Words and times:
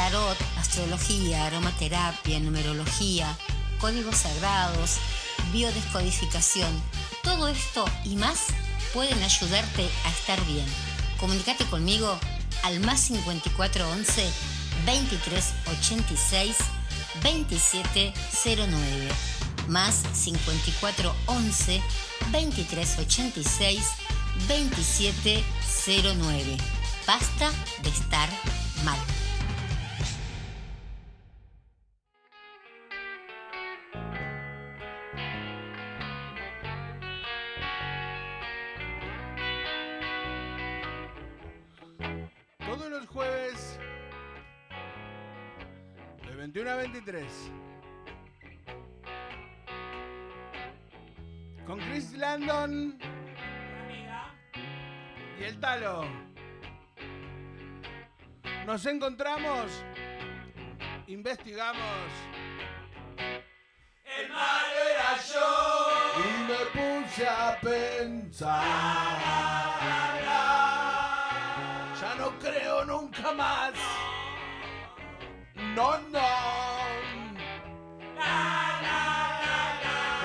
tarot, 0.00 0.36
astrología, 0.56 1.46
aromaterapia, 1.46 2.40
numerología, 2.40 3.36
códigos 3.78 4.16
sagrados, 4.16 4.96
biodescodificación. 5.52 6.72
Todo 7.22 7.48
esto 7.48 7.84
y 8.04 8.16
más 8.16 8.46
pueden 8.94 9.22
ayudarte 9.22 9.86
a 10.06 10.10
estar 10.10 10.42
bien. 10.46 10.64
Comunicate 11.18 11.66
conmigo 11.66 12.18
al 12.62 12.80
más 12.80 13.00
5411 13.00 14.24
2386 14.86 16.56
2709 17.22 19.08
más 19.68 20.02
5411 20.14 21.82
2386 22.32 23.84
2709. 24.48 26.56
Basta 27.06 27.52
de 27.82 27.90
estar 27.90 28.30
mal. 28.82 28.98
23 46.80 47.24
con 51.66 51.78
Chris 51.78 52.12
Landon 52.12 52.98
y 55.38 55.44
el 55.44 55.60
Talo. 55.60 56.06
Nos 58.64 58.86
encontramos, 58.86 59.70
investigamos. 61.06 61.82
El 64.06 64.28
malo 64.30 64.78
era 64.94 65.16
yo. 65.32 65.48
Y 66.18 66.28
me 66.48 66.60
puse 67.04 67.28
a 67.28 67.58
pensar. 67.60 68.64
Ya 72.00 72.14
no 72.16 72.38
creo 72.38 72.86
nunca 72.86 73.32
más. 73.32 73.74
No, 75.74 75.98
no. 76.10 76.69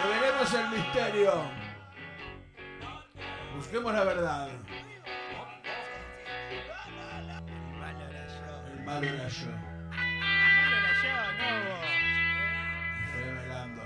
Revelemos 0.03 0.53
el 0.53 0.69
misterio. 0.69 1.51
Busquemos 3.55 3.93
la 3.93 4.03
verdad. 4.03 4.49
El 8.67 8.83
malo 8.83 9.07
era 9.07 9.27
yo. 9.27 9.47
Vos. 11.37 11.85
Revelando. 13.15 13.81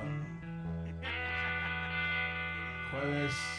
Jueves 2.91 3.58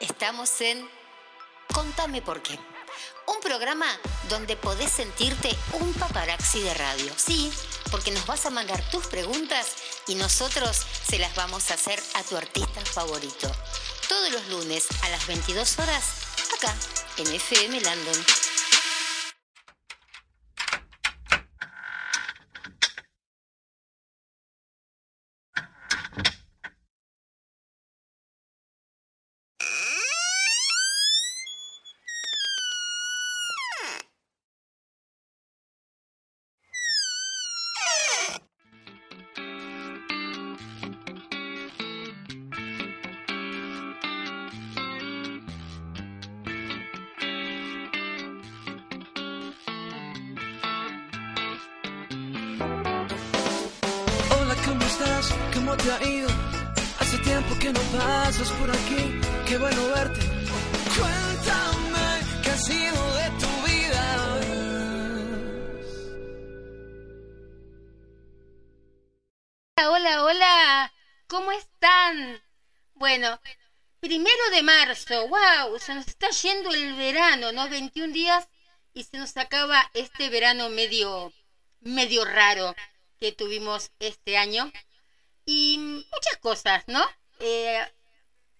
estamos 0.00 0.60
en 0.60 0.88
Contame 1.72 2.22
por 2.22 2.42
qué. 2.42 2.58
Un 3.26 3.40
programa 3.40 3.86
donde 4.28 4.56
podés 4.56 4.90
sentirte 4.90 5.54
un 5.74 5.92
paparazzi 5.94 6.60
de 6.60 6.74
radio. 6.74 7.12
Sí, 7.16 7.52
porque 7.90 8.10
nos 8.10 8.26
vas 8.26 8.46
a 8.46 8.50
mandar 8.50 8.82
tus 8.90 9.06
preguntas 9.06 9.74
y 10.06 10.14
nosotros 10.14 10.86
se 11.06 11.18
las 11.18 11.34
vamos 11.34 11.70
a 11.70 11.74
hacer 11.74 12.02
a 12.14 12.22
tu 12.22 12.36
artista 12.36 12.80
favorito. 12.84 13.50
Todos 14.08 14.32
los 14.32 14.48
lunes 14.48 14.86
a 15.02 15.10
las 15.10 15.26
22 15.26 15.78
horas, 15.78 16.04
acá, 16.56 16.74
en 17.18 17.34
FM 17.34 17.80
Landon. 17.82 18.24
Pasas 57.98 58.50
por 58.52 58.70
aquí. 58.70 59.20
Qué 59.46 59.58
bueno 59.58 59.88
verte. 59.88 60.20
Cuéntame 60.96 62.08
qué 62.42 62.50
ha 62.50 62.58
sido 62.58 63.14
de 63.18 63.28
tu 63.40 63.52
vida. 63.66 64.04
Hola, 69.90 70.24
hola. 70.24 70.92
¿Cómo 71.26 71.52
están? 71.52 72.42
Bueno, 72.94 73.40
primero 74.00 74.50
de 74.52 74.62
marzo. 74.62 75.28
¡Wow! 75.28 75.78
Se 75.78 75.94
nos 75.94 76.06
está 76.06 76.30
yendo 76.30 76.70
el 76.70 76.94
verano, 76.94 77.52
¿no? 77.52 77.68
21 77.68 78.12
días 78.12 78.48
y 78.94 79.04
se 79.04 79.18
nos 79.18 79.36
acaba 79.36 79.90
este 79.94 80.30
verano 80.30 80.68
medio, 80.70 81.32
medio 81.80 82.24
raro 82.24 82.74
que 83.18 83.32
tuvimos 83.32 83.90
este 83.98 84.36
año. 84.36 84.70
Y 85.44 85.78
muchas 85.78 86.36
cosas, 86.40 86.84
¿no? 86.86 87.04
Eh, 87.40 87.86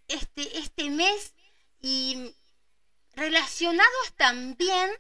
este, 0.08 0.58
este 0.58 0.90
mes 0.90 1.34
y 1.80 2.34
relacionados 3.14 4.14
también 4.16 4.90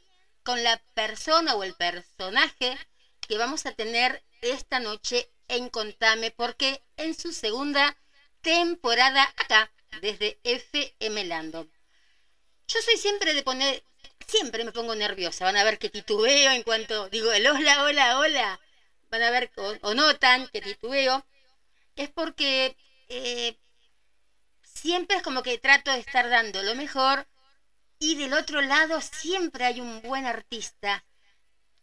con 0.42 0.62
la 0.62 0.78
persona 0.94 1.54
o 1.54 1.64
el 1.64 1.74
personaje 1.74 2.78
que 3.20 3.38
vamos 3.38 3.66
a 3.66 3.72
tener 3.72 4.22
esta 4.40 4.80
noche 4.80 5.30
en 5.48 5.68
Contame, 5.68 6.30
porque 6.30 6.82
en 6.96 7.14
su 7.14 7.32
segunda 7.32 7.96
temporada 8.42 9.22
acá, 9.36 9.70
desde 10.00 10.38
FM 10.44 11.24
Landon. 11.24 11.70
Yo 12.68 12.80
soy 12.82 12.96
siempre 12.96 13.34
de 13.34 13.42
poner, 13.42 13.82
siempre 14.26 14.64
me 14.64 14.72
pongo 14.72 14.94
nerviosa, 14.94 15.44
van 15.44 15.56
a 15.56 15.64
ver 15.64 15.78
que 15.78 15.88
titubeo 15.88 16.50
en 16.50 16.62
cuanto 16.62 17.08
digo 17.08 17.32
el 17.32 17.46
hola, 17.46 17.82
hola, 17.82 18.18
hola, 18.18 18.60
van 19.10 19.22
a 19.22 19.30
ver 19.30 19.50
o, 19.56 19.74
o 19.82 19.94
notan 19.94 20.48
que 20.48 20.60
titubeo, 20.60 21.24
es 21.96 22.10
porque 22.10 22.76
eh, 23.08 23.56
siempre 24.80 25.16
es 25.16 25.22
como 25.22 25.42
que 25.42 25.58
trato 25.58 25.92
de 25.92 25.98
estar 25.98 26.28
dando 26.28 26.62
lo 26.62 26.74
mejor 26.74 27.26
y 27.98 28.14
del 28.16 28.32
otro 28.34 28.60
lado 28.60 29.00
siempre 29.00 29.64
hay 29.64 29.80
un 29.80 30.02
buen 30.02 30.24
artista. 30.26 31.04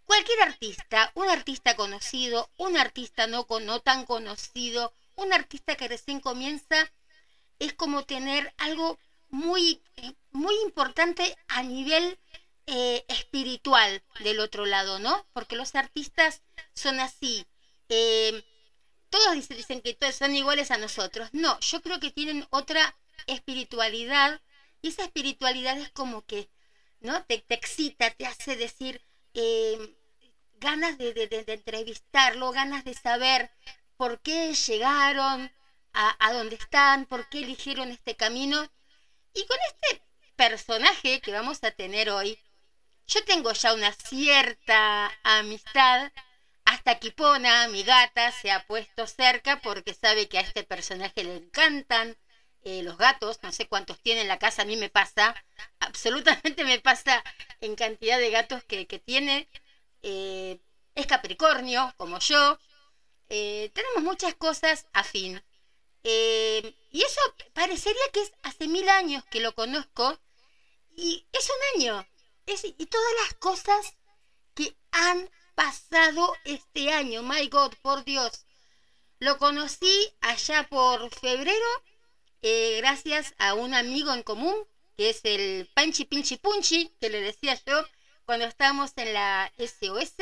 Cualquier 0.06 0.42
artista, 0.44 1.12
un 1.15 1.30
artista 1.30 1.75
conocido, 1.75 2.50
un 2.57 2.77
artista 2.77 3.27
no, 3.27 3.45
no 3.62 3.80
tan 3.81 4.06
conocido, 4.06 4.94
un 5.15 5.33
artista 5.33 5.75
que 5.75 5.88
recién 5.88 6.19
comienza, 6.19 6.92
es 7.59 7.74
como 7.74 8.03
tener 8.03 8.53
algo 8.57 8.97
muy, 9.30 9.81
muy 10.31 10.56
importante 10.63 11.36
a 11.47 11.63
nivel 11.63 12.19
eh, 12.68 13.03
espiritual 13.07 14.03
del 14.19 14.39
otro 14.39 14.65
lado, 14.65 15.00
¿no? 15.00 15.25
Porque 15.33 15.56
los 15.56 15.75
artistas 15.75 16.42
son 16.74 17.00
así. 17.00 17.45
eh, 17.89 18.44
todos 19.17 19.47
dicen, 19.50 19.81
que 19.81 19.94
todos 19.94 20.15
son 20.15 20.35
iguales 20.35 20.71
a 20.71 20.77
nosotros. 20.77 21.29
No, 21.33 21.59
yo 21.59 21.81
creo 21.81 22.00
que 22.00 22.12
tienen 22.12 22.45
otra 22.50 22.95
espiritualidad 23.27 24.41
y 24.81 24.89
esa 24.89 25.03
espiritualidad 25.03 25.77
es 25.77 25.89
como 25.91 26.25
que, 26.25 26.50
¿no? 27.00 27.23
Te, 27.25 27.39
te 27.39 27.56
excita, 27.56 28.12
te 28.12 28.25
hace 28.25 28.56
decir 28.56 29.01
eh, 29.33 29.95
ganas 30.56 30.97
de, 30.97 31.13
de- 31.13 31.27
de- 31.27 31.53
entrevistarlo, 31.53 32.51
ganas 32.51 32.83
de 32.83 32.94
saber 32.94 33.51
por 33.97 34.21
qué 34.21 34.53
llegaron 34.53 35.51
a, 35.94 36.15
a 36.27 36.33
donde 36.33 36.56
están, 36.56 37.06
por 37.06 37.29
qué 37.29 37.39
eligieron 37.39 37.89
este 37.91 38.15
camino. 38.15 38.69
Y 39.33 39.45
con 39.47 39.57
este 39.68 40.01
personaje 40.35 41.21
que 41.21 41.31
vamos 41.33 41.63
a 41.63 41.71
tener 41.71 42.09
hoy, 42.09 42.39
yo 43.07 43.23
tengo 43.25 43.51
ya 43.53 43.73
una 43.73 43.94
cierta 43.94 45.11
amistad. 45.23 46.11
Hasta 46.85 46.99
Kipona, 46.99 47.67
mi 47.69 47.81
gata, 47.81 48.31
se 48.31 48.51
ha 48.51 48.63
puesto 48.67 49.07
cerca 49.07 49.59
porque 49.59 49.95
sabe 49.95 50.29
que 50.29 50.37
a 50.37 50.41
este 50.41 50.63
personaje 50.63 51.23
le 51.23 51.37
encantan 51.37 52.15
eh, 52.61 52.83
los 52.83 52.95
gatos. 52.95 53.39
No 53.41 53.51
sé 53.51 53.67
cuántos 53.67 53.99
tiene 54.01 54.21
en 54.21 54.27
la 54.27 54.37
casa, 54.37 54.61
a 54.61 54.65
mí 54.65 54.77
me 54.77 54.89
pasa, 54.89 55.33
absolutamente 55.79 56.63
me 56.63 56.79
pasa 56.79 57.23
en 57.59 57.75
cantidad 57.75 58.19
de 58.19 58.29
gatos 58.29 58.63
que, 58.65 58.85
tiene. 59.03 59.49
Eh, 60.03 60.59
es 60.93 61.07
Capricornio, 61.07 61.91
como 61.97 62.19
yo. 62.19 62.59
Eh, 63.29 63.71
tenemos 63.73 64.03
muchas 64.03 64.35
cosas 64.35 64.85
afín. 64.93 65.43
Y 66.03 67.01
eso 67.01 67.21
parecería 67.53 68.11
que 68.13 68.21
es 68.21 68.31
hace 68.43 68.67
mil 68.67 68.87
años 68.89 69.25
que 69.31 69.39
lo 69.39 69.55
conozco. 69.55 70.19
Y 70.95 71.25
es 71.31 71.49
un 71.49 71.81
año. 71.81 72.07
Y 72.45 72.85
todas 72.85 73.13
las 73.23 73.33
cosas 73.39 73.95
que 74.53 74.77
han 74.91 75.31
pasado 75.56 76.36
este 76.44 76.92
año. 76.92 77.24
My 77.24 77.48
God, 77.48 77.74
por 77.81 78.04
Dios. 78.04 78.46
Lo 79.19 79.38
conocí 79.38 80.13
allá 80.22 80.68
por 80.69 81.10
febrero 81.10 81.66
eh, 82.48 82.78
gracias 82.78 83.34
a 83.40 83.56
un 83.56 83.74
amigo 83.74 84.13
en 84.13 84.22
común, 84.22 84.54
que 84.96 85.10
es 85.10 85.22
el 85.24 85.68
Panchi 85.74 86.06
Pinchi 86.06 86.38
Punchi, 86.38 86.94
que 87.02 87.10
le 87.10 87.19
decía 87.19 87.60
yo 87.66 87.84
cuando 88.25 88.46
estábamos 88.46 88.92
en 88.98 89.13
la 89.13 89.52
SOS. 89.57 90.13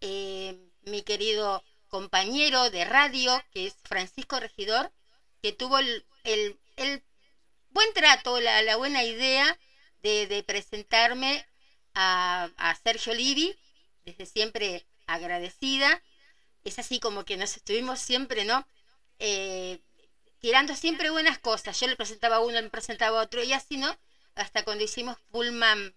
Eh, 0.00 0.58
mi 0.82 1.02
querido 1.02 1.62
compañero 1.86 2.68
de 2.70 2.84
radio, 2.84 3.40
que 3.52 3.68
es 3.68 3.76
Francisco 3.84 4.40
Regidor, 4.40 4.92
que 5.40 5.52
tuvo 5.52 5.78
el, 5.78 6.04
el, 6.24 6.58
buen 7.70 7.92
trato, 7.94 8.40
la, 8.40 8.62
la, 8.62 8.74
buena 8.74 9.04
idea 9.04 9.56
de, 10.02 10.26
de 10.26 10.42
presentarme 10.42 11.46
a, 11.94 12.50
a, 12.56 12.74
Sergio 12.74 13.14
Livi, 13.14 13.56
desde 14.06 14.24
siempre 14.24 14.86
agradecida. 15.06 16.02
Es 16.64 16.78
así 16.78 16.98
como 17.00 17.24
que 17.24 17.36
nos 17.36 17.56
estuvimos 17.56 18.00
siempre, 18.00 18.44
¿no? 18.44 18.66
Eh, 19.18 19.80
tirando 20.38 20.74
siempre 20.74 21.10
buenas 21.10 21.38
cosas. 21.38 21.78
Yo 21.78 21.88
le 21.88 21.96
presentaba 21.96 22.40
uno, 22.40 22.60
le 22.60 22.70
presentaba 22.70 23.20
otro, 23.20 23.42
y 23.42 23.52
así, 23.52 23.76
¿no? 23.76 23.94
Hasta 24.34 24.64
cuando 24.64 24.84
hicimos 24.84 25.18
Pullman, 25.30 25.94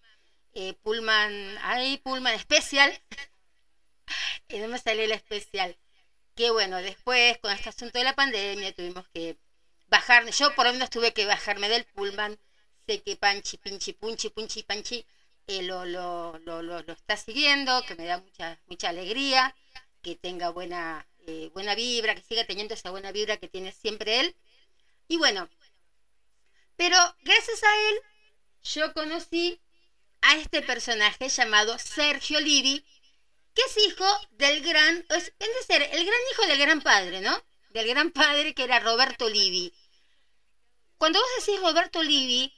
eh, 0.53 0.73
Pullman, 0.81 1.57
ay, 1.61 1.97
Pullman 1.99 2.37
Special, 2.39 2.91
y 4.49 4.57
no 4.57 4.67
me 4.67 4.79
salió 4.79 5.03
el 5.03 5.11
especial. 5.11 5.77
Que 6.35 6.51
bueno, 6.51 6.77
después 6.77 7.37
con 7.39 7.51
este 7.51 7.69
asunto 7.69 7.97
de 7.99 8.05
la 8.05 8.15
pandemia 8.15 8.73
tuvimos 8.73 9.07
que 9.09 9.37
bajar, 9.87 10.29
yo 10.31 10.55
por 10.55 10.65
lo 10.65 10.73
menos 10.73 10.89
tuve 10.89 11.13
que 11.13 11.25
bajarme 11.25 11.67
del 11.69 11.83
pullman, 11.85 12.39
sé 12.87 13.01
que 13.01 13.15
Panchi, 13.17 13.57
Pinchi, 13.57 13.93
Punchi, 13.93 14.29
Punchi, 14.29 14.63
Panchi 14.63 15.05
lo, 15.49 15.85
lo, 15.85 16.37
lo, 16.39 16.61
lo, 16.61 16.93
está 16.93 17.17
siguiendo, 17.17 17.83
que 17.83 17.95
me 17.95 18.05
da 18.05 18.19
mucha, 18.19 18.59
mucha 18.67 18.89
alegría, 18.89 19.55
que 20.01 20.15
tenga 20.15 20.49
buena, 20.49 21.07
eh, 21.27 21.49
buena 21.53 21.75
vibra, 21.75 22.15
que 22.15 22.21
siga 22.21 22.45
teniendo 22.45 22.75
esa 22.75 22.91
buena 22.91 23.11
vibra 23.11 23.37
que 23.37 23.47
tiene 23.47 23.71
siempre 23.71 24.19
él. 24.19 24.35
Y 25.07 25.17
bueno, 25.17 25.49
pero 26.75 26.97
gracias 27.23 27.63
a 27.63 27.89
él 27.89 28.01
yo 28.63 28.93
conocí 28.93 29.59
a 30.21 30.35
este 30.37 30.61
personaje 30.61 31.29
llamado 31.29 31.77
Sergio 31.79 32.39
Livi, 32.39 32.85
que 33.53 33.61
es 33.63 33.77
hijo 33.87 34.05
del 34.31 34.61
gran, 34.61 35.05
es, 35.09 35.33
es 35.39 35.65
ser, 35.65 35.81
el 35.81 36.05
gran 36.05 36.19
hijo 36.31 36.45
del 36.45 36.59
gran 36.59 36.81
padre, 36.81 37.21
¿no? 37.21 37.43
Del 37.71 37.87
gran 37.87 38.11
padre 38.11 38.53
que 38.53 38.63
era 38.63 38.79
Roberto 38.79 39.27
Livi. 39.27 39.73
Cuando 40.97 41.19
vos 41.19 41.29
decís 41.39 41.59
Roberto 41.61 42.03
Livi, 42.03 42.53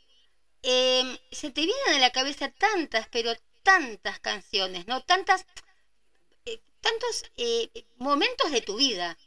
eh, 0.63 1.19
se 1.31 1.51
te 1.51 1.61
vienen 1.61 1.95
a 1.95 1.99
la 1.99 2.11
cabeza 2.11 2.49
tantas, 2.49 3.07
pero 3.11 3.33
tantas 3.63 4.19
canciones, 4.19 4.87
¿no? 4.87 5.01
Tantas, 5.03 5.45
eh, 6.45 6.61
tantos 6.81 7.23
eh, 7.37 7.69
momentos 7.97 8.51
de 8.51 8.61
tu 8.61 8.75
vida 8.77 9.17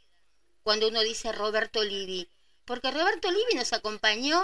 cuando 0.63 0.87
uno 0.87 1.01
dice 1.01 1.31
Roberto 1.31 1.83
Livi. 1.83 2.29
Porque 2.65 2.91
Roberto 2.91 3.29
Livi 3.31 3.53
nos 3.55 3.73
acompañó 3.73 4.43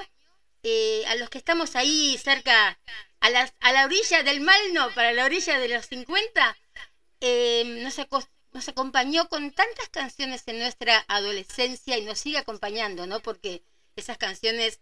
eh, 0.64 1.04
a 1.08 1.16
los 1.16 1.30
que 1.30 1.40
estamos 1.40 1.76
ahí 1.76 2.18
cerca, 2.24 2.80
a, 3.20 3.30
la 3.72 3.86
orilla 3.86 4.22
del 4.22 4.42
mal, 4.42 4.74
no, 4.74 4.94
para 4.94 5.12
la 5.12 5.26
orilla 5.26 5.58
de 5.60 5.68
los 5.68 5.88
50, 5.88 6.58
eh, 7.22 7.64
nos, 7.84 7.98
nos, 8.52 8.70
acompañó 8.70 9.28
con 9.28 9.52
tantas 9.52 9.90
canciones 9.90 10.44
en 10.48 10.60
nuestra 10.60 11.04
adolescencia 11.08 11.98
y 11.98 12.04
nos 12.06 12.20
sigue 12.20 12.38
acompañando, 12.38 13.08
¿no? 13.08 13.22
Porque 13.22 13.64
esas 13.96 14.20
canciones 14.20 14.80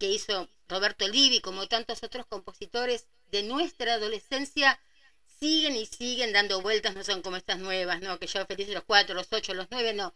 que 0.00 0.08
hizo 0.08 0.48
Roberto 0.68 1.06
Livi, 1.06 1.40
como 1.40 1.68
tantos 1.68 2.02
otros 2.02 2.26
compositores 2.26 3.06
de 3.30 3.44
nuestra 3.44 3.94
adolescencia, 3.94 4.80
siguen 5.38 5.76
y 5.76 5.86
siguen 5.86 6.32
dando 6.32 6.62
vueltas, 6.62 6.96
no 6.96 7.04
son 7.04 7.22
como 7.22 7.36
estas 7.36 7.58
nuevas, 7.58 8.00
¿no? 8.00 8.18
Que 8.18 8.26
yo 8.26 8.44
feliz 8.46 8.68
los 8.70 8.84
cuatro, 8.84 9.14
los 9.14 9.32
ocho, 9.32 9.54
los 9.54 9.68
nueve, 9.70 9.92
no. 9.92 10.12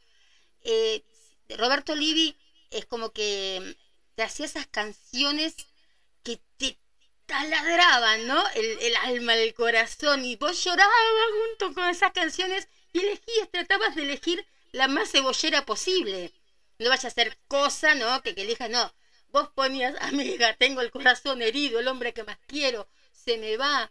Eh, 0.63 1.05
Roberto 1.51 1.95
Livi 1.95 2.37
es 2.71 2.87
como 2.87 3.13
que 3.13 3.77
te 4.17 4.23
hacía 4.23 4.47
esas 4.47 4.67
canciones 4.67 5.55
que 6.23 6.41
te 6.57 6.79
taladraban, 7.27 8.27
¿no? 8.27 8.43
El, 8.55 8.79
el, 8.81 8.97
alma, 8.97 9.35
el 9.35 9.55
corazón, 9.55 10.25
y 10.25 10.37
vos 10.37 10.65
llorabas 10.65 10.95
junto 11.41 11.75
con 11.75 11.89
esas 11.89 12.13
canciones 12.13 12.69
y 12.93 13.01
elegías, 13.01 13.51
tratabas 13.51 13.95
de 13.97 14.03
elegir 14.03 14.47
la 14.73 14.89
más 14.89 15.11
cebollera 15.11 15.67
posible. 15.67 16.33
No 16.79 16.89
vaya 16.89 17.09
a 17.09 17.13
ser 17.13 17.39
cosa, 17.49 17.95
¿no? 17.95 18.23
Que, 18.23 18.35
que 18.35 18.43
elijas, 18.43 18.71
no. 18.71 18.93
Vos 19.35 19.49
ponías, 19.53 19.97
amiga, 20.01 20.55
tengo 20.55 20.81
el 20.81 20.93
corazón 20.93 21.43
herido, 21.43 21.81
el 21.81 21.89
hombre 21.89 22.13
que 22.15 22.23
más 22.23 22.39
quiero, 22.47 22.87
se 23.11 23.37
me 23.37 23.57
va. 23.57 23.91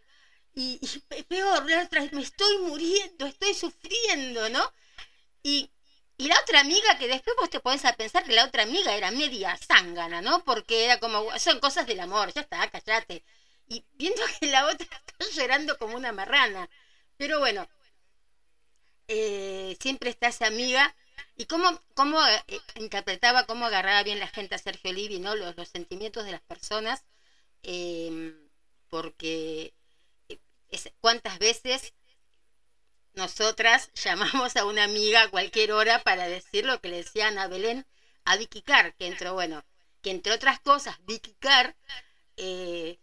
Y, 0.55 0.79
peor, 1.27 1.65
me 2.13 2.21
estoy 2.21 2.59
muriendo, 2.59 3.25
estoy 3.25 3.53
sufriendo, 3.53 4.47
¿no? 4.47 4.63
Y, 5.43 5.69
y 6.17 6.27
la 6.29 6.39
otra 6.39 6.61
amiga, 6.61 6.97
que 6.97 7.09
después 7.09 7.35
vos 7.37 7.49
te 7.49 7.59
podés 7.59 7.83
a 7.83 7.91
pensar 7.91 8.23
que 8.23 8.31
la 8.31 8.45
otra 8.45 8.63
amiga 8.63 8.95
era 8.95 9.11
media 9.11 9.57
zángana, 9.57 10.21
¿no? 10.21 10.45
Porque 10.45 10.85
era 10.85 10.97
como, 10.99 11.37
son 11.37 11.59
cosas 11.59 11.85
del 11.87 11.99
amor, 11.99 12.31
ya 12.33 12.39
está, 12.41 12.69
callate. 12.69 13.21
Y 13.67 13.83
viendo 13.95 14.21
que 14.39 14.47
la 14.47 14.65
otra 14.67 14.87
está 15.19 15.41
llorando 15.41 15.77
como 15.77 15.97
una 15.97 16.13
marrana. 16.13 16.69
Pero 17.17 17.39
bueno, 17.39 17.67
eh, 19.07 19.77
siempre 19.81 20.09
está 20.09 20.27
esa 20.27 20.47
amiga. 20.47 20.95
Y 21.35 21.45
cómo, 21.45 21.81
cómo 21.95 22.25
eh, 22.25 22.61
interpretaba, 22.75 23.45
cómo 23.45 23.65
agarraba 23.65 24.03
bien 24.03 24.19
la 24.19 24.27
gente 24.27 24.55
a 24.55 24.59
Sergio 24.59 24.93
Livi, 24.93 25.19
¿no? 25.19 25.35
Los, 25.35 25.55
los 25.57 25.69
sentimientos 25.69 26.25
de 26.25 26.31
las 26.31 26.41
personas. 26.41 27.03
Eh, 27.63 28.33
porque 28.89 29.73
cuántas 31.01 31.39
veces 31.39 31.93
nosotras 33.13 33.91
llamamos 33.95 34.55
a 34.55 34.65
una 34.65 34.83
amiga 34.83 35.23
a 35.23 35.29
cualquier 35.29 35.71
hora 35.71 36.03
para 36.03 36.27
decir 36.27 36.65
lo 36.65 36.79
que 36.79 36.89
le 36.89 36.97
decían 36.97 37.37
a 37.37 37.47
Belén 37.47 37.85
a 38.25 38.37
Vicky 38.37 38.61
Carr, 38.61 38.93
que 38.95 39.07
entró, 39.07 39.33
bueno, 39.33 39.63
que 40.01 40.11
entre 40.11 40.33
otras 40.33 40.59
cosas, 40.59 40.97
Vicky 41.05 41.33
Carr 41.39 41.75
eh, 42.37 42.99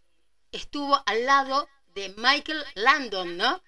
estuvo 0.51 1.01
al 1.05 1.25
lado 1.25 1.67
de 1.93 2.13
Michael 2.17 2.63
Landon, 2.75 3.37
¿no? 3.37 3.61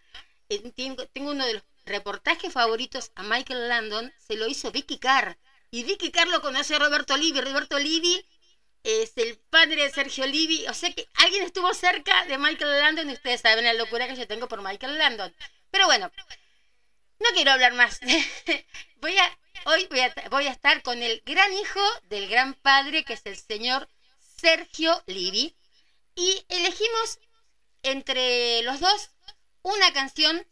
Eh, 0.50 0.72
tengo, 0.72 1.06
tengo, 1.08 1.32
uno 1.32 1.46
de 1.46 1.56
los 1.56 1.64
reportajes 1.86 2.54
favoritos 2.54 3.12
a 3.16 3.24
Michael 3.24 3.68
Landon, 3.68 4.14
se 4.18 4.36
lo 4.36 4.48
hizo 4.48 4.72
Vicky 4.72 5.00
Carr. 5.00 5.38
Y 5.72 5.84
Vicky 5.84 6.12
Carr 6.12 6.28
lo 6.28 6.42
conoce 6.42 6.76
a 6.76 6.80
Roberto 6.80 7.18
Livi. 7.18 7.42
Roberto 7.42 7.80
Livi 7.80 8.26
es 8.84 9.18
el 9.18 9.38
padre 9.50 9.84
de 9.84 9.90
Sergio 9.90 10.26
Livi. 10.28 10.68
O 10.68 10.74
sea 10.74 10.94
que 10.94 11.08
alguien 11.16 11.44
estuvo 11.44 11.74
cerca 11.74 12.26
de 12.26 12.38
Michael 12.38 12.80
Landon 12.80 13.10
y 13.10 13.14
ustedes 13.14 13.42
saben 13.42 13.66
la 13.66 13.74
locura 13.74 14.08
que 14.08 14.16
yo 14.16 14.28
tengo 14.28 14.48
por 14.48 14.62
Michael 14.62 14.98
Landon. 14.98 15.36
Pero 15.72 15.86
bueno, 15.86 16.12
no 17.20 17.30
quiero 17.34 17.52
hablar 17.52 17.74
más. 17.74 18.00
voy 18.98 19.18
a, 19.18 19.40
hoy 19.66 19.88
voy 19.88 20.02
a, 20.02 20.14
voy 20.30 20.48
a 20.48 20.52
estar 20.52 20.82
con 20.84 21.02
el 21.02 21.22
gran 21.26 21.52
hijo 21.54 21.82
del 22.04 22.30
gran 22.30 22.54
padre, 22.54 23.04
que 23.04 23.14
es 23.14 23.26
el 23.26 23.38
señor 23.38 23.90
Sergio 24.20 25.02
Livi. 25.08 25.56
Y 26.16 26.46
elegimos 26.50 27.20
entre 27.82 28.62
los 28.62 28.80
dos 28.80 29.10
una 29.64 29.92
canción 29.94 30.46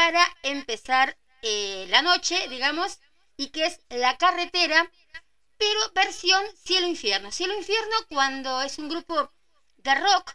para 0.00 0.34
empezar 0.44 1.18
eh, 1.42 1.84
la 1.90 2.00
noche, 2.00 2.48
digamos, 2.48 3.00
y 3.36 3.48
que 3.48 3.66
es 3.66 3.80
La 3.90 4.16
Carretera, 4.16 4.90
pero 5.58 5.78
versión 5.94 6.42
Cielo-Infierno. 6.64 7.30
Cielo-Infierno 7.30 7.96
cuando 8.08 8.62
es 8.62 8.78
un 8.78 8.88
grupo 8.88 9.30
de 9.76 9.94
rock 9.96 10.32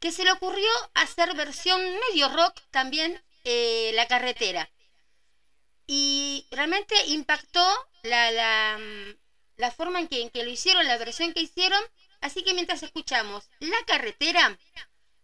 que 0.00 0.10
se 0.10 0.24
le 0.24 0.32
ocurrió 0.32 0.70
hacer 0.94 1.34
versión 1.34 1.82
medio 2.08 2.30
rock 2.30 2.62
también 2.70 3.22
eh, 3.44 3.90
La 3.92 4.06
Carretera. 4.06 4.70
Y 5.86 6.46
realmente 6.50 6.94
impactó 7.08 7.66
la, 8.04 8.30
la, 8.30 8.80
la 9.56 9.70
forma 9.70 10.00
en 10.00 10.08
que 10.08 10.44
lo 10.44 10.50
hicieron, 10.50 10.86
la 10.86 10.96
versión 10.96 11.34
que 11.34 11.42
hicieron. 11.42 11.82
Así 12.22 12.42
que 12.42 12.54
mientras 12.54 12.82
escuchamos 12.82 13.50
La 13.60 13.84
Carretera, 13.86 14.58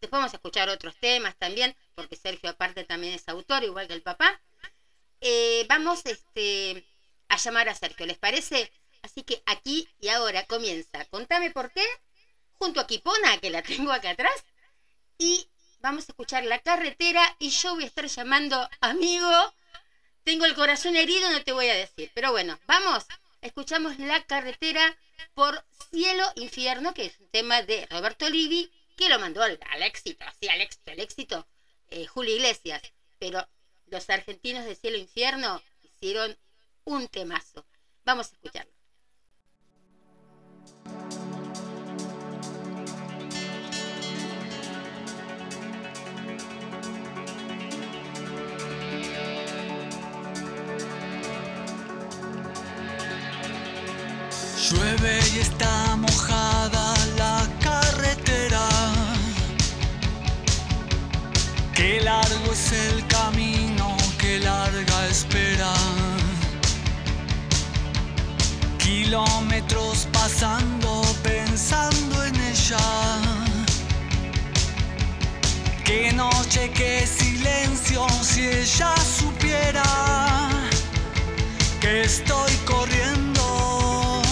después 0.00 0.18
vamos 0.18 0.32
a 0.32 0.36
escuchar 0.36 0.68
otros 0.68 0.96
temas 0.96 1.36
también, 1.36 1.74
porque 1.94 2.16
Sergio 2.16 2.50
aparte 2.50 2.84
también 2.84 3.14
es 3.14 3.28
autor, 3.28 3.64
igual 3.64 3.86
que 3.88 3.94
el 3.94 4.02
papá. 4.02 4.40
Eh, 5.20 5.66
vamos 5.68 6.06
este, 6.06 6.86
a 7.28 7.36
llamar 7.36 7.68
a 7.68 7.74
Sergio, 7.74 8.06
¿les 8.06 8.18
parece? 8.18 8.70
Así 9.02 9.22
que 9.22 9.42
aquí 9.46 9.88
y 10.00 10.08
ahora 10.08 10.44
comienza. 10.44 11.04
Contame 11.06 11.50
por 11.50 11.72
qué 11.72 11.84
junto 12.58 12.80
a 12.80 12.86
Kipona, 12.86 13.38
que 13.38 13.50
la 13.50 13.62
tengo 13.62 13.92
acá 13.92 14.10
atrás, 14.10 14.44
y 15.16 15.48
vamos 15.80 16.08
a 16.08 16.12
escuchar 16.12 16.44
La 16.44 16.58
Carretera 16.58 17.36
y 17.38 17.50
yo 17.50 17.74
voy 17.74 17.84
a 17.84 17.86
estar 17.86 18.06
llamando 18.06 18.68
amigo. 18.80 19.54
Tengo 20.24 20.44
el 20.44 20.54
corazón 20.54 20.96
herido, 20.96 21.30
no 21.30 21.42
te 21.42 21.52
voy 21.52 21.68
a 21.68 21.74
decir, 21.74 22.10
pero 22.14 22.32
bueno, 22.32 22.58
vamos, 22.66 23.06
escuchamos 23.40 23.98
La 23.98 24.22
Carretera 24.24 24.96
por 25.34 25.64
Cielo 25.90 26.24
Infierno, 26.36 26.92
que 26.94 27.06
es 27.06 27.18
un 27.18 27.28
tema 27.30 27.62
de 27.62 27.86
Roberto 27.86 28.28
Livi, 28.28 28.70
que 28.98 29.08
lo 29.08 29.20
mandó 29.20 29.42
al, 29.42 29.58
éxito, 29.82 30.24
así 30.26 30.48
al 30.48 30.60
éxito, 30.60 30.90
al 30.90 30.98
éxito, 30.98 31.48
eh, 31.88 32.06
Julio 32.06 32.34
Iglesias, 32.34 32.82
pero 33.20 33.48
los 33.86 34.10
argentinos 34.10 34.64
de 34.64 34.74
Cielo 34.74 34.98
Infierno 34.98 35.62
hicieron 35.82 36.36
un 36.84 37.06
temazo. 37.06 37.64
Vamos 38.04 38.30
a 38.30 38.34
escucharlo. 38.34 38.72
Llueve 54.70 55.20
y 55.34 55.38
está 55.38 55.96
mojada 55.96 56.77
el 62.72 63.06
camino, 63.06 63.96
qué 64.18 64.38
larga 64.40 65.06
espera. 65.06 65.72
Kilómetros 68.78 70.06
pasando 70.12 71.02
pensando 71.22 72.24
en 72.24 72.34
ella. 72.36 72.78
Qué 75.84 76.12
noche, 76.12 76.70
qué 76.74 77.06
silencio 77.06 78.06
si 78.22 78.46
ella 78.46 78.94
supiera 78.96 79.82
que 81.80 82.02
estoy 82.02 82.52
corriendo 82.66 84.22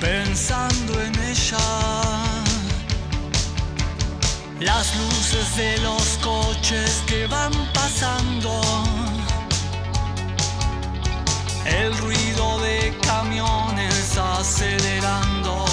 pensando 0.00 1.00
en 1.00 1.14
ella. 1.20 1.97
Las 4.78 4.94
luces 4.94 5.56
de 5.56 5.76
los 5.78 6.18
coches 6.22 7.02
que 7.08 7.26
van 7.26 7.52
pasando. 7.74 8.60
El 11.64 11.98
ruido 11.98 12.60
de 12.60 12.96
camiones 13.02 14.16
acelerando. 14.16 15.64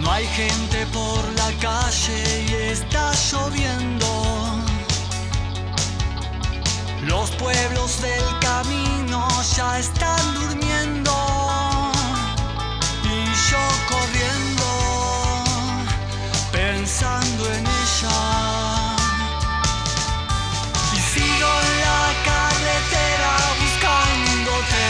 No 0.00 0.10
hay 0.10 0.26
gente 0.28 0.86
por 0.94 1.22
la 1.36 1.50
calle 1.60 2.46
y 2.48 2.54
está 2.72 3.12
lloviendo. 3.30 4.08
Los 7.02 7.30
pueblos 7.32 8.00
del 8.00 8.38
camino 8.40 9.28
ya 9.54 9.78
están 9.78 10.22
durmiendo 10.32 11.07
pensando 16.98 17.44
en 17.52 17.64
ella. 17.64 18.96
Y 20.94 21.00
sigo 21.00 21.48
en 21.62 21.80
la 21.86 22.04
carretera 22.24 23.32
buscándote. 23.60 24.86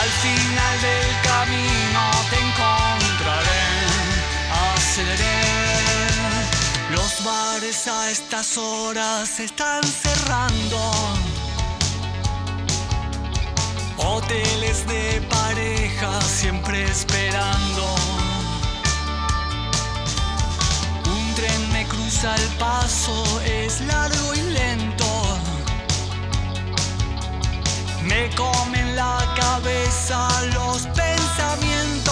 Al 0.00 0.10
final 0.24 0.80
del 0.82 1.10
camino 1.30 2.02
te 2.30 2.36
encontraré. 2.46 3.64
Aceleré. 4.74 5.40
Los 6.90 7.24
bares 7.24 7.86
a 7.86 8.10
estas 8.10 8.58
horas 8.58 9.28
se 9.28 9.44
están 9.44 9.82
cerrando. 9.82 10.78
Hoteles 13.96 14.86
de 14.86 15.22
pareja 15.30 16.20
siempre 16.20 16.84
esperando. 16.84 18.27
Cruza 22.08 22.34
el 22.36 22.48
paso, 22.58 23.40
es 23.44 23.82
largo 23.82 24.34
y 24.34 24.40
lento. 24.40 25.04
Me 28.02 28.30
comen 28.34 28.96
la 28.96 29.18
cabeza 29.36 30.26
los 30.54 30.86
pensamientos. 30.86 32.07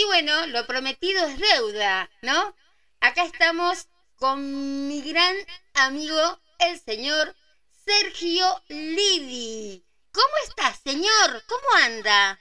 Y 0.00 0.04
bueno, 0.06 0.46
lo 0.46 0.66
prometido 0.66 1.26
es 1.26 1.38
deuda, 1.38 2.08
¿no? 2.22 2.56
Acá 3.00 3.22
estamos 3.24 3.86
con 4.16 4.88
mi 4.88 5.02
gran 5.02 5.36
amigo, 5.74 6.40
el 6.58 6.80
señor 6.80 7.36
Sergio 7.84 8.62
Lidi. 8.68 9.84
¿Cómo 10.10 10.34
está, 10.48 10.72
señor? 10.72 11.42
¿Cómo 11.46 11.84
anda? 11.84 12.38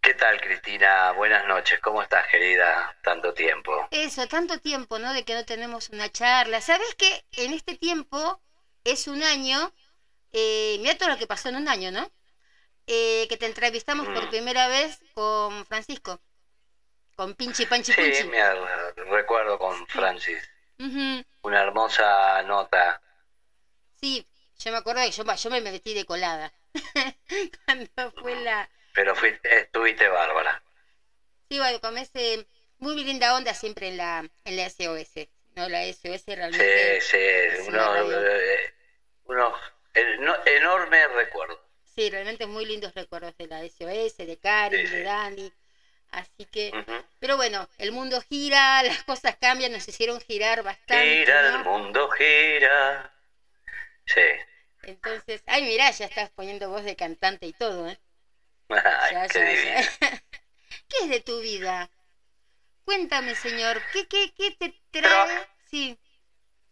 ¿Qué 0.00 0.12
tal, 0.14 0.40
Cristina? 0.40 1.12
Buenas 1.12 1.46
noches. 1.46 1.78
¿Cómo 1.78 2.02
estás, 2.02 2.26
querida? 2.26 2.96
Tanto 3.04 3.32
tiempo. 3.32 3.86
Eso, 3.92 4.26
tanto 4.26 4.58
tiempo, 4.58 4.98
¿no? 4.98 5.12
De 5.12 5.24
que 5.24 5.34
no 5.34 5.44
tenemos 5.44 5.88
una 5.90 6.10
charla. 6.10 6.60
¿Sabes 6.60 6.96
que 6.96 7.24
en 7.36 7.52
este 7.52 7.76
tiempo 7.76 8.42
es 8.82 9.06
un 9.06 9.22
año? 9.22 9.72
Eh, 10.32 10.78
mira 10.80 10.98
todo 10.98 11.10
lo 11.10 11.16
que 11.16 11.28
pasó 11.28 11.48
en 11.48 11.56
un 11.56 11.68
año, 11.68 11.92
¿no? 11.92 12.10
Eh, 12.88 13.26
que 13.28 13.36
te 13.36 13.46
entrevistamos 13.46 14.08
por 14.08 14.24
Mm. 14.26 14.30
primera 14.30 14.66
vez 14.66 14.98
con 15.14 15.64
Francisco. 15.66 16.20
Con 17.20 17.34
Pinchi 17.34 17.66
Panchi 17.66 17.92
Sí, 17.92 18.00
Pinchi. 18.00 18.24
me 18.28 18.42
recuerdo 19.10 19.58
con 19.58 19.86
Francis. 19.88 20.40
Ujú. 20.78 21.22
Una 21.42 21.60
hermosa 21.60 22.42
nota. 22.44 22.98
Sí, 24.00 24.26
yo 24.58 24.70
me 24.72 24.78
acuerdo 24.78 25.02
que 25.02 25.10
yo, 25.10 25.22
yo 25.34 25.50
me 25.50 25.60
metí 25.60 25.92
de 25.92 26.06
colada. 26.06 26.50
Cuando 27.66 28.10
fue 28.22 28.42
la... 28.42 28.66
Pero 28.94 29.14
fuiste, 29.14 29.54
estuviste 29.60 30.08
bárbara. 30.08 30.62
Sí, 31.50 31.58
bueno, 31.58 31.78
con 31.78 31.98
ese... 31.98 32.46
Muy 32.78 33.04
linda 33.04 33.36
onda 33.36 33.52
siempre 33.52 33.88
en 33.88 33.98
la, 33.98 34.26
en 34.46 34.56
la 34.56 34.64
SOS. 34.64 35.28
No, 35.56 35.68
la 35.68 35.84
SOS 35.84 36.22
Sí, 36.24 36.34
realmente... 36.34 37.00
sí, 37.02 37.18
una 37.68 37.90
unos, 37.90 38.10
radio. 38.12 38.20
eh, 38.22 38.72
enormes 40.56 41.12
recuerdos. 41.12 41.58
Sí, 41.94 42.08
realmente 42.08 42.46
muy 42.46 42.64
lindos 42.64 42.94
recuerdos 42.94 43.36
de 43.36 43.46
la 43.46 43.62
SOS, 43.62 44.16
de 44.16 44.38
Karin, 44.38 44.80
Sí, 44.80 44.86
de 44.86 44.98
sí. 44.98 45.02
Dani. 45.02 45.52
Así 46.10 46.44
que, 46.50 46.72
pero 47.18 47.36
bueno, 47.36 47.66
el 47.78 47.92
mundo 47.92 48.20
gira, 48.28 48.82
las 48.82 49.02
cosas 49.04 49.36
cambian, 49.40 49.72
nos 49.72 49.86
hicieron 49.88 50.20
girar 50.20 50.62
bastante. 50.62 51.24
Gira 51.24 51.48
el 51.48 51.64
mundo, 51.64 52.08
gira. 52.10 53.12
Sí. 54.06 54.20
Entonces, 54.82 55.42
ay, 55.46 55.62
mirá, 55.62 55.90
ya 55.90 56.06
estás 56.06 56.30
poniendo 56.30 56.70
voz 56.70 56.84
de 56.84 56.96
cantante 56.96 57.46
y 57.46 57.52
todo, 57.52 57.88
¿eh? 57.88 57.98
Ay, 58.68 59.12
Ya, 59.12 59.28
qué 59.28 59.64
ya. 59.64 59.82
¿Qué 60.88 61.04
es 61.04 61.08
de 61.10 61.20
tu 61.20 61.40
vida? 61.40 61.90
Cuéntame, 62.84 63.34
señor, 63.34 63.80
¿qué, 63.92 64.06
qué, 64.06 64.32
qué 64.36 64.50
te 64.58 64.74
trae? 64.90 65.02
Traba- 65.02 65.46
Sí, 65.70 65.96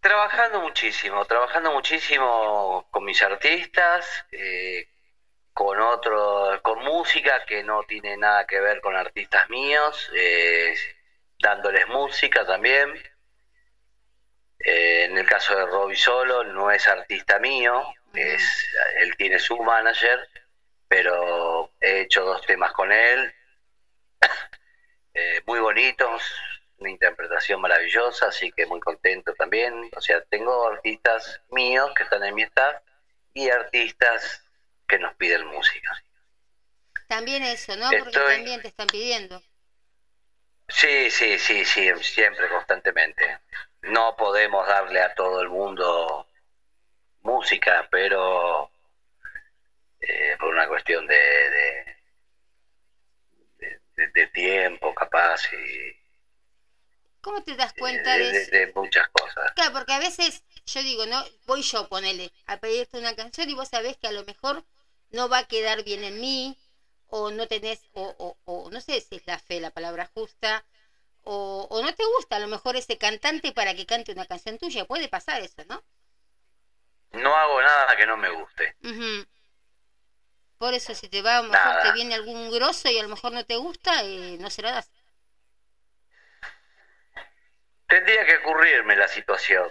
Trabajando 0.00 0.61
muchísimo, 0.61 1.25
trabajando 1.25 1.73
muchísimo 1.73 2.87
con 2.90 3.04
mis 3.04 3.21
artistas, 3.23 4.07
eh, 4.30 4.87
con 5.59 5.81
otro, 5.81 6.61
con 6.62 6.79
música 6.85 7.45
que 7.45 7.65
no 7.65 7.83
tiene 7.83 8.17
nada 8.17 8.47
que 8.47 8.61
ver 8.61 8.81
con 8.81 8.95
artistas 8.95 9.50
míos, 9.50 10.09
eh, 10.15 10.73
dándoles 11.41 11.88
música 11.88 12.47
también. 12.47 12.95
Eh, 14.61 15.07
en 15.07 15.19
el 15.19 15.27
caso 15.27 15.57
de 15.57 15.67
Robbie 15.67 15.97
Solo, 15.97 16.45
no 16.45 16.71
es 16.71 16.87
artista 16.87 17.41
mío, 17.41 17.93
es, 18.15 18.69
él 19.00 19.17
tiene 19.17 19.41
su 19.41 19.57
manager, 19.59 20.29
pero 20.87 21.73
he 21.81 22.03
hecho 22.03 22.25
dos 22.25 22.47
temas 22.47 22.73
con 22.73 22.93
él, 22.93 23.35
eh, 25.15 25.43
muy 25.45 25.59
bonitos, 25.59 26.23
una 26.77 26.91
interpretación 26.91 27.61
maravillosa, 27.61 28.29
así 28.29 28.53
que 28.53 28.65
muy 28.67 28.79
contento 28.79 29.35
también. 29.35 29.91
O 29.97 30.00
sea, 30.00 30.23
tengo 30.27 30.69
artistas 30.69 31.43
míos 31.49 31.91
que 31.97 32.05
están 32.05 32.23
en 32.23 32.37
mi 32.37 32.43
staff 32.43 32.81
y 33.35 33.50
artistas 33.50 34.48
que 34.88 34.99
nos 34.99 35.14
piden 35.16 35.47
música. 35.47 35.90
también 37.09 37.42
eso, 37.42 37.76
¿no? 37.76 37.97
Porque 37.99 38.21
también 38.21 38.62
te 38.62 38.68
están 38.68 38.87
pidiendo. 38.87 39.42
Sí, 40.68 41.11
sí, 41.11 41.38
sí, 41.38 41.64
sí, 41.66 41.90
siempre, 42.00 42.49
constantemente. 42.49 43.38
No 43.83 44.16
podemos 44.16 44.66
darle 44.66 45.00
a 45.02 45.14
todo 45.14 45.40
el 45.42 45.49
mundo 45.50 46.26
música, 47.23 47.88
pero 47.90 48.71
eh, 50.00 50.37
por 50.38 50.49
una 50.49 50.66
cuestión 50.68 51.07
de, 51.07 51.14
de, 51.14 51.85
de- 53.59 53.81
de- 53.96 54.09
de 54.14 54.27
tiempo, 54.29 54.94
capaz, 54.94 55.53
y 55.53 55.92
¿Cómo 57.20 57.42
te 57.42 57.55
das 57.57 57.72
cuenta 57.74 58.16
de, 58.16 58.33
de- 58.33 58.46
de 58.46 58.72
muchas 58.74 59.07
cosas. 59.09 59.53
Claro, 59.55 59.72
porque 59.72 59.92
a 59.92 59.98
veces 59.98 60.42
yo 60.66 60.83
digo, 60.83 61.07
¿no? 61.07 61.22
Voy 61.46 61.62
yo, 61.62 61.88
ponele, 61.88 62.33
a 62.46 62.59
pedirte 62.59 62.98
una 62.98 63.14
canción 63.14 63.48
y 63.51 63.55
vos 63.55 63.68
sabés 63.68 63.96
que 63.98 64.09
a 64.09 64.12
lo 64.12 64.24
mejor 64.24 64.64
no 65.11 65.29
va 65.29 65.38
a 65.38 65.44
quedar 65.44 65.85
bien 65.85 66.05
en 66.05 66.21
mí, 66.21 66.57
o 67.09 67.31
no 67.31 67.47
tenés, 67.47 67.81
o, 67.92 68.14
o, 68.18 68.37
o 68.44 68.71
no 68.71 68.81
sé 68.81 69.01
si 69.01 69.16
es 69.16 69.27
la 69.27 69.38
fe 69.38 69.61
la 69.61 69.71
palabra 69.71 70.11
justa, 70.14 70.64
o, 71.25 71.66
o 71.71 71.83
no 71.83 71.92
te 71.94 72.05
gusta 72.16 72.37
a 72.37 72.40
lo 72.40 72.49
mejor 72.49 72.77
ese 72.77 72.99
cantante 72.99 73.53
para 73.53 73.75
que 73.75 73.87
cante 73.87 74.12
una 74.12 74.27
canción 74.27 74.59
tuya. 74.59 74.85
Puede 74.85 75.09
pasar 75.09 75.40
eso, 75.42 75.62
¿no? 75.68 75.83
No 77.12 77.35
hago 77.37 77.61
nada 77.61 77.97
que 77.97 78.07
no 78.07 78.16
me 78.16 78.31
guste. 78.31 78.75
Por 80.59 80.75
eso 80.75 80.94
si 80.94 81.09
te 81.09 81.23
va, 81.23 81.38
a 81.38 81.42
lo 81.42 81.49
mejor 81.49 81.62
Nada. 81.73 81.83
te 81.83 81.92
viene 81.92 82.14
algún 82.14 82.51
grosso 82.51 82.90
y 82.90 82.99
a 82.99 83.03
lo 83.03 83.09
mejor 83.09 83.33
no 83.33 83.44
te 83.44 83.57
gusta, 83.57 84.03
eh, 84.05 84.37
no 84.40 84.51
se 84.51 84.62
lo 84.62 84.71
das. 84.71 84.90
Tendría 87.87 88.25
que 88.27 88.37
ocurrirme 88.37 88.97
la 88.97 89.09
situación. 89.09 89.71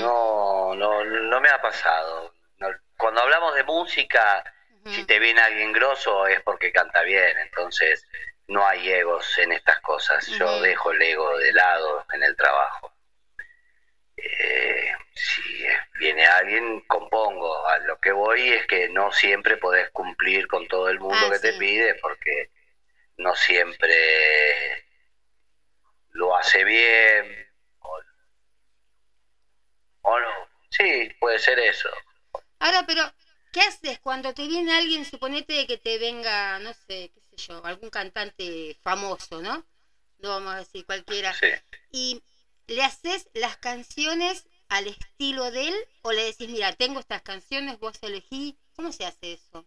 No, 0.00 0.74
no, 0.74 1.04
no 1.04 1.40
me 1.40 1.48
ha 1.48 1.60
pasado. 1.62 2.34
No- 2.58 2.68
cuando 2.98 3.22
hablamos 3.22 3.54
de 3.54 3.64
música, 3.64 4.44
si 4.86 5.04
te 5.04 5.18
viene 5.18 5.40
alguien 5.40 5.72
grosso 5.72 6.26
es 6.26 6.40
porque 6.42 6.72
canta 6.72 7.02
bien. 7.02 7.38
Entonces, 7.38 8.06
no 8.48 8.66
hay 8.66 8.90
egos 8.90 9.38
en 9.38 9.52
estas 9.52 9.80
cosas. 9.80 10.26
Yo 10.26 10.60
dejo 10.60 10.92
el 10.92 11.02
ego 11.02 11.38
de 11.38 11.52
lado 11.52 12.06
en 12.12 12.22
el 12.22 12.36
trabajo. 12.36 12.92
Eh, 14.16 14.92
si 15.14 15.42
viene 15.98 16.26
alguien, 16.26 16.80
compongo. 16.82 17.66
A 17.66 17.78
lo 17.78 17.98
que 17.98 18.12
voy 18.12 18.52
es 18.52 18.66
que 18.66 18.88
no 18.88 19.12
siempre 19.12 19.56
podés 19.56 19.90
cumplir 19.90 20.46
con 20.46 20.66
todo 20.68 20.88
el 20.88 21.00
mundo 21.00 21.18
Ah, 21.26 21.30
que 21.32 21.38
te 21.38 21.52
pide 21.54 21.94
porque 21.96 22.50
no 23.16 23.34
siempre 23.34 24.84
lo 26.10 26.36
hace 26.36 26.64
bien 26.64 27.48
o, 27.80 28.00
o 30.02 30.20
no. 30.20 30.48
Sí, 30.70 31.14
puede 31.20 31.38
ser 31.38 31.58
eso. 31.58 31.88
Ahora, 32.58 32.84
pero, 32.86 33.02
¿qué 33.54 33.60
haces 33.60 34.00
cuando 34.00 34.34
te 34.34 34.48
viene 34.48 34.72
alguien, 34.72 35.04
suponete 35.04 35.66
que 35.68 35.78
te 35.78 35.96
venga, 35.98 36.58
no 36.58 36.74
sé, 36.74 37.12
qué 37.14 37.20
sé 37.20 37.36
yo, 37.36 37.64
algún 37.64 37.88
cantante 37.88 38.76
famoso, 38.82 39.40
¿no? 39.40 39.64
No 40.18 40.28
vamos 40.30 40.54
a 40.54 40.58
decir 40.58 40.84
cualquiera. 40.84 41.32
Sí. 41.32 41.52
Y 41.92 42.20
le 42.66 42.82
haces 42.82 43.28
las 43.32 43.56
canciones 43.58 44.44
al 44.68 44.88
estilo 44.88 45.52
de 45.52 45.68
él 45.68 45.74
o 46.02 46.10
le 46.10 46.24
decís, 46.24 46.48
mira, 46.48 46.72
tengo 46.72 46.98
estas 46.98 47.22
canciones, 47.22 47.78
vos 47.78 47.96
elegí. 48.02 48.58
¿Cómo 48.74 48.90
se 48.90 49.06
hace 49.06 49.34
eso? 49.34 49.64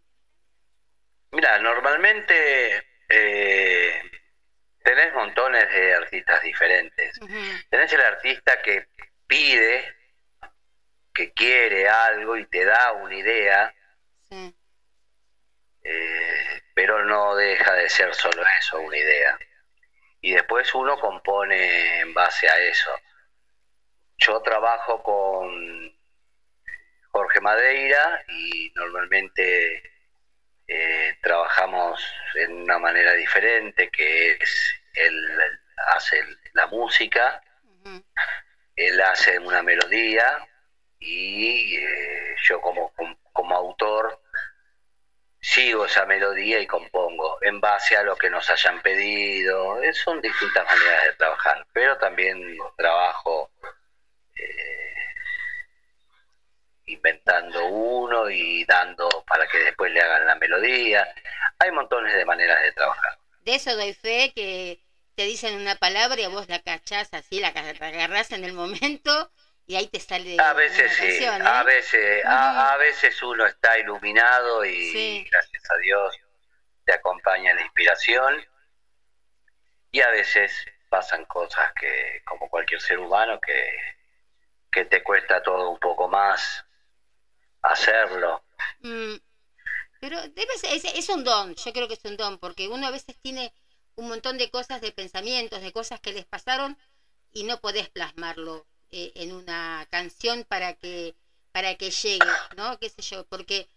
Mira, 1.31 1.57
normalmente 1.59 2.83
eh, 3.07 4.01
tenés 4.83 5.13
montones 5.13 5.69
de 5.71 5.93
artistas 5.93 6.41
diferentes. 6.41 7.21
Ujú, 7.21 7.33
Tenés 7.69 7.93
el 7.93 8.01
artista 8.01 8.61
que 8.61 8.87
pide, 9.27 9.96
que 11.17 11.33
quiere 11.33 11.89
algo 11.89 12.37
y 12.37 12.45
te 12.45 12.63
da 12.63 12.91
una 12.91 13.15
idea, 13.15 13.73
sí. 14.29 14.55
eh, 15.83 16.61
pero 16.75 17.03
no 17.05 17.35
deja 17.35 17.73
de 17.73 17.89
ser 17.89 18.13
solo 18.13 18.43
eso, 18.59 18.79
una 18.79 18.97
idea. 18.97 19.39
Y 20.21 20.33
después 20.33 20.75
uno 20.75 20.99
compone 20.99 22.01
en 22.01 22.13
base 22.13 22.47
a 22.47 22.59
eso. 22.59 22.91
Yo 24.19 24.39
trabajo 24.43 25.01
con 25.01 25.99
Jorge 27.11 27.41
Madeira 27.41 28.23
y 28.27 28.71
normalmente 28.75 29.81
eh, 30.67 31.17
trabajamos 31.23 31.99
en 32.35 32.61
una 32.61 32.77
manera 32.77 33.13
diferente, 33.13 33.89
que 33.89 34.33
es 34.33 34.81
él 34.93 35.39
hace 35.95 36.23
la 36.53 36.67
música, 36.67 37.41
él 38.75 39.01
hace 39.01 39.39
una 39.39 39.63
melodía 39.63 40.47
y 40.99 41.75
eh, 41.75 42.35
yo 42.43 42.59
como, 42.61 42.93
como, 43.31 43.55
autor 43.55 44.21
sigo 45.39 45.85
esa 45.85 46.05
melodía 46.05 46.59
y 46.59 46.67
compongo 46.67 47.37
en 47.41 47.61
base 47.61 47.95
a 47.95 48.03
lo 48.03 48.15
que 48.15 48.29
nos 48.29 48.49
hayan 48.49 48.81
pedido. 48.81 49.81
Eh, 49.81 49.93
Son 49.93 50.21
distintas 50.21 50.65
maneras 50.65 51.03
de 51.03 51.13
trabajar, 51.13 51.65
pero 51.71 51.97
también 51.97 52.57
trabajo 52.75 53.51
eh, 54.35 54.95
inventando 56.87 57.65
uno 57.65 58.29
y 58.29 58.65
dando 58.65 59.07
para 59.27 59.47
que 59.47 59.59
después 59.59 59.91
le 59.91 60.01
hagan 60.01 60.25
la 60.25 60.35
melodía. 60.35 61.07
Hay 61.59 61.71
montones 61.71 62.15
de 62.15 62.25
maneras 62.25 62.61
de 62.61 62.71
trabajar. 62.71 63.17
De 63.45 63.55
eso 63.55 63.75
doy 63.75 63.93
fe 63.93 64.33
que 64.35 64.79
te 65.15 65.23
dicen 65.23 65.55
una 65.55 65.75
palabra 65.75 66.19
y 66.19 66.27
vos 66.27 66.47
la 66.49 66.59
cachás 66.59 67.13
así, 67.13 67.39
la 67.39 67.47
agarrás 67.47 68.31
en 68.31 68.43
el 68.43 68.53
momento 68.53 69.31
y 69.67 69.75
ahí 69.75 69.87
te 69.87 69.99
sale 69.99 70.37
A 70.39 70.53
veces 70.53 70.91
sí, 70.93 71.01
canción, 71.01 71.41
a 71.45 71.61
¿eh? 71.61 71.65
veces, 71.65 72.25
a, 72.25 72.73
a 72.73 72.77
veces 72.77 73.21
uno 73.23 73.45
está 73.45 73.77
iluminado 73.77 74.65
y 74.65 74.91
Sí. 74.93 75.27
gracias 75.29 75.63
a 75.69 75.77
Dios 75.77 76.15
te 76.85 76.93
acompaña 76.93 77.53
la 77.53 77.61
inspiración 77.61 78.43
y 79.91 80.01
a 80.01 80.09
veces 80.11 80.51
pasan 80.89 81.25
cosas 81.25 81.71
que, 81.79 82.21
como 82.25 82.49
cualquier 82.49 82.79
ser 82.81 82.99
humano, 82.99 83.39
que, 83.39 83.77
que 84.71 84.85
te 84.85 85.03
cuesta 85.03 85.41
todo 85.41 85.69
un 85.69 85.79
poco 85.79 86.07
más 86.07 86.65
hacerlo. 87.61 88.41
Mm, 88.79 89.15
pero 89.99 90.21
debe 90.29 90.57
ser, 90.57 90.75
es, 90.75 90.85
es 90.85 91.09
un 91.09 91.23
don, 91.23 91.55
yo 91.55 91.73
creo 91.73 91.87
que 91.87 91.95
es 91.95 92.05
un 92.05 92.17
don, 92.17 92.37
porque 92.39 92.67
uno 92.67 92.87
a 92.87 92.91
veces 92.91 93.17
tiene 93.21 93.53
un 93.95 94.09
montón 94.09 94.37
de 94.37 94.49
cosas, 94.49 94.81
de 94.81 94.91
pensamientos, 94.91 95.61
de 95.61 95.71
cosas 95.71 95.99
que 95.99 96.13
les 96.13 96.25
pasaron 96.25 96.77
y 97.33 97.43
no 97.43 97.59
podés 97.59 97.89
plasmarlo 97.89 98.67
eh, 98.91 99.11
en 99.15 99.33
una 99.33 99.85
canción 99.89 100.43
para 100.47 100.73
que 100.73 101.15
para 101.51 101.75
que 101.75 101.89
llegue, 101.91 102.43
¿no? 102.55 102.77
¿Qué 102.77 102.89
sé 102.89 103.01
yo? 103.01 103.23
Porque 103.25 103.67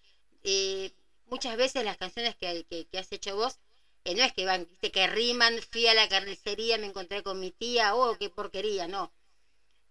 eh, 0.44 0.90
muchas 1.27 1.57
veces 1.57 1.85
las 1.85 1.96
canciones 1.96 2.37
que, 2.37 2.64
que, 2.68 2.87
que 2.87 2.99
has 2.99 3.11
hecho 3.12 3.37
vos 3.37 3.59
eh, 4.05 4.14
no 4.14 4.23
es 4.25 4.33
que 4.33 4.44
van, 4.46 4.66
viste, 4.66 4.90
que 4.90 5.07
riman, 5.07 5.61
fui 5.70 5.87
a 5.87 5.94
la 5.94 6.09
carnicería, 6.09 6.79
me 6.79 6.87
encontré 6.87 7.23
con 7.23 7.40
mi 7.40 7.51
tía, 7.53 7.94
oh, 7.94 8.16
qué 8.18 8.29
porquería, 8.31 8.87
no. 8.88 9.12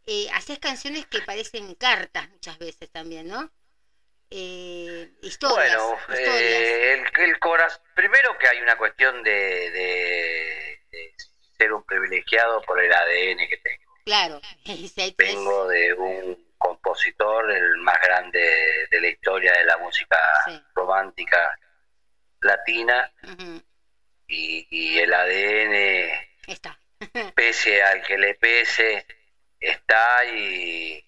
Eh, 0.06 0.30
haces 0.34 0.60
canciones 0.60 1.06
que 1.08 1.22
parecen 1.22 1.76
cartas 1.76 2.30
muchas 2.30 2.58
veces 2.60 2.90
también, 2.92 3.28
¿no? 3.28 3.52
Eh, 4.32 5.12
historias. 5.22 5.94
Bueno, 5.94 5.98
historias. 6.08 6.80
el, 6.94 7.04
el 7.18 7.40
corazón, 7.40 7.82
primero 7.96 8.38
que 8.38 8.48
hay 8.48 8.62
una 8.62 8.78
cuestión 8.78 9.24
de, 9.24 9.32
de- 9.32 10.80
de 10.92 11.14
ser 11.58 11.74
un 11.74 11.84
privilegiado 11.84 12.62
por 12.62 12.80
el 12.82 12.92
ADN 12.94 13.48
que 13.48 13.58
tengo. 13.58 13.79
Claro, 14.06 14.42
Vengo 15.18 15.68
de 15.68 15.94
un 15.94 16.54
compositor, 16.58 17.52
el 17.52 17.78
más 17.78 18.00
grande 18.02 18.88
de 18.90 19.02
la 19.02 19.08
historia 19.08 19.54
de 19.54 19.66
la 19.66 19.78
música 19.78 20.18
Sí. 20.46 20.62
romántica 20.74 21.58
latina, 22.42 23.12
y, 24.28 24.68
y 24.70 25.00
el 25.00 25.14
ADN, 25.14 26.12
está. 26.48 26.80
pese 27.36 27.82
al 27.84 28.02
que 28.04 28.18
le 28.18 28.36
pese, 28.36 29.06
está 29.60 30.26
y, 30.26 31.04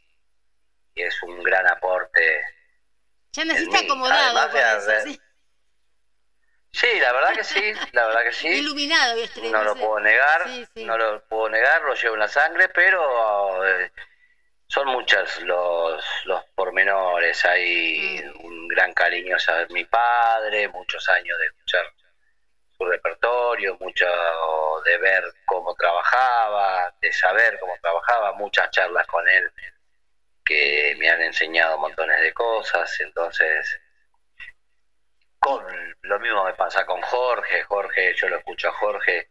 y 0.96 1.02
es 1.02 1.24
un 1.24 1.42
gran 1.44 1.68
aporte. 1.68 2.42
Ya 3.34 3.46
naciste 3.46 3.78
acomodado 3.78 4.38
además 4.38 4.88
eso, 4.88 5.10
sí. 5.10 5.22
Sí, 6.74 6.88
la 7.00 7.12
verdad 7.14 7.34
que 7.36 7.44
sí, 7.44 7.74
la 7.94 8.08
verdad 8.08 8.24
que 8.24 8.34
sí. 8.34 8.48
Iluminado, 8.48 9.16
¿viste? 9.16 9.42
no 9.50 9.64
lo 9.64 9.76
puedo 9.76 10.00
negar, 10.00 10.44
Sí, 10.46 10.66
sí. 10.74 10.86
no 10.86 10.98
lo 10.98 11.22
puedo 11.26 11.50
negar, 11.50 11.82
lo 11.84 11.94
llevo 11.94 12.16
en 12.16 12.20
la 12.22 12.28
sangre, 12.28 12.70
pero 12.70 13.66
eh, 13.68 13.92
son 14.68 14.88
muchas 14.88 15.42
los, 15.42 16.04
los 16.26 16.44
pormenores, 16.56 17.44
hay 17.46 18.22
Mm. 18.24 18.46
un 18.46 18.68
gran 18.70 18.94
cariño 18.94 19.36
a 19.48 19.66
mi 19.74 19.84
padre, 19.86 20.68
muchos 20.70 21.08
años 21.10 21.38
de 21.40 21.46
escuchar 21.48 21.86
su 22.78 22.86
repertorio, 22.86 23.78
mucho 23.80 24.06
de 24.86 24.98
ver 24.98 25.24
cómo 25.46 25.76
trabajaba, 25.76 26.94
de 27.02 27.12
saber 27.14 27.60
cómo 27.60 27.78
trabajaba, 27.82 28.32
muchas 28.34 28.72
charlas 28.72 29.06
con 29.08 29.28
él 29.28 29.52
que 30.46 30.96
me 30.98 31.10
han 31.10 31.22
enseñado 31.22 31.78
montones 31.78 32.20
de 32.22 32.34
cosas, 32.34 33.00
entonces 33.02 33.80
con 35.42 35.66
lo 36.04 36.20
mismo 36.20 36.46
me 36.46 36.54
pasa 36.54 36.86
con 36.86 37.02
Jorge, 37.02 37.64
Jorge, 37.64 38.14
yo 38.16 38.30
lo 38.30 38.38
escucho 38.38 38.70
a 38.70 38.74
Jorge 38.74 39.28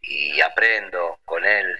y 0.00 0.40
aprendo 0.40 1.20
con 1.24 1.44
él. 1.44 1.78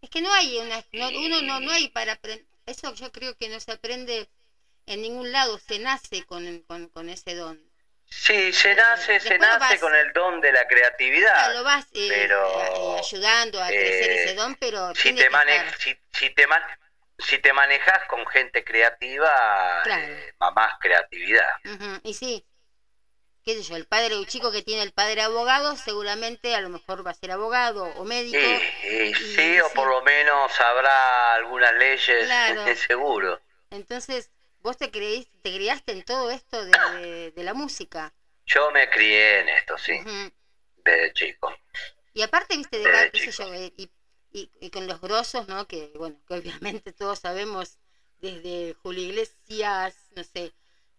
Es 0.00 0.08
que 0.08 0.20
no 0.22 0.32
hay 0.32 0.58
una, 0.58 0.76
no- 0.92 1.08
uno 1.08 1.42
no, 1.42 1.60
no 1.60 1.72
hay 1.72 1.88
para 1.88 2.12
aprender, 2.12 2.46
eso 2.64 2.94
yo 2.94 3.10
creo 3.10 3.34
que 3.36 3.48
no 3.48 3.58
se 3.58 3.72
aprende 3.72 4.30
en 4.86 5.02
ningún 5.02 5.32
lado, 5.32 5.58
se 5.58 5.78
nace 5.80 6.24
con, 6.24 6.60
con, 6.62 6.88
con 6.88 7.08
ese 7.08 7.34
don. 7.34 7.60
Sí, 8.10 8.52
se 8.54 8.74
nace, 8.74 9.20
se 9.20 9.30
Después 9.30 9.40
nace 9.40 9.58
vas- 9.74 9.80
con 9.80 9.94
el 9.94 10.12
don 10.12 10.40
de 10.40 10.50
la 10.52 10.66
creatividad. 10.66 11.52
Lo 11.52 11.62
vas 11.64 11.86
eh, 11.92 12.06
pero, 12.08 12.62
eh, 12.62 12.98
ayudando 13.00 13.62
a 13.62 13.66
crecer 13.68 14.10
eh, 14.10 14.24
ese 14.24 14.34
don, 14.34 14.54
pero 14.54 14.94
si 14.94 15.12
te 15.12 15.24
que 15.24 15.30
mane- 15.30 15.56
estar. 15.56 15.78
si, 15.78 15.98
si 16.12 16.30
te 16.30 16.46
man- 16.46 16.62
si 17.18 17.38
te 17.38 17.52
manejas 17.52 18.06
con 18.08 18.24
gente 18.28 18.64
creativa, 18.64 19.80
Claro. 19.82 20.04
eh, 20.06 20.32
más 20.38 20.72
creatividad. 20.80 21.50
Y 22.04 22.14
sí, 22.14 22.46
qué 23.48 23.54
sé 23.54 23.62
yo, 23.62 23.76
el 23.76 23.86
padre, 23.86 24.18
un 24.18 24.26
chico 24.26 24.52
que 24.52 24.60
tiene 24.62 24.82
el 24.82 24.92
padre 24.92 25.22
abogado, 25.22 25.74
seguramente 25.74 26.54
a 26.54 26.60
lo 26.60 26.68
mejor 26.68 27.06
va 27.06 27.12
a 27.12 27.14
ser 27.14 27.30
abogado 27.30 27.86
o 27.96 28.04
médico. 28.04 28.36
Y, 28.36 28.94
y 28.94 29.08
y 29.08 29.12
sí, 29.14 29.60
o 29.60 29.68
por 29.70 29.88
lo 29.88 30.02
menos 30.02 30.52
habrá 30.60 31.32
algunas 31.34 31.72
leyes, 31.76 32.26
Claro. 32.26 32.74
seguro. 32.86 33.40
Entonces, 33.70 34.28
vos 34.62 34.76
te 34.76 34.90
creíste, 34.90 35.30
te 35.42 35.54
criaste 35.54 35.92
en 35.92 36.02
todo 36.02 36.30
esto 36.30 36.62
de, 36.62 36.72
de- 36.72 37.32
de 37.34 37.42
la 37.42 37.54
música. 37.54 38.12
Yo 38.44 38.70
me 38.70 38.90
crié 38.90 39.40
en 39.40 39.48
esto, 39.48 39.78
sí, 39.78 39.92
Ujú. 39.98 40.30
desde 40.84 41.12
chico. 41.14 41.54
Y 42.12 42.20
aparte, 42.20 42.54
viste, 42.56 42.78
de 42.78 42.84
va- 42.92 43.08
qué 43.10 43.18
sé 43.18 43.30
yo, 43.30 43.54
eh, 43.54 43.72
y, 43.78 43.90
y- 44.32 44.50
y 44.60 44.70
con 44.70 44.86
los 44.86 45.00
grosos, 45.00 45.48
¿no? 45.48 45.66
Que, 45.66 45.90
bueno, 45.96 46.20
que 46.26 46.34
obviamente 46.34 46.92
todos 46.92 47.18
sabemos, 47.20 47.78
desde 48.20 48.74
Julio 48.82 49.04
Iglesias, 49.04 49.94
no 50.16 50.22
sé, 50.24 50.52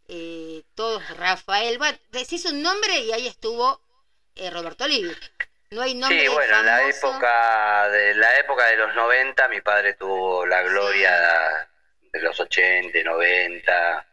eh, 0.09 0.63
todos, 0.75 1.07
Rafael, 1.17 1.81
va, 1.81 1.93
decís 2.09 2.43
un 2.45 2.61
nombre 2.61 2.97
y 2.99 3.11
ahí 3.13 3.27
estuvo 3.27 3.81
eh, 4.35 4.49
Roberto 4.49 4.83
Olivi. 4.85 5.15
No 5.71 5.81
hay 5.83 5.93
nombre 5.93 6.19
Sí, 6.21 6.27
bueno, 6.27 6.59
en 6.59 6.65
la 6.65 6.89
época 6.89 7.89
de 7.89 8.15
la 8.15 8.37
época 8.39 8.65
de 8.65 8.75
los 8.77 8.95
90 8.95 9.47
mi 9.49 9.61
padre 9.61 9.93
tuvo 9.93 10.45
la 10.47 10.63
gloria 10.63 11.69
de 12.11 12.21
los 12.21 12.39
80, 12.39 12.97
90 13.05 14.05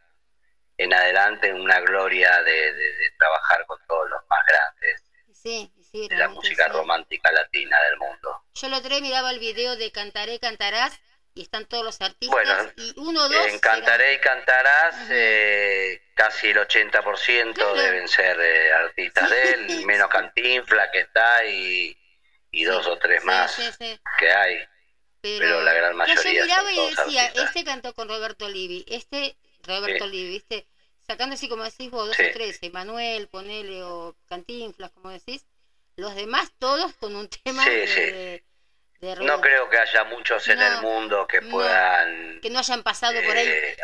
en 0.79 0.93
adelante 0.93 1.53
una 1.55 1.81
gloria 1.81 2.43
de, 2.43 2.53
de- 2.53 2.73
de 2.97 3.11
trabajar 3.19 3.65
con 3.67 3.79
todos 3.89 4.11
los 4.11 4.21
más 4.29 4.41
grandes 4.47 5.03
Sí, 5.33 5.73
sí, 5.91 6.09
de 6.09 6.17
la 6.17 6.29
música 6.29 6.69
romántica 6.69 7.31
latina 7.33 7.79
del 7.89 7.99
mundo. 7.99 8.43
Yo 8.55 8.69
lo 8.69 8.77
otro 8.79 9.01
miraba 9.01 9.31
el 9.31 9.39
video 9.39 9.77
de 9.77 9.93
Cantaré, 9.93 10.39
Cantarás 10.41 10.99
y 11.37 11.42
están 11.42 11.66
todos 11.66 11.85
los 11.85 12.01
artistas 12.01 12.31
Bueno, 12.31 12.72
y 12.77 12.92
uno 12.96 13.25
o 13.25 13.29
dos 13.29 13.46
En 13.46 13.59
Cantaré 13.61 14.14
y 14.14 14.18
Cantarás 14.20 14.96
eh, 15.11 16.03
casi 16.14 16.49
el 16.49 16.59
80% 16.59 17.55
Claro. 17.55 17.75
deben 17.75 18.09
ser 18.09 18.40
eh, 18.40 18.72
artistas 18.72 19.29
Sí, 19.29 19.35
de 19.35 19.51
él, 19.53 19.87
menos 19.87 20.09
Cantinfla 20.09 20.90
que 20.90 21.01
está 21.01 21.44
y, 21.44 21.96
y 22.51 22.64
dos 22.64 22.87
o 22.87 22.99
tres 22.99 23.20
sí, 23.20 23.27
más 23.27 23.57
que 24.18 24.33
hay. 24.33 24.59
Pero, 25.20 25.38
Pero 25.38 25.62
la 25.62 25.72
gran 25.75 25.92
yo 25.92 25.96
mayoría 25.99 26.42
miraba 26.44 26.72
son 26.75 26.85
y 26.85 26.90
decía, 26.90 27.22
artistas. 27.27 27.46
este 27.49 27.64
cantó 27.64 27.94
con 27.94 28.09
Roberto 28.09 28.46
Olivi, 28.46 28.85
este 28.88 29.37
Roberto 29.62 30.05
Sí. 30.05 30.11
Olivi, 30.11 30.31
¿viste? 30.31 30.68
Sacando 31.07 31.35
así 31.35 31.49
como 31.49 31.64
decís 31.64 31.90
vos, 31.90 32.07
dos 32.09 32.18
o 32.18 32.31
tres, 32.33 32.59
Emanuel, 32.62 33.29
ponele, 33.29 33.83
o 33.83 34.16
Cantinflas, 34.27 34.90
como 34.92 35.11
decís, 35.11 35.44
los 35.96 36.14
demás 36.14 36.53
todos 36.59 36.94
con 36.96 37.14
un 37.16 37.29
tema 37.29 37.64
de. 37.64 38.36
De- 39.01 39.17
No 39.17 39.41
creo 39.41 39.69
que 39.69 39.79
haya 39.79 40.05
muchos 40.05 40.47
en 40.49 40.59
No, 40.59 40.67
el 40.67 40.81
mundo 40.83 41.27
que 41.27 41.41
no, 41.41 41.51
puedan 41.51 42.41
que 42.41 42.51
no 42.51 42.59
hayan 42.59 42.83
pasado 42.83 43.21
por 43.27 43.37
ahí. 43.37 43.47
eh, 43.49 43.77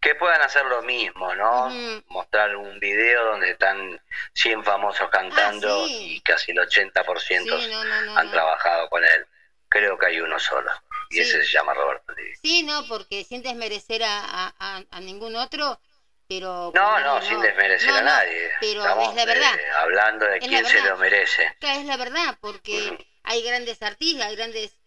que 0.00 0.14
puedan 0.16 0.42
hacer 0.42 0.66
lo 0.66 0.82
mismo, 0.82 1.34
¿no? 1.34 1.70
Mostrar 2.08 2.54
un 2.56 2.78
video 2.78 3.24
donde 3.24 3.52
están 3.52 3.98
100 4.34 4.62
famosos 4.62 5.08
cantando 5.10 5.84
Ah, 5.84 5.86
sí. 5.86 6.16
y 6.16 6.20
casi 6.20 6.52
el 6.52 6.58
80% 6.58 7.58
Sí, 7.58 7.70
no, 7.70 8.16
han 8.18 8.30
trabajado 8.30 8.88
con 8.90 9.02
él. 9.02 9.26
Creo 9.68 9.96
que 9.98 10.06
hay 10.06 10.20
uno 10.20 10.38
solo 10.38 10.70
y 11.08 11.14
Sí. 11.16 11.20
ese 11.22 11.44
se 11.44 11.52
llama 11.52 11.72
Roberto 11.74 12.12
Livi. 12.14 12.34
Sí, 12.36 12.62
no, 12.64 12.86
porque 12.86 13.24
sin 13.24 13.42
desmerecer 13.42 14.02
a, 14.04 14.20
a, 14.20 14.54
a- 14.58 14.82
a 14.90 15.00
ningún 15.00 15.36
otro, 15.36 15.80
pero... 16.28 16.70
No, 16.74 17.00
no, 17.00 17.22
sin 17.22 17.40
desmerecer 17.40 17.88
No, 17.90 17.96
a 17.96 18.00
no, 18.02 18.06
nadie. 18.06 18.50
Pero 18.60 18.80
Estamos, 18.82 19.08
es 19.08 19.14
la 19.16 19.24
verdad. 19.24 19.54
eh, 19.58 19.70
hablando 19.78 20.26
de 20.26 20.36
Es 20.38 20.46
quién 20.48 20.66
se 20.66 20.80
lo 20.82 20.96
merece. 20.98 21.56
Es 21.60 21.84
la 21.86 21.96
verdad, 21.96 22.36
porque 22.40 23.06
hay 23.24 23.42
grandes 23.42 23.82
artistas, 23.82 24.26
hay 24.28 24.36
grandes 24.36 24.78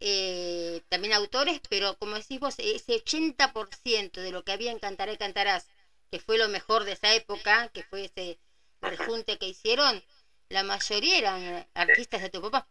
eh, 0.00 0.82
también 0.88 1.14
autores, 1.14 1.60
pero 1.70 1.96
como 1.98 2.16
decís 2.16 2.40
vos, 2.40 2.56
ese 2.58 2.94
80% 2.94 4.20
de 4.20 4.32
lo 4.32 4.44
que 4.44 4.52
había 4.52 4.72
en 4.72 4.78
Cantaré 4.80 5.16
Cantarás, 5.18 5.66
que 6.10 6.20
fue 6.20 6.38
lo 6.38 6.48
mejor 6.48 6.84
de 6.84 6.92
esa 6.92 7.14
época, 7.14 7.68
que 7.70 7.82
fue 7.84 8.04
ese 8.06 8.38
rejunte 8.82 9.38
que 9.38 9.48
hicieron, 9.48 10.02
la 10.50 10.62
mayoría 10.64 11.18
eran 11.18 11.66
artistas 11.74 12.22
de 12.22 12.30
tu 12.30 12.42
papá. 12.42 12.68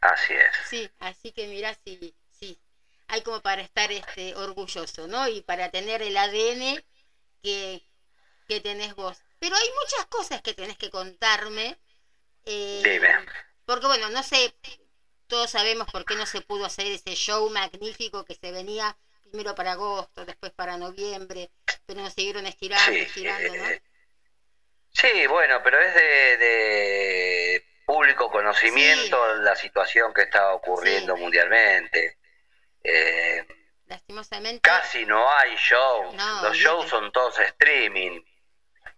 Así 0.00 0.34
es. 0.34 0.56
Sí, 0.58 0.90
así 0.98 1.32
que 1.32 1.46
mirá, 1.48 1.74
sí, 1.84 2.14
sí, 2.30 2.58
hay 3.08 3.22
como 3.22 3.40
para 3.40 3.62
estar 3.62 3.90
este 3.92 4.34
orgulloso, 4.36 5.06
¿no? 5.08 5.28
Y 5.28 5.42
para 5.42 5.70
tener 5.70 6.02
el 6.02 6.16
ADN 6.16 6.84
que, 7.42 7.82
que 8.48 8.60
tenés 8.60 8.94
vos. 8.94 9.18
Pero 9.38 9.56
hay 9.56 9.68
muchas 9.82 10.06
cosas 10.08 10.42
que 10.42 10.54
tenés 10.54 10.78
que 10.78 10.90
contarme. 10.90 11.78
eh, 12.46 12.84
Dime. 12.84 13.12
Porque 13.64 13.86
bueno, 13.86 14.10
no 14.10 14.22
sé, 14.22 14.54
todos 15.26 15.50
sabemos 15.50 15.86
por 15.90 16.04
qué 16.04 16.14
no 16.16 16.26
se 16.26 16.40
pudo 16.40 16.64
hacer 16.64 16.86
ese 16.86 17.14
show 17.14 17.48
magnífico 17.50 18.24
que 18.24 18.34
se 18.34 18.50
venía 18.50 18.96
primero 19.22 19.54
para 19.54 19.72
agosto, 19.72 20.24
después 20.24 20.52
para 20.52 20.76
noviembre, 20.76 21.50
pero 21.86 22.00
nos 22.02 22.12
siguieron 22.12 22.46
estirando, 22.46 22.92
Sí, 22.92 22.98
estirando, 22.98 23.54
¿no? 23.56 23.66
eh, 23.66 23.80
Sí, 24.94 25.26
bueno, 25.26 25.60
pero 25.64 25.80
es 25.80 25.94
de, 25.94 26.36
de 26.36 27.64
público 27.86 28.30
conocimiento 28.30 29.36
la 29.36 29.56
situación 29.56 30.12
que 30.12 30.22
está 30.22 30.52
ocurriendo 30.52 31.16
Sí. 31.16 31.22
mundialmente. 31.22 32.18
Eh, 32.84 33.46
Lastimosamente. 33.86 34.60
casi 34.60 35.04
no 35.06 35.30
hay 35.30 35.56
shows. 35.56 36.14
No, 36.14 36.42
Los 36.42 36.56
shows 36.56 36.88
son 36.88 37.10
todos 37.12 37.38
streaming. 37.38 38.20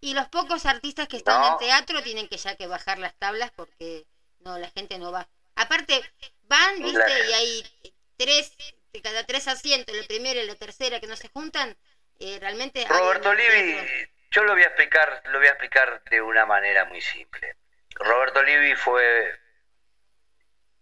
Y 0.00 0.14
los 0.14 0.28
pocos 0.28 0.66
artistas 0.66 1.06
que 1.08 1.16
están 1.18 1.40
No. 1.40 1.52
en 1.52 1.58
teatro 1.58 2.02
tienen 2.02 2.28
que 2.28 2.36
ya 2.36 2.56
que 2.56 2.66
bajar 2.66 2.98
las 2.98 3.14
tablas 3.16 3.50
porque 3.54 4.04
no, 4.44 4.58
la 4.58 4.70
gente 4.70 4.98
no 4.98 5.10
va. 5.10 5.26
Aparte, 5.56 6.02
van, 6.42 6.82
viste, 6.82 7.26
y 7.28 7.32
hay 7.32 7.94
tres, 8.16 8.56
de 8.92 9.00
cada 9.02 9.24
tres 9.24 9.48
asientos, 9.48 9.94
la 9.96 10.06
primera 10.06 10.40
y 10.40 10.46
la 10.46 10.54
tercera 10.54 11.00
que 11.00 11.06
no 11.06 11.16
se 11.16 11.28
juntan, 11.28 11.76
eh, 12.20 12.38
realmente... 12.40 12.84
Roberto 12.86 13.32
en 13.32 13.40
el 13.40 13.46
Livi, 13.46 13.72
teatro- 13.74 14.08
yo 14.30 14.42
lo 14.44 14.52
voy 14.54 14.62
a 14.62 14.66
explicar, 14.66 15.22
lo 15.26 15.38
voy 15.38 15.46
a 15.46 15.50
explicar 15.50 16.02
de 16.10 16.20
una 16.20 16.44
manera 16.44 16.84
muy 16.86 17.00
simple. 17.00 17.56
Roberto 17.94 18.42
Livi 18.42 18.74
fue 18.74 19.38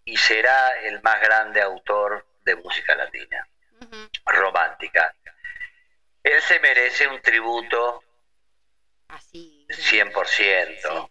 y 0.05 0.17
será 0.17 0.71
el 0.81 1.01
más 1.03 1.21
grande 1.21 1.61
autor 1.61 2.27
de 2.45 2.57
música 2.57 2.95
latina, 2.97 3.47
romántica. 4.25 5.15
Él 6.23 6.41
se 6.41 6.59
merece 6.61 7.07
un 7.07 7.21
tributo 7.21 8.03
Así. 9.09 9.67
100%. 9.69 11.11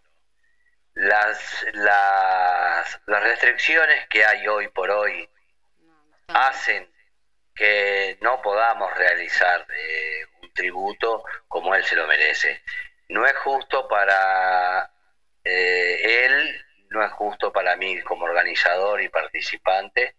Las, 0.94 1.66
las, 1.72 3.00
las 3.06 3.22
restricciones 3.22 4.06
que 4.08 4.24
hay 4.24 4.46
hoy 4.46 4.68
por 4.68 4.90
hoy 4.90 5.28
hacen 6.28 6.92
que 7.54 8.18
no 8.20 8.40
podamos 8.42 8.94
realizar 8.96 9.66
eh, 9.74 10.24
un 10.42 10.52
tributo 10.52 11.24
como 11.48 11.74
él 11.74 11.84
se 11.84 11.96
lo 11.96 12.06
merece. 12.06 12.62
No 13.08 13.26
es 13.26 13.36
justo 13.38 13.88
para 13.88 14.90
eh, 15.44 16.24
él, 16.26 16.64
no 16.90 17.04
es 17.04 17.12
justo 17.12 17.52
para 17.52 17.76
mí 17.76 18.00
como 18.02 18.24
organizador 18.24 19.00
y 19.02 19.08
participante, 19.08 20.16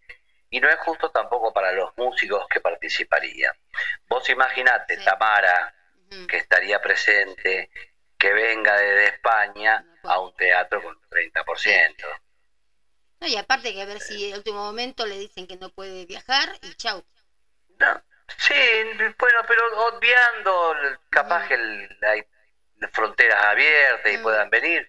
y 0.50 0.60
no 0.60 0.68
es 0.68 0.76
justo 0.76 1.10
tampoco 1.10 1.52
para 1.52 1.72
los 1.72 1.96
músicos 1.96 2.46
que 2.48 2.60
participarían. 2.60 3.54
Vos 4.08 4.28
imaginate, 4.30 4.96
Sí. 4.96 5.04
Tamara, 5.04 5.74
que 6.28 6.36
estaría 6.36 6.80
presente, 6.80 7.70
que 8.24 8.32
venga 8.32 8.74
desde 8.78 9.06
España 9.08 9.80
No 9.86 9.96
puede. 10.00 10.14
a 10.14 10.18
un 10.20 10.34
teatro 10.34 10.82
con 10.82 10.96
un 10.96 11.08
30%. 11.10 12.06
No, 13.20 13.26
y 13.28 13.36
aparte 13.36 13.74
que 13.74 13.82
a 13.82 13.84
ver 13.84 14.00
si 14.00 14.24
en 14.24 14.30
el 14.32 14.38
último 14.38 14.64
momento 14.64 15.04
le 15.04 15.18
dicen 15.18 15.46
que 15.46 15.56
no 15.56 15.68
puede 15.68 16.06
viajar 16.06 16.48
y 16.62 16.72
chau. 16.74 17.04
No, 17.78 18.02
sí, 18.38 18.54
bueno, 19.18 19.42
pero 19.46 19.62
obviando, 19.88 20.74
capaz 21.10 21.48
que 21.48 21.54
el- 21.54 21.98
hay 22.02 22.22
fronteras 22.92 23.44
abiertas 23.44 24.10
y 24.12 24.16
Mm. 24.16 24.22
puedan 24.22 24.48
venir. 24.48 24.88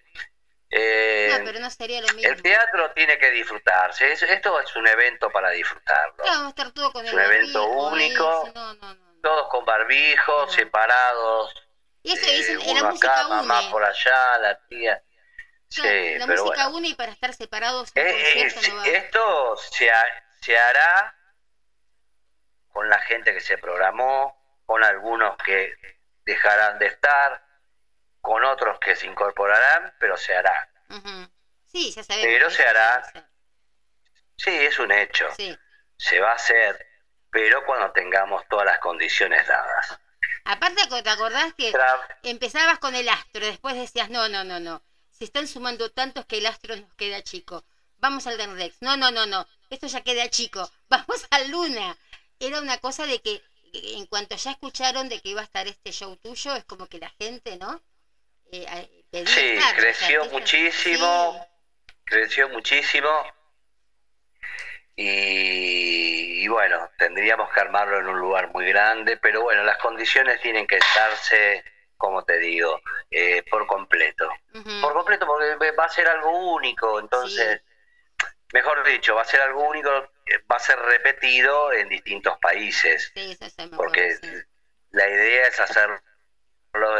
Eh, 0.70 1.28
No, 1.38 1.44
pero 1.44 1.60
no 1.60 1.68
sería 1.70 2.00
lo 2.00 2.08
mismo. 2.14 2.32
el 2.32 2.40
teatro 2.42 2.90
tiene 2.92 3.18
que 3.18 3.30
disfrutarse, 3.32 4.12
es- 4.12 4.22
esto 4.22 4.58
es 4.60 4.74
un 4.76 4.86
evento 4.86 5.30
para 5.30 5.50
disfrutarlo. 5.50 6.14
Claro, 6.16 6.30
vamos 6.38 6.46
a 6.46 6.48
estar 6.48 6.70
todo 6.72 6.90
con 6.90 7.04
Es 7.04 7.12
el 7.12 7.18
un 7.18 7.24
evento 7.24 7.60
barbijo 7.68 7.92
único. 7.92 8.46
sí, 8.46 8.52
no, 8.54 8.74
no. 8.74 9.20
Todos 9.22 9.48
con 9.50 9.64
barbijos, 9.66 10.52
separados, 10.54 11.54
Y 12.06 12.12
eso 12.12 12.26
eh, 12.26 12.36
dicen, 12.36 12.60
en 12.60 12.74
la 12.82 12.90
música 12.90 13.12
acá, 13.12 13.28
mamá 13.28 13.60
une. 13.62 13.70
por 13.70 13.84
allá, 13.84 14.38
la 14.38 14.58
tía. 14.68 15.02
Sí, 15.68 15.82
Claro, 15.82 16.18
la 16.20 16.26
pero 16.26 16.44
música 16.44 16.62
bueno. 16.68 16.76
une 16.78 16.88
y 16.88 16.94
para 16.94 17.12
estar 17.12 17.34
separados 17.34 17.90
en 17.94 18.06
Eh, 18.06 18.42
eh, 18.44 18.54
no 18.72 18.84
esto 18.84 19.56
se, 19.56 19.90
ha- 19.90 20.24
se 20.40 20.56
hará 20.56 21.12
con 22.68 22.88
la 22.88 22.98
gente 23.00 23.32
que 23.32 23.40
se 23.40 23.58
programó, 23.58 24.60
con 24.64 24.84
algunos 24.84 25.36
que 25.38 25.74
dejarán 26.24 26.78
de 26.78 26.86
estar, 26.86 27.42
con 28.20 28.44
otros 28.44 28.78
que 28.80 28.94
se 28.94 29.06
incorporarán, 29.06 29.94
pero 29.98 30.16
se 30.16 30.36
hará. 30.36 30.70
Ujú. 30.90 31.28
Sí, 31.66 31.90
ya 31.92 32.02
sabemos. 32.04 32.26
Pero 32.26 32.50
se 32.50 32.64
hará. 32.66 33.02
Sí, 34.36 34.50
es 34.50 34.78
un 34.78 34.92
hecho, 34.92 35.28
Sí. 35.34 35.58
se 35.96 36.20
va 36.20 36.30
a 36.32 36.34
hacer, 36.34 36.86
pero 37.30 37.64
cuando 37.64 37.90
tengamos 37.92 38.46
todas 38.48 38.66
las 38.66 38.78
condiciones 38.78 39.46
dadas. 39.46 39.98
Aparte, 40.46 40.82
¿te 41.02 41.10
acordás 41.10 41.54
que 41.54 41.72
empezabas 42.22 42.78
con 42.78 42.94
el 42.94 43.08
astro, 43.08 43.44
después 43.44 43.74
decías, 43.74 44.10
no, 44.10 44.28
no, 44.28 44.44
no, 44.44 44.60
no, 44.60 44.82
se 45.10 45.24
están 45.24 45.48
sumando 45.48 45.90
tantos 45.90 46.24
que 46.26 46.38
el 46.38 46.46
astro 46.46 46.76
nos 46.76 46.94
queda 46.94 47.22
chico. 47.22 47.64
Vamos 47.98 48.26
al 48.26 48.36
Denrex. 48.36 48.76
No, 48.80 48.96
no, 48.96 49.10
no, 49.10 49.26
no, 49.26 49.46
esto 49.70 49.86
ya 49.86 50.02
queda 50.02 50.28
chico. 50.28 50.70
Vamos 50.88 51.26
al 51.30 51.50
Luna. 51.50 51.96
Era 52.38 52.60
una 52.60 52.78
cosa 52.78 53.06
de 53.06 53.20
que 53.20 53.42
en 53.72 54.06
cuanto 54.06 54.36
ya 54.36 54.52
escucharon 54.52 55.08
de 55.08 55.20
que 55.20 55.30
iba 55.30 55.40
a 55.40 55.44
estar 55.44 55.66
este 55.66 55.90
show 55.92 56.16
tuyo, 56.16 56.54
es 56.54 56.64
como 56.64 56.86
que 56.86 56.98
la 56.98 57.10
gente, 57.18 57.56
¿no? 57.56 57.82
Eh, 58.52 59.04
pedía 59.10 59.26
Sí, 59.34 59.40
estar, 59.40 59.76
creció 59.76 60.24
muchísimo. 60.26 61.46
creció 62.04 62.48
muchísimo 62.50 63.08
y, 64.96 66.42
y 66.44 66.48
bueno, 66.48 66.90
tendríamos 66.98 67.52
que 67.52 67.60
armarlo 67.60 67.98
en 67.98 68.08
un 68.08 68.18
lugar 68.18 68.50
muy 68.52 68.66
grande, 68.66 69.16
pero 69.18 69.42
bueno, 69.42 69.62
las 69.62 69.76
condiciones 69.78 70.40
tienen 70.40 70.66
que 70.66 70.78
darse, 70.94 71.62
como 71.96 72.24
te 72.24 72.38
digo, 72.38 72.80
eh, 73.10 73.42
por 73.50 73.66
completo. 73.66 74.28
Sí. 74.52 74.78
Por 74.80 74.94
completo 74.94 75.26
porque 75.26 75.70
va 75.72 75.84
a 75.84 75.88
ser 75.90 76.08
algo 76.08 76.54
único, 76.54 76.98
entonces, 76.98 77.60
mejor 78.52 78.84
dicho, 78.84 79.14
va 79.14 79.22
a 79.22 79.26
ser 79.26 79.40
algo 79.42 79.68
único, 79.68 79.90
va 80.50 80.56
a 80.56 80.60
ser 80.60 80.78
repetido 80.78 81.72
en 81.72 81.88
distintos 81.88 82.38
países, 82.38 83.12
Sí, 83.14 83.36
me 83.58 83.76
porque 83.76 84.16
sí. 84.16 84.32
la 84.92 85.08
idea 85.08 85.46
es 85.46 85.60
hacerlo 85.60 86.00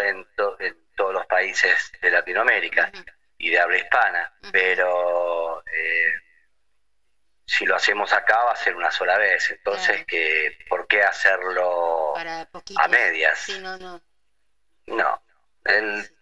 en, 0.02 0.26
to- 0.36 0.56
en 0.60 0.76
todos 0.96 1.14
los 1.14 1.26
países 1.26 1.92
de 2.00 2.10
Latinoamérica 2.10 2.90
y 3.38 3.50
de 3.50 3.58
habla 3.60 3.76
hispana, 3.78 4.32
pero 4.52 5.62
eh, 5.66 6.12
si 7.46 7.64
lo 7.64 7.76
hacemos 7.76 8.12
acá 8.12 8.44
va 8.44 8.52
a 8.52 8.56
ser 8.56 8.74
una 8.76 8.90
sola 8.90 9.16
vez, 9.18 9.50
entonces 9.50 9.88
Claro. 9.88 10.06
que 10.08 10.58
¿por 10.68 10.86
qué 10.88 11.02
hacerlo 11.02 12.12
Para 12.14 12.48
a 12.76 12.88
medias? 12.88 13.38
Sí, 13.38 13.58
no, 13.60 13.78
no. 13.78 14.02
No, 14.86 15.22
el- 15.64 16.16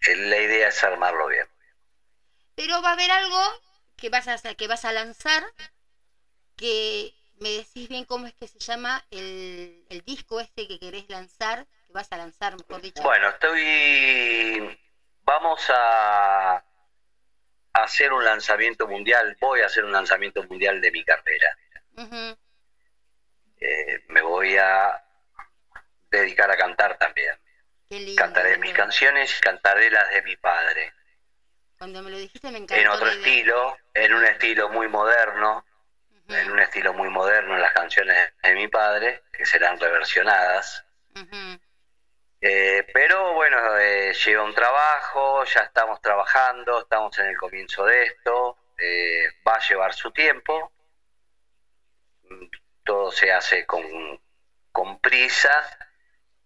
el- 0.00 0.30
la 0.30 0.38
idea 0.38 0.68
es 0.68 0.82
armarlo 0.84 1.28
bien. 1.28 1.46
Pero 2.54 2.82
va 2.82 2.90
a 2.90 2.92
haber 2.92 3.10
algo 3.10 3.40
que 3.96 4.08
vas 4.08 4.28
a 4.28 4.54
que 4.54 4.66
vas 4.68 4.84
a 4.84 4.92
lanzar, 4.92 5.44
que 6.56 7.14
me 7.38 7.50
decís 7.50 7.88
bien 7.88 8.04
cómo 8.04 8.26
es 8.26 8.34
que 8.34 8.46
se 8.48 8.58
llama 8.58 9.04
el, 9.10 9.84
el 9.88 10.02
disco 10.02 10.40
este 10.40 10.68
que 10.68 10.78
querés 10.78 11.08
lanzar, 11.08 11.66
que 11.86 11.92
vas 11.92 12.10
a 12.12 12.16
lanzar, 12.16 12.56
mejor 12.56 12.80
dicho. 12.80 13.02
Bueno, 13.02 13.28
estoy. 13.28 14.78
Vamos 15.24 15.64
a 15.70 16.64
hacer 17.72 18.12
un 18.12 18.24
lanzamiento 18.24 18.86
mundial. 18.86 19.36
Voy 19.40 19.60
a 19.60 19.66
hacer 19.66 19.84
un 19.84 19.92
lanzamiento 19.92 20.42
mundial 20.44 20.80
de 20.80 20.90
mi 20.90 21.04
carrera. 21.04 21.56
Eh, 23.60 24.04
me 24.08 24.20
voy 24.22 24.56
a 24.56 25.02
dedicar 26.10 26.50
a 26.50 26.56
cantar 26.56 26.98
también. 26.98 27.34
Qué 27.88 28.00
lindo. 28.00 28.20
Cantaré 28.20 28.58
mis 28.58 28.72
canciones 28.72 29.36
y 29.38 29.40
cantaré 29.40 29.90
las 29.90 30.10
de 30.10 30.22
mi 30.22 30.36
padre. 30.36 30.92
Cuando 31.78 32.02
me 32.02 32.10
lo 32.10 32.18
dijiste 32.18 32.50
me 32.50 32.58
encantó. 32.58 32.80
En 32.80 32.88
otro 32.88 33.08
estilo, 33.08 33.76
en 33.94 34.14
un 34.14 34.24
estilo 34.24 34.68
muy 34.68 34.88
moderno, 34.88 35.64
en 36.28 36.50
un 36.50 36.58
estilo 36.60 36.94
muy 36.94 37.08
moderno 37.08 37.56
las 37.56 37.72
canciones 37.72 38.16
de 38.42 38.54
mi 38.54 38.68
padre, 38.68 39.22
que 39.32 39.44
serán 39.44 39.78
reversionadas. 39.78 40.84
ujú. 41.14 41.60
Eh, 42.44 42.84
pero 42.92 43.34
bueno, 43.34 43.78
eh, 43.78 44.12
lleva 44.12 44.42
un 44.42 44.52
trabajo, 44.52 45.44
ya 45.44 45.60
estamos 45.60 46.00
trabajando, 46.00 46.80
estamos 46.80 47.16
en 47.20 47.26
el 47.26 47.36
comienzo 47.36 47.84
de 47.84 48.02
esto, 48.02 48.58
eh, 48.78 49.28
va 49.46 49.54
a 49.54 49.68
llevar 49.68 49.94
su 49.94 50.10
tiempo, 50.10 50.72
todo 52.82 53.12
se 53.12 53.32
hace 53.32 53.64
con, 53.64 53.84
con 54.72 54.98
prisa, 54.98 55.52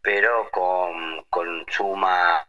pero 0.03 0.51
con, 0.51 1.25
con 1.31 1.65
suma 1.71 2.47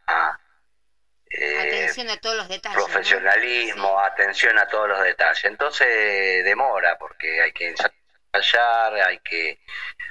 eh, 1.29 1.60
Atención 1.60 2.10
a 2.10 2.17
todos 2.17 2.36
los 2.36 2.49
detalles. 2.49 2.77
¿no? 2.77 2.86
profesionalismo, 2.86 3.99
atención 3.99 4.57
a 4.60 4.67
todos 4.67 4.89
los 4.89 5.01
detalles. 5.03 5.45
Entonces 5.45 6.43
demora 6.43 6.97
porque 6.97 7.41
hay 7.41 7.51
que 7.53 7.69
ensayar, 7.69 8.93
hay 9.05 9.19
que 9.19 9.62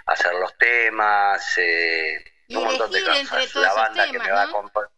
hacer 0.07 0.35
los 0.35 0.57
temas, 0.57 1.59
eh, 1.59 2.25
un 2.49 2.65
montón 2.65 2.91
de 2.91 3.05
cosas. 3.05 3.55
La 3.57 3.73
banda 3.75 4.11
que 4.11 4.19
me 4.19 4.31
va 4.31 4.43
a 4.43 4.45
acompañar. 4.45 4.91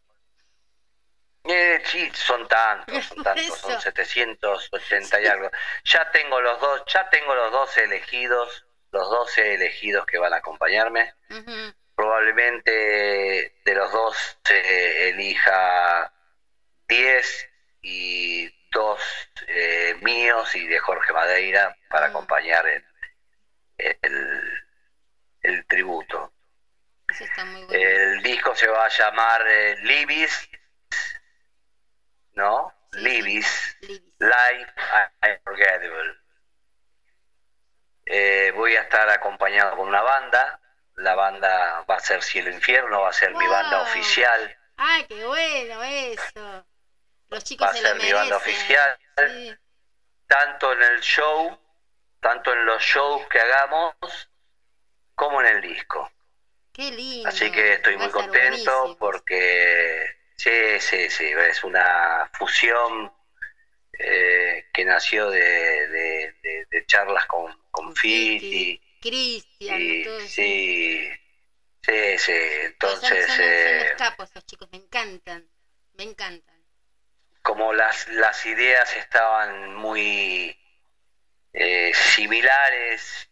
Eh, 1.45 1.81
sí, 1.85 2.11
son 2.13 2.47
tantos, 2.47 3.05
son 3.07 3.23
tantos, 3.23 3.57
son 3.59 3.71
eso. 3.71 3.81
780 3.81 5.21
y 5.21 5.25
algo. 5.27 5.49
Ya 5.85 6.11
tengo 6.11 6.41
los 6.41 6.59
dos, 6.59 6.83
ya 6.87 7.09
tengo 7.09 7.33
los 7.33 7.51
12 7.51 7.85
elegidos, 7.85 8.65
los 8.91 9.09
12 9.09 9.55
elegidos 9.55 10.05
que 10.05 10.17
van 10.17 10.33
a 10.33 10.37
acompañarme. 10.37 11.13
Probablemente 11.95 13.55
de 13.65 13.75
los 13.75 13.91
dos 13.91 14.37
se 14.43 15.09
elija 15.09 16.13
10 16.87 17.49
y 17.81 18.49
dos 18.71 19.01
eh, 19.47 19.97
míos 20.01 20.55
y 20.55 20.67
de 20.67 20.79
Jorge 20.79 21.11
Madeira 21.13 21.75
para 21.89 22.07
Mm. 22.07 22.09
acompañar 22.11 22.67
el, 22.67 22.85
el, 23.77 24.63
el 25.41 25.65
tributo. 25.65 26.33
Eso 27.09 27.23
está 27.23 27.45
muy 27.45 27.63
bueno. 27.63 27.73
El 27.73 28.21
disco 28.21 28.55
se 28.55 28.67
va 28.67 28.85
a 28.85 28.89
llamar 28.89 29.41
eh, 29.47 29.77
Libis, 29.81 30.49
¿no? 32.33 32.73
Sí. 32.91 32.99
Libis, 32.99 33.77
Libis. 33.81 34.13
Life 34.19 34.73
Unforgettable. 35.21 36.17
Eh, 38.05 38.51
voy 38.55 38.75
a 38.75 38.81
estar 38.81 39.09
acompañado 39.09 39.77
con 39.77 39.87
una 39.87 40.01
banda. 40.01 40.59
La 40.95 41.15
banda 41.15 41.85
va 41.89 41.95
a 41.95 41.99
ser 41.99 42.21
Cielo 42.21 42.49
Infierno, 42.49 43.01
va 43.01 43.09
a 43.09 43.13
ser 43.13 43.33
mi 43.33 43.47
banda 43.47 43.83
oficial. 43.83 44.57
¡Ay, 44.77 45.05
qué 45.05 45.25
bueno 45.25 45.83
eso! 45.83 46.65
Los 47.29 47.43
chicos 47.43 47.67
Va 47.67 47.71
a 47.71 47.73
se 47.73 47.81
lo 47.81 47.89
ser 47.89 48.01
mi 48.01 48.11
banda 48.11 48.37
oficial. 48.37 48.97
Sí. 49.17 49.57
Tanto 50.27 50.73
en 50.73 50.83
el 50.83 50.99
show, 51.01 51.59
tanto 52.19 52.51
en 52.53 52.65
los 52.65 52.81
shows 52.83 53.27
que 53.27 53.39
hagamos, 53.39 53.93
como 55.15 55.41
en 55.41 55.47
el 55.47 55.61
disco. 55.61 56.11
Qué 56.79 56.91
lindo. 56.91 57.27
Así 57.27 57.51
que 57.51 57.73
estoy 57.73 57.97
muy 57.97 58.09
contento 58.09 58.39
buenísimo. 58.39 58.95
porque 58.97 60.05
sí, 60.37 60.79
sí, 60.79 61.09
sí, 61.09 61.25
es 61.25 61.61
una 61.65 62.29
fusión 62.31 63.11
eh, 63.99 64.63
que 64.71 64.85
nació 64.85 65.29
de, 65.29 65.41
de- 65.41 66.35
de- 66.41 66.65
de 66.71 66.85
charlas 66.85 67.25
con, 67.25 67.53
con 67.69 67.93
Fiti. 67.93 68.81
Cristian, 69.01 69.81
Y, 69.81 70.03
todo 70.05 70.19
sí, 70.21 71.09
sí, 71.85 72.17
sí, 72.17 72.31
son- 72.31 72.65
entonces 72.65 73.27
son, 73.27 73.35
son 73.35 73.45
eh, 73.45 73.81
unos 73.81 73.97
capos 73.97 74.29
esos 74.29 74.45
chicos, 74.45 74.69
me 74.71 74.77
encantan. 74.77 75.49
Me 75.95 76.03
encantan. 76.03 76.63
como 77.41 77.73
las, 77.73 78.07
las 78.07 78.45
ideas 78.45 78.95
estaban 78.95 79.75
muy 79.75 80.55
eh, 81.51 81.91
similares 81.93 83.29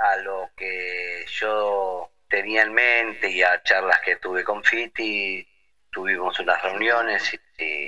a 0.00 0.16
lo 0.16 0.50
que 0.56 1.26
yo 1.28 2.10
tenía 2.28 2.62
en 2.62 2.72
mente 2.74 3.30
y 3.30 3.42
a 3.42 3.62
charlas 3.62 4.00
que 4.00 4.16
tuve 4.16 4.44
con 4.44 4.62
Fiti, 4.64 5.46
tuvimos 5.90 6.38
unas 6.40 6.62
reuniones 6.62 7.32
y, 7.34 7.64
y, 7.64 7.86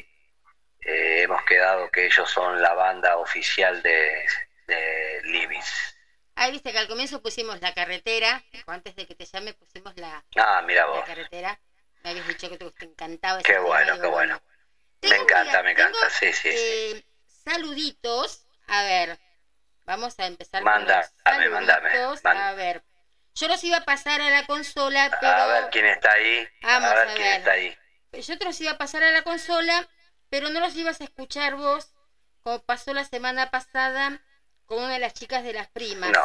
eh, 0.81 1.22
hemos 1.22 1.42
quedado 1.44 1.90
que 1.90 2.07
ellos 2.07 2.31
son 2.31 2.61
la 2.62 2.74
banda 2.74 3.16
oficial 3.16 3.83
de, 3.83 4.24
de 4.66 5.20
Libis. 5.24 5.96
Ahí 6.37 6.53
viste 6.53 6.72
que 6.72 6.79
al 6.79 6.88
comienzo 6.88 7.20
pusimos 7.20 7.61
la 7.61 7.72
carretera, 7.72 8.42
antes 8.66 8.94
de 8.96 9.07
que 9.07 9.14
te 9.14 9.26
llame 9.26 9.53
pusimos 9.55 9.94
la, 9.96 10.24
Ah, 10.37 10.62
mira 10.66 10.87
la 10.87 10.92
vos, 10.92 11.05
carretera. 11.05 11.61
Me 12.03 12.11
habías 12.11 12.26
dicho 12.29 12.48
que 12.48 12.57
te, 12.57 12.85
encantaba 12.85 13.42
qué 13.42 13.59
bueno, 13.59 14.00
qué 14.00 14.07
bueno. 14.09 14.38
Me 15.03 15.16
encanta, 15.16 15.44
mira, 15.44 15.62
me 15.62 15.70
encanta, 15.72 15.98
tengo, 15.98 16.11
sí, 16.11 16.33
sí, 16.33 16.50
sí. 16.53 16.57
eh, 16.57 17.03
saluditos. 17.26 18.46
A 18.66 18.83
ver, 18.85 19.18
vamos 19.87 20.18
a 20.18 20.26
empezar 20.26 20.62
Mandame, 20.62 21.05
con 21.24 21.37
los 21.40 21.50
mandame, 21.50 21.90
saluditos. 21.90 22.24
man- 22.24 22.37
A 22.37 22.55
ver, 22.55 22.83
yo 23.34 23.48
los 23.48 23.62
iba 23.64 23.78
a 23.78 23.84
pasar 23.84 24.20
a 24.20 24.30
la 24.30 24.46
consola, 24.46 25.16
pero 25.20 25.32
A 25.32 25.46
ver 25.46 25.70
quién 25.70 25.86
está 25.86 26.12
ahí, 26.12 26.48
Vamos 26.62 26.90
a 26.90 26.94
ver 26.94 27.08
a 27.08 27.14
quién 27.14 27.28
está 27.32 27.50
ahí. 27.52 27.76
yo 28.12 28.38
te 28.38 28.44
los 28.44 28.60
iba 28.60 28.72
a 28.72 28.78
pasar 28.78 29.02
a 29.02 29.10
la 29.12 29.22
consola, 29.22 29.88
pero 30.28 30.48
no 30.50 30.60
los 30.60 30.74
ibas 30.76 31.00
a 31.00 31.04
escuchar 31.04 31.56
vos, 31.56 31.92
como 32.42 32.60
pasó 32.64 32.92
la 32.94 33.04
semana 33.04 33.50
pasada 33.50 34.22
con 34.66 34.78
una 34.82 34.94
de 34.94 34.98
las 35.00 35.14
chicas 35.14 35.42
de 35.44 35.52
las 35.52 35.68
primas. 35.68 36.10
No, 36.10 36.22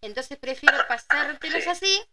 Entonces 0.00 0.38
prefiero 0.38 0.86
pasártelos 0.86 1.62
Sí. 1.64 1.68
así. 1.70 2.04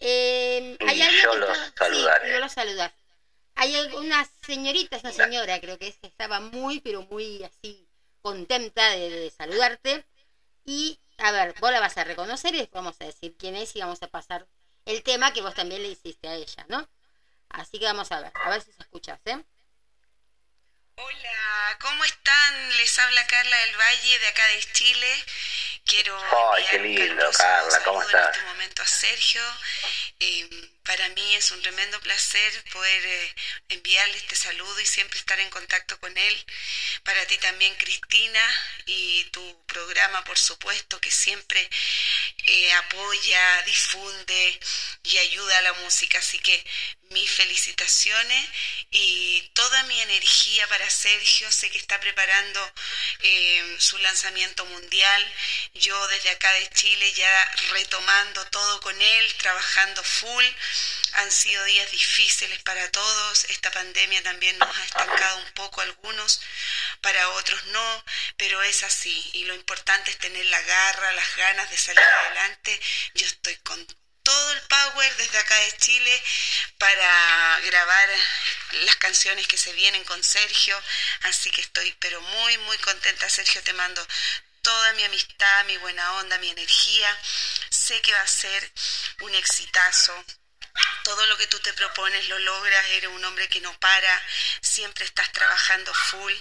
Eh, 0.00 0.76
Y 0.80 0.84
hay 0.88 1.02
alguien 1.02 1.22
yo 1.22 1.32
que 1.32 1.38
los 1.38 1.58
está- 1.58 1.84
saludaré. 1.84 2.26
Sí, 2.26 2.32
yo 2.32 2.40
los 2.40 2.52
saludar. 2.52 2.94
Hay 3.56 3.76
una 3.96 4.26
señorita, 4.46 4.96
es 4.96 5.04
una 5.04 5.12
señora, 5.12 5.60
creo 5.60 5.78
que 5.78 5.88
es 5.88 5.98
que 5.98 6.06
estaba 6.06 6.40
muy, 6.40 6.80
pero 6.80 7.02
muy 7.02 7.44
así 7.44 7.86
contenta 8.22 8.90
de, 8.90 9.10
de 9.10 9.30
saludarte. 9.30 10.06
Y, 10.64 10.98
a 11.20 11.32
ver, 11.32 11.54
vos 11.60 11.70
la 11.70 11.80
vas 11.80 11.96
a 11.98 12.04
reconocer 12.04 12.54
y 12.54 12.58
después 12.58 12.82
vamos 12.82 12.96
a 13.00 13.04
decir 13.04 13.36
quién 13.38 13.56
es 13.56 13.74
y 13.76 13.80
vamos 13.80 14.02
a 14.02 14.08
pasar 14.08 14.46
el 14.86 15.02
tema 15.02 15.32
que 15.32 15.42
vos 15.42 15.54
también 15.54 15.82
le 15.82 15.88
hiciste 15.88 16.28
a 16.28 16.34
ella, 16.34 16.66
¿no? 16.68 16.88
Así 17.50 17.78
que 17.78 17.84
vamos 17.84 18.10
a 18.12 18.20
ver, 18.20 18.32
a 18.34 18.50
ver 18.50 18.62
si 18.62 18.72
se 18.72 18.82
escuchas, 18.82 19.20
¿eh? 19.26 19.44
Hola, 20.96 21.78
¿cómo 21.80 22.04
están? 22.04 22.68
Les 22.76 22.98
habla 22.98 23.26
Carla 23.26 23.56
del 23.56 23.76
Valle 23.76 24.18
de 24.18 24.28
acá 24.28 24.46
de 24.46 24.72
Chile. 24.72 25.24
Quiero 25.86 26.16
Ay, 26.52 26.64
qué 26.70 26.78
lindo, 26.78 27.30
Carla, 27.32 27.82
¿cómo 27.84 28.00
saludo 28.00 28.10
en 28.10 28.16
estás? 28.18 28.36
este 28.36 28.46
momento 28.46 28.82
a 28.82 28.86
Sergio. 28.86 29.42
Eh, 30.20 30.48
para 30.84 31.08
mí 31.10 31.34
es 31.34 31.50
un 31.50 31.62
tremendo 31.62 32.00
placer 32.00 32.64
poder 32.72 33.06
eh, 33.06 33.34
enviarle 33.70 34.16
este 34.16 34.36
saludo 34.36 34.80
y 34.80 34.86
siempre 34.86 35.18
estar 35.18 35.38
en 35.40 35.50
contacto 35.50 35.98
con 35.98 36.16
él. 36.16 36.46
Para 37.04 37.26
ti 37.26 37.38
también, 37.38 37.74
Cristina, 37.76 38.40
y 38.86 39.24
tu 39.32 39.66
programa, 39.66 40.22
por 40.24 40.38
supuesto, 40.38 41.00
que 41.00 41.10
siempre 41.10 41.68
eh, 42.46 42.72
apoya, 42.74 43.62
difunde 43.62 44.60
y 45.04 45.18
ayuda 45.18 45.58
a 45.58 45.62
la 45.62 45.72
música. 45.74 46.18
Así 46.18 46.38
que 46.38 46.64
mis 47.10 47.28
felicitaciones 47.28 48.48
y 48.90 49.42
toda 49.52 49.82
mi 49.84 50.00
energía 50.00 50.66
para 50.68 50.88
Sergio. 50.88 51.50
Sé 51.50 51.68
que 51.70 51.78
está 51.78 51.98
preparando 52.00 52.72
eh, 53.20 53.76
su 53.78 53.98
lanzamiento 53.98 54.64
mundial. 54.66 55.34
Yo 55.74 56.06
desde 56.08 56.30
acá 56.30 56.52
de 56.52 56.70
Chile 56.70 57.12
ya 57.12 57.52
retomando 57.72 58.44
todo 58.46 58.80
con 58.80 59.00
él, 59.00 59.34
trabajando 59.38 60.02
full. 60.04 60.44
Han 61.14 61.32
sido 61.32 61.64
días 61.64 61.90
difíciles 61.90 62.62
para 62.62 62.88
todos. 62.92 63.44
Esta 63.46 63.72
pandemia 63.72 64.22
también 64.22 64.56
nos 64.58 64.76
ha 64.76 64.84
estancado 64.84 65.38
un 65.38 65.52
poco 65.52 65.80
algunos, 65.80 66.40
para 67.00 67.28
otros 67.30 67.64
no, 67.66 68.04
pero 68.36 68.62
es 68.62 68.84
así. 68.84 69.30
Y 69.32 69.44
lo 69.44 69.54
importante 69.54 70.12
es 70.12 70.18
tener 70.18 70.46
la 70.46 70.60
garra, 70.60 71.12
las 71.12 71.36
ganas 71.36 71.70
de 71.70 71.76
salir 71.78 72.04
adelante. 72.04 72.80
Yo 73.14 73.26
estoy 73.26 73.56
con 73.56 73.84
todo 74.22 74.52
el 74.52 74.60
power 74.62 75.16
desde 75.16 75.38
acá 75.38 75.54
de 75.56 75.76
Chile 75.78 76.22
para 76.78 77.60
grabar 77.60 78.08
las 78.84 78.96
canciones 78.96 79.46
que 79.46 79.56
se 79.56 79.72
vienen 79.72 80.04
con 80.04 80.22
Sergio. 80.22 80.80
Así 81.22 81.50
que 81.50 81.60
estoy 81.60 81.94
pero 82.00 82.20
muy, 82.20 82.58
muy 82.58 82.78
contenta, 82.78 83.28
Sergio. 83.28 83.62
Te 83.62 83.72
mando 83.72 84.06
toda 84.62 84.92
mi 84.94 85.04
amistad, 85.04 85.64
mi 85.66 85.76
buena 85.78 86.14
onda, 86.14 86.38
mi 86.38 86.50
energía. 86.50 87.18
Sé 87.70 88.00
que 88.02 88.12
va 88.12 88.20
a 88.20 88.26
ser 88.26 88.72
un 89.20 89.34
exitazo. 89.34 90.24
Todo 91.04 91.26
lo 91.26 91.36
que 91.36 91.46
tú 91.46 91.58
te 91.60 91.72
propones 91.72 92.28
lo 92.28 92.38
logras, 92.38 92.86
eres 92.90 93.10
un 93.10 93.24
hombre 93.24 93.48
que 93.48 93.60
no 93.60 93.72
para, 93.80 94.22
siempre 94.60 95.04
estás 95.04 95.32
trabajando 95.32 95.92
full 95.94 96.32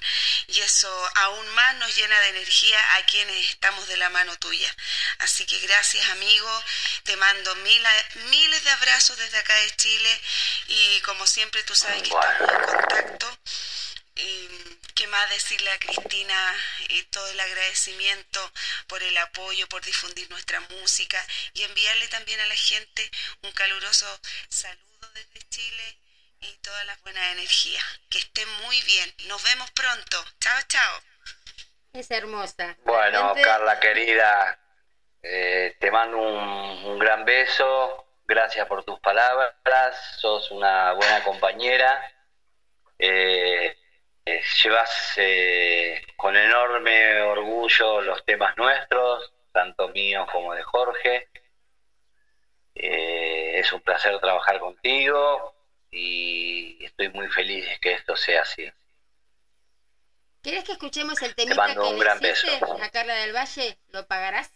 y 0.47 0.61
eso 0.61 1.11
aún 1.15 1.47
más 1.49 1.75
nos 1.75 1.95
llena 1.95 2.19
de 2.19 2.29
energía 2.29 2.95
a 2.95 3.05
quienes 3.05 3.49
estamos 3.49 3.87
de 3.87 3.97
la 3.97 4.09
mano 4.09 4.37
tuya. 4.37 4.75
Así 5.19 5.45
que 5.45 5.59
gracias 5.59 6.07
amigo, 6.09 6.63
te 7.03 7.15
mando 7.17 7.55
mil, 7.57 7.83
miles 8.29 8.63
de 8.63 8.69
abrazos 8.71 9.17
desde 9.17 9.37
acá 9.37 9.55
de 9.55 9.75
Chile 9.75 10.21
y 10.67 11.01
como 11.01 11.25
siempre 11.25 11.63
tú 11.63 11.75
sabes 11.75 12.03
que 12.03 12.09
estamos 12.09 12.51
en 12.51 12.65
contacto. 12.65 13.39
Y, 14.21 14.79
¿Qué 14.95 15.07
más 15.07 15.29
decirle 15.29 15.71
a 15.71 15.79
Cristina? 15.79 16.55
eh, 16.89 17.03
todo 17.11 17.27
el 17.29 17.39
agradecimiento 17.39 18.51
por 18.87 19.01
el 19.01 19.17
apoyo, 19.17 19.67
por 19.69 19.81
difundir 19.83 20.29
nuestra 20.29 20.59
música 20.61 21.23
y 21.53 21.63
enviarle 21.63 22.07
también 22.09 22.39
a 22.39 22.45
la 22.47 22.55
gente 22.55 23.09
un 23.43 23.51
caluroso 23.53 24.05
saludo 24.49 25.09
desde 25.13 25.47
Chile 25.49 25.97
y 26.41 26.53
todas 26.57 26.85
las 26.85 27.01
buenas 27.01 27.31
energías. 27.31 27.83
Que 28.09 28.17
estén 28.19 28.49
muy 28.63 28.81
bien. 28.81 29.13
Nos 29.27 29.41
vemos 29.43 29.69
pronto. 29.71 30.25
Chao, 30.39 30.61
chao. 30.67 31.01
Es 31.93 32.11
hermosa. 32.11 32.77
Bueno, 32.83 33.33
Carla 33.41 33.79
querida, 33.79 34.59
eh, 35.23 35.77
te 35.79 35.91
mando 35.91 36.17
un, 36.17 36.85
un 36.85 36.99
gran 36.99 37.23
beso. 37.25 38.05
Gracias 38.25 38.67
por 38.67 38.83
tus 38.83 38.99
palabras. 38.99 39.95
Sos 40.19 40.51
una 40.51 40.93
buena 40.93 41.23
compañera. 41.23 42.13
Eh, 42.99 43.78
llevas 44.63 45.13
eh, 45.17 46.01
con 46.15 46.35
enorme 46.35 47.21
orgullo 47.21 48.01
los 48.01 48.23
temas 48.25 48.55
nuestros, 48.57 49.31
tanto 49.51 49.89
míos 49.89 50.27
como 50.31 50.53
de 50.53 50.63
Jorge. 50.63 51.29
Eh, 52.75 53.59
es 53.59 53.71
un 53.73 53.81
placer 53.81 54.19
trabajar 54.19 54.59
contigo 54.59 55.53
y 55.91 56.83
estoy 56.85 57.09
muy 57.09 57.27
feliz 57.29 57.65
de 57.65 57.79
que 57.79 57.93
esto 57.93 58.15
sea 58.15 58.41
así. 58.43 58.71
¿Querés 60.41 60.63
que 60.63 60.71
escuchemos 60.73 61.21
el 61.21 61.35
temita 61.35 61.55
mando 61.55 61.83
que 61.83 61.89
un 61.89 61.99
le 61.99 61.99
gran 61.99 62.19
beso. 62.19 62.47
a 62.81 62.89
Carla 62.89 63.15
del 63.15 63.35
Valle? 63.35 63.77
¿Lo 63.89 64.05
pagarás? 64.07 64.49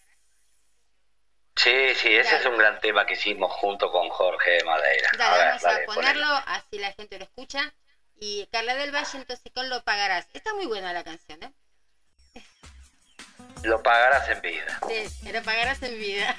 Sí, 1.56 1.94
sí, 1.96 2.16
ese 2.16 2.24
Dale. 2.24 2.40
es 2.40 2.46
un 2.46 2.58
gran 2.58 2.80
tema 2.80 3.06
que 3.06 3.14
hicimos 3.14 3.52
junto 3.54 3.92
con 3.92 4.10
Jorge 4.10 4.52
de 4.52 4.64
Madeira. 4.64 5.10
Dale, 5.18 5.36
a 5.36 5.38
ver, 5.38 5.48
vamos 5.48 5.62
dale, 5.62 5.84
a 5.84 5.86
ponerlo, 5.86 6.22
ponelo. 6.28 6.44
así 6.48 6.80
la 6.80 6.94
gente 6.94 7.18
lo 7.18 7.26
escucha. 7.26 7.74
Y 8.26 8.48
Carla 8.54 8.74
del 8.76 8.96
Valle, 8.96 9.18
entonces 9.18 9.52
con 9.54 9.68
Lo 9.68 9.84
Pagarás. 9.84 10.28
Está 10.32 10.54
muy 10.54 10.66
buena 10.66 10.94
la 10.94 11.04
canción, 11.04 11.44
¿eh? 11.44 11.52
Lo 13.64 13.84
pagarás 13.84 14.30
en 14.30 14.41
vida. 14.41 14.80
Sí, 14.88 15.30
Lo 15.30 15.43
Pagarás 15.43 15.84
en 15.84 16.00
vida. 16.00 16.34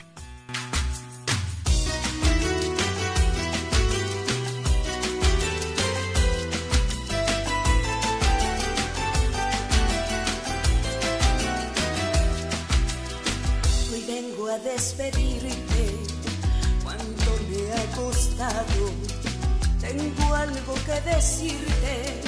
Hoy 13.93 14.05
vengo 14.07 14.49
a 14.49 14.59
despedirte, 14.59 15.99
cuánto 16.83 17.31
me 17.51 17.73
ha 17.75 17.95
costado. 17.95 19.24
Tengo 19.97 20.35
algo 20.35 20.75
que 20.87 21.01
decirte, 21.09 22.21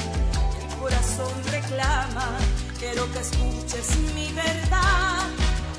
el 0.63 0.77
corazón 0.79 1.35
reclama. 1.51 2.39
Quiero 2.79 3.11
que 3.13 3.19
escuches 3.19 3.97
mi 4.15 4.31
verdad, 4.33 5.27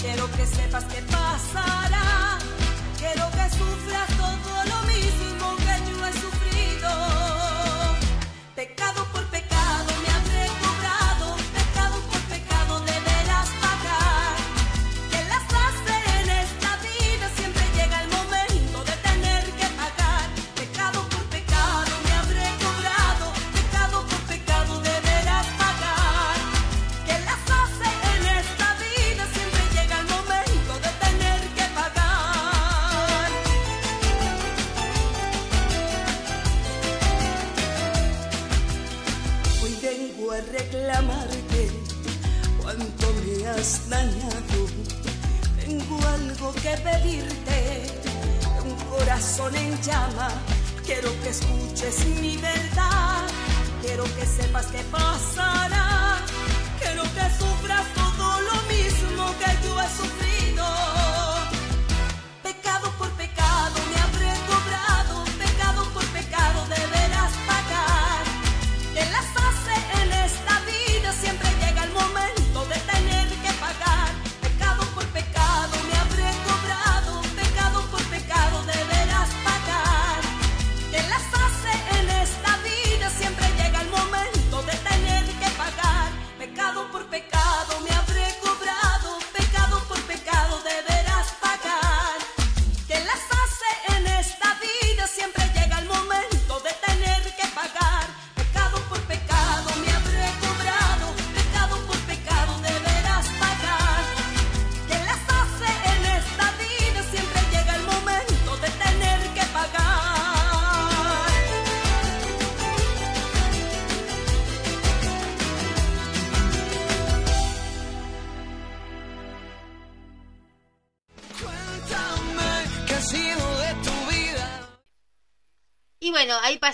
quiero 0.01 0.29
que 0.31 0.45
sepas 0.47 0.83
qué 0.83 1.01
pasará. 1.03 2.39
Quiero 2.99 3.25
que 3.31 3.45
sufras 3.57 4.09
todo 4.17 4.51
lo 4.71 4.76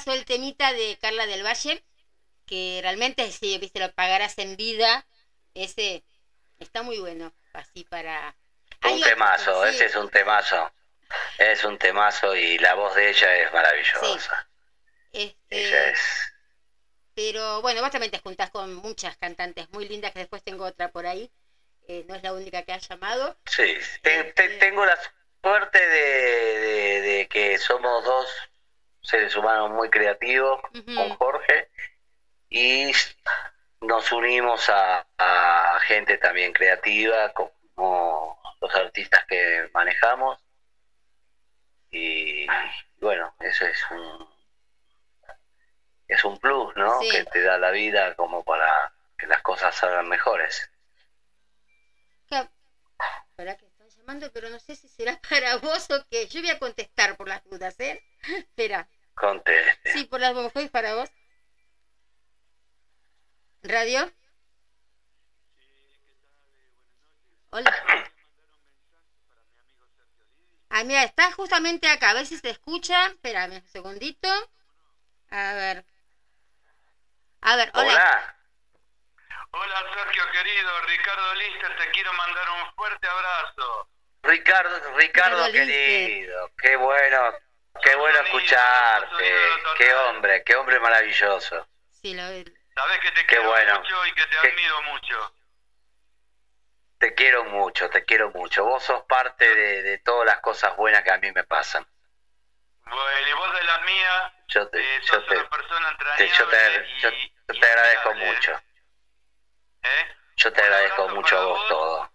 pasó 0.04 0.18
el 0.18 0.26
temita 0.26 0.74
de 0.74 0.98
Carla 1.00 1.26
del 1.26 1.46
Valle, 1.46 1.84
que 2.46 2.80
realmente 2.82 3.32
si 3.32 3.58
viste 3.58 3.80
lo 3.80 3.92
pagarás 3.94 4.38
en 4.38 4.56
vida, 4.58 5.06
ese 5.54 6.04
está 6.60 6.84
muy 6.84 7.00
bueno, 7.00 7.34
así 7.54 7.84
para... 7.86 8.36
Hay 8.82 8.96
Un 8.96 9.02
temazo, 9.02 9.66
ese 9.66 9.86
es 9.86 9.96
un 9.96 10.10
temazo. 10.10 10.72
Es 11.38 11.64
un 11.64 11.78
temazo 11.78 12.36
y 12.36 12.58
la 12.58 12.74
voz 12.74 12.96
de 12.96 13.10
ella 13.10 13.38
es 13.38 13.54
maravillosa. 13.54 14.48
este, 15.14 15.36
Ella 15.50 15.90
es. 15.90 16.34
Pero 17.16 17.62
bueno, 17.62 17.82
vos 17.82 17.92
también 17.92 18.12
te 18.12 18.20
juntás 18.20 18.50
con 18.50 18.74
muchas 18.74 19.16
cantantes 19.18 19.70
muy 19.72 19.88
lindas, 19.88 20.12
que 20.12 20.20
después 20.20 20.44
tengo 20.44 20.66
otra 20.66 20.90
por 20.90 21.06
ahí, 21.06 21.30
eh, 21.88 22.04
no 22.08 22.16
es 22.16 22.24
la 22.24 22.34
única 22.34 22.64
que 22.64 22.74
ha 22.74 22.78
llamado. 22.78 23.38
Sí, 23.46 23.76
te- 24.02 24.24
te- 24.34 24.58
tengo 24.58 24.86
la 24.86 24.98
suerte 25.42 25.80
de, 25.88 26.60
de- 26.60 27.02
de 27.02 27.28
que 27.28 27.58
somos 27.58 28.04
dos 28.04 28.28
seres 29.04 29.36
humanos 29.36 29.70
muy 29.72 29.90
creativos 29.90 30.60
con 30.72 31.10
Jorge 31.18 31.70
y 32.50 32.92
nos 33.82 34.12
unimos 34.12 34.70
a, 34.70 35.06
a 35.18 35.80
gente 35.82 36.18
también 36.18 36.54
creativa 36.54 37.32
como 37.34 38.42
los 38.62 38.74
artistas 38.76 39.26
que 39.28 39.70
manejamos 39.74 40.40
y 41.92 42.48
bueno, 43.00 43.36
eso 43.40 43.66
es 43.66 43.80
un 43.92 44.34
es 46.08 46.24
un 46.26 46.38
plus, 46.40 46.76
¿no? 46.76 47.02
Sí. 47.02 47.10
Que 47.12 47.24
te 47.26 47.42
da 47.42 47.58
la 47.58 47.72
vida 47.72 48.14
como 48.16 48.44
para 48.44 48.94
que 49.18 49.28
las 49.28 49.42
cosas 49.42 49.76
salgan 49.76 50.08
mejores. 50.10 50.70
Que- 52.28 52.48
Esperá 53.30 53.58
que 53.58 53.66
están 53.66 53.90
llamando, 53.90 54.32
pero 54.32 54.50
no 54.50 54.60
sé 54.60 54.76
si 54.76 54.88
será 54.88 55.20
para 55.30 55.58
vos 55.58 55.90
o 55.92 56.06
qué. 56.10 56.28
Yo 56.28 56.42
voy 56.42 56.50
a 56.52 56.60
contestar 56.60 57.16
por 57.18 57.28
las 57.28 57.44
dudas, 57.46 57.80
¿eh? 57.80 58.02
Espera. 58.38 58.88
Conteste. 59.14 59.94
Sí, 59.94 60.06
por 60.06 60.20
las. 60.20 60.34
¿Fue 60.52 60.70
para 60.70 60.96
vos? 60.96 61.10
¿Radio? 63.62 64.12
Hola. 67.52 67.72
Ah, 70.70 70.84
mira, 70.84 71.04
está 71.04 71.32
justamente 71.32 71.88
acá. 71.88 72.10
A 72.10 72.14
ver 72.16 72.26
si 72.26 72.38
se 72.38 72.50
escucha. 72.50 73.08
Espérame 73.08 73.58
un 73.58 73.68
segundito. 73.68 74.28
A 75.30 75.54
ver. 75.54 75.86
A 77.42 77.56
ver, 77.56 77.72
hola. 77.74 77.92
Hola. 77.92 78.34
Hola 79.56 79.84
Sergio 79.94 80.24
querido, 80.32 80.82
Ricardo 80.88 81.36
Lister, 81.36 81.78
te 81.78 81.92
quiero 81.92 82.12
mandar 82.14 82.50
un 82.50 82.74
fuerte 82.74 83.08
abrazo. 83.08 83.88
Ricardo, 84.24 84.76
Ricardo 84.98 84.98
Ricardo 84.98 85.48
Lister. 85.50 85.68
querido, 85.68 86.52
qué 86.58 86.76
bueno, 86.76 87.36
qué 87.84 87.96
bueno 87.96 88.20
escucharte, 88.20 89.36
qué 89.78 89.94
hombre, 89.94 90.44
qué 90.44 90.56
hombre 90.56 90.80
maravilloso. 90.80 91.68
Sí, 91.92 92.14
lo 92.14 92.24
Sabes 92.24 93.00
que 93.02 93.12
te 93.12 93.22
Qué 93.22 93.26
quiero 93.28 93.44
bueno. 93.50 93.80
mucho 93.80 94.06
y 94.08 94.12
que 94.14 94.26
te 94.26 94.38
Qué- 94.42 94.48
admiro 94.50 94.82
mucho. 94.84 95.36
Te 96.98 97.14
quiero 97.16 97.44
mucho, 97.46 97.90
te 97.90 98.04
quiero 98.06 98.32
mucho. 98.32 98.64
Vos 98.64 98.84
sos 98.84 99.04
parte 99.04 99.54
de, 99.56 99.84
de 99.84 99.98
todas 100.00 100.26
las 100.26 100.40
cosas 100.40 100.76
buenas 100.78 101.04
que 101.04 101.12
a 101.12 101.18
mí 101.18 101.32
me 101.32 101.44
pasan. 101.44 101.86
Bueno, 102.86 103.28
y 103.30 103.34
vos 103.34 103.54
de 103.54 103.64
las 103.64 103.82
mías, 103.84 104.32
Yo 104.48 104.68
te, 104.70 104.80
eh, 104.80 105.02
yo 105.02 105.24
te, 105.26 105.38
una 105.38 105.50
persona 105.50 105.98
te- 106.18 106.28
yo 106.30 106.48
te, 106.48 106.88
yo- 107.00 107.12
te 107.60 107.66
agradezco 107.68 108.12
¿eh? 108.12 108.16
mucho. 108.16 108.62
¿Eh? 109.84 110.16
Yo 110.38 110.54
te 110.54 110.62
agradezco 110.62 111.10
mucho 111.10 111.38
a 111.38 111.46
vos 111.46 111.60
vos. 111.60 111.68
todo. 111.68 112.14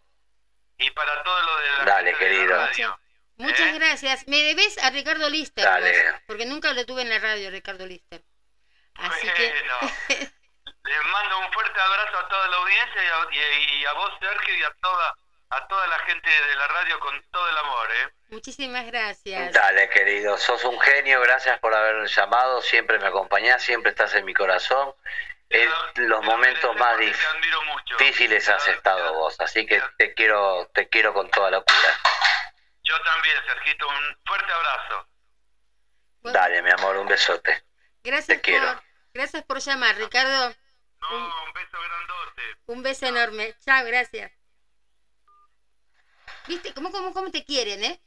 Y 0.79 0.91
para 0.91 1.23
todo 1.23 1.43
lo 1.43 1.57
de 1.59 1.69
la 1.71 1.85
Dale, 1.85 2.11
gente 2.14 2.25
de 2.25 2.31
la 2.31 2.37
querido. 2.39 2.66
radio. 2.66 3.01
Muchas 3.39 3.61
¿Eh? 3.68 3.72
gracias. 3.78 4.26
Me 4.28 4.43
debes 4.43 4.78
a 4.78 4.91
Ricardo 4.91 5.28
Lister, 5.30 5.64
Dale. 5.64 6.11
vos, 6.12 6.20
porque 6.26 6.47
nunca 6.47 6.72
lo 6.72 6.84
tuve 6.84 7.03
en 7.03 7.09
la 7.09 7.18
radio, 7.18 7.51
Ricardo 7.51 7.86
Lister. 7.86 8.20
Así 8.97 9.28
que 9.32 9.51
Bueno. 9.51 9.93
Les 10.84 11.05
mando 11.12 11.39
un 11.41 11.53
fuerte 11.53 11.78
abrazo 11.80 12.18
a 12.18 12.28
toda 12.28 12.49
la 12.49 12.57
audiencia 12.57 13.03
y 13.05 13.07
a, 13.07 13.34
y- 13.76 13.80
y 13.82 13.84
a 13.84 13.93
vos, 13.93 14.11
Sergio, 14.20 14.55
y 14.57 14.62
a 14.62 14.72
toda, 14.80 15.14
a 15.51 15.66
toda 15.68 15.86
la 15.86 15.99
gente 16.01 16.30
de 16.30 16.55
la 16.57 16.66
radio 16.68 16.99
con 17.01 17.22
todo 17.30 17.49
el 17.49 17.59
amor, 17.59 17.89
¿eh? 17.93 18.09
muchísimas 18.30 18.86
gracias. 18.86 19.53
Dale, 19.53 19.91
querido, 19.91 20.39
sos 20.39 20.64
un 20.64 20.80
genio, 20.80 21.20
gracias 21.20 21.59
por 21.61 21.74
haber 21.74 22.07
llamado, 22.09 22.62
siempre 22.62 22.99
me 22.99 23.07
acompañás, 23.09 23.62
siempre 23.62 23.91
estás 23.91 24.14
en 24.14 24.24
mi 24.24 24.32
corazón. 24.34 24.95
En 25.51 25.70
los 26.09 26.22
momentos 26.24 26.74
más 26.76 26.97
difíciles 26.99 28.49
has 28.49 28.66
estado 28.68 29.14
vos, 29.14 29.39
así 29.41 29.66
que 29.66 29.82
te 29.97 30.14
quiero, 30.14 30.70
te 30.74 30.89
quiero 30.89 31.12
con 31.14 31.30
toda 31.30 31.51
locura. 31.51 32.01
Yo 32.89 33.03
también, 33.03 33.36
Sergito, 33.47 33.86
un 33.89 34.18
fuerte 34.26 34.53
abrazo. 34.53 35.09
Bueno, 36.20 36.39
Dale, 36.39 36.62
mi 36.62 36.70
amor, 36.70 36.97
un 36.97 37.07
besote. 37.07 37.62
gracias 38.03 38.39
te 38.39 38.41
quiero. 38.41 38.82
gracias 39.12 39.45
por 39.45 39.59
llamar, 39.61 39.95
Ricardo. 39.97 40.55
No, 41.01 41.45
un 41.45 41.53
beso 41.53 41.78
grandote. 41.80 42.43
Un 42.66 42.82
beso 42.82 43.07
enorme. 43.07 43.55
Chao, 43.64 43.84
gracias. 43.84 44.32
¿Viste 46.47 46.72
cómo, 46.72 46.91
cómo, 46.91 47.12
cómo 47.12 47.30
te 47.30 47.45
quieren, 47.45 47.84
eh? 47.84 48.01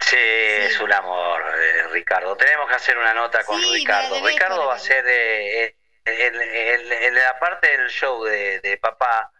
Sí, 0.00 0.16
es 0.16 0.80
un 0.80 0.92
amor, 0.92 1.42
eh, 1.58 1.86
Ricardo. 1.88 2.36
Tenemos 2.36 2.68
que 2.68 2.74
hacer 2.76 2.96
una 2.96 3.12
nota 3.12 3.44
con 3.44 3.60
Sí, 3.60 3.70
Ricardo. 3.72 4.14
debes, 4.16 4.32
Ricardo 4.32 4.66
va 4.66 4.74
a 4.74 4.78
ser 4.78 5.04
eh, 5.06 5.76
en, 6.06 6.34
en- 6.40 6.92
en 6.92 7.14
la 7.14 7.38
parte 7.38 7.68
del 7.76 7.88
show 7.90 8.24
de, 8.24 8.60
de 8.60 8.78
papá, 8.78 9.30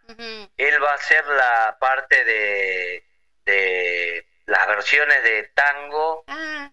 él 0.57 0.83
va 0.83 0.93
a 0.93 0.97
ser 0.99 1.25
la 1.25 1.75
parte 1.79 2.23
de, 2.23 3.03
de 3.45 4.25
las 4.45 4.67
versiones 4.67 5.23
de 5.23 5.43
tango, 5.55 6.23
Ah, 6.27 6.71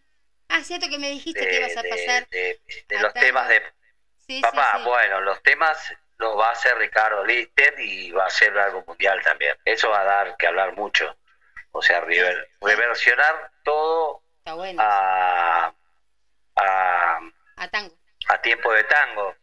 ah, 0.49 0.63
cierto 0.63 0.89
que 0.89 0.99
me 0.99 1.11
dijiste 1.11 1.41
de, 1.41 1.49
que 1.49 1.57
ibas 1.59 1.77
a 1.77 1.83
pasar. 1.83 2.29
de- 2.29 2.61
de 2.89 2.97
a 2.97 3.03
los 3.03 3.13
tango. 3.13 3.27
temas 3.27 3.49
de 3.49 3.63
Sí, 4.27 4.41
papá. 4.43 4.71
sí, 4.73 4.79
sí. 4.79 4.85
Bueno, 4.85 5.21
los 5.23 5.43
temas 5.43 5.95
los 6.19 6.37
va 6.39 6.49
a 6.49 6.53
hacer 6.53 6.77
Ricardo 6.79 7.25
Lister 7.25 7.79
y 7.81 8.11
va 8.11 8.27
a 8.27 8.31
ser 8.31 8.57
algo 8.59 8.85
mundial 8.87 9.23
también. 9.23 9.57
Eso 9.65 9.89
va 9.91 10.01
a 10.01 10.05
dar 10.05 10.37
que 10.37 10.47
hablar 10.47 10.75
mucho. 10.75 11.17
O 11.73 11.81
sea, 11.83 12.01
rever- 12.03 12.49
reversionar 12.61 13.53
todo 13.63 14.23
Está 14.39 14.55
bueno. 14.55 14.83
a, 14.83 15.73
a, 16.57 17.21
A 17.57 17.69
tango. 17.69 17.95
a 18.29 18.41
tiempo 18.43 18.73
de 18.73 18.85
tango. 18.85 19.37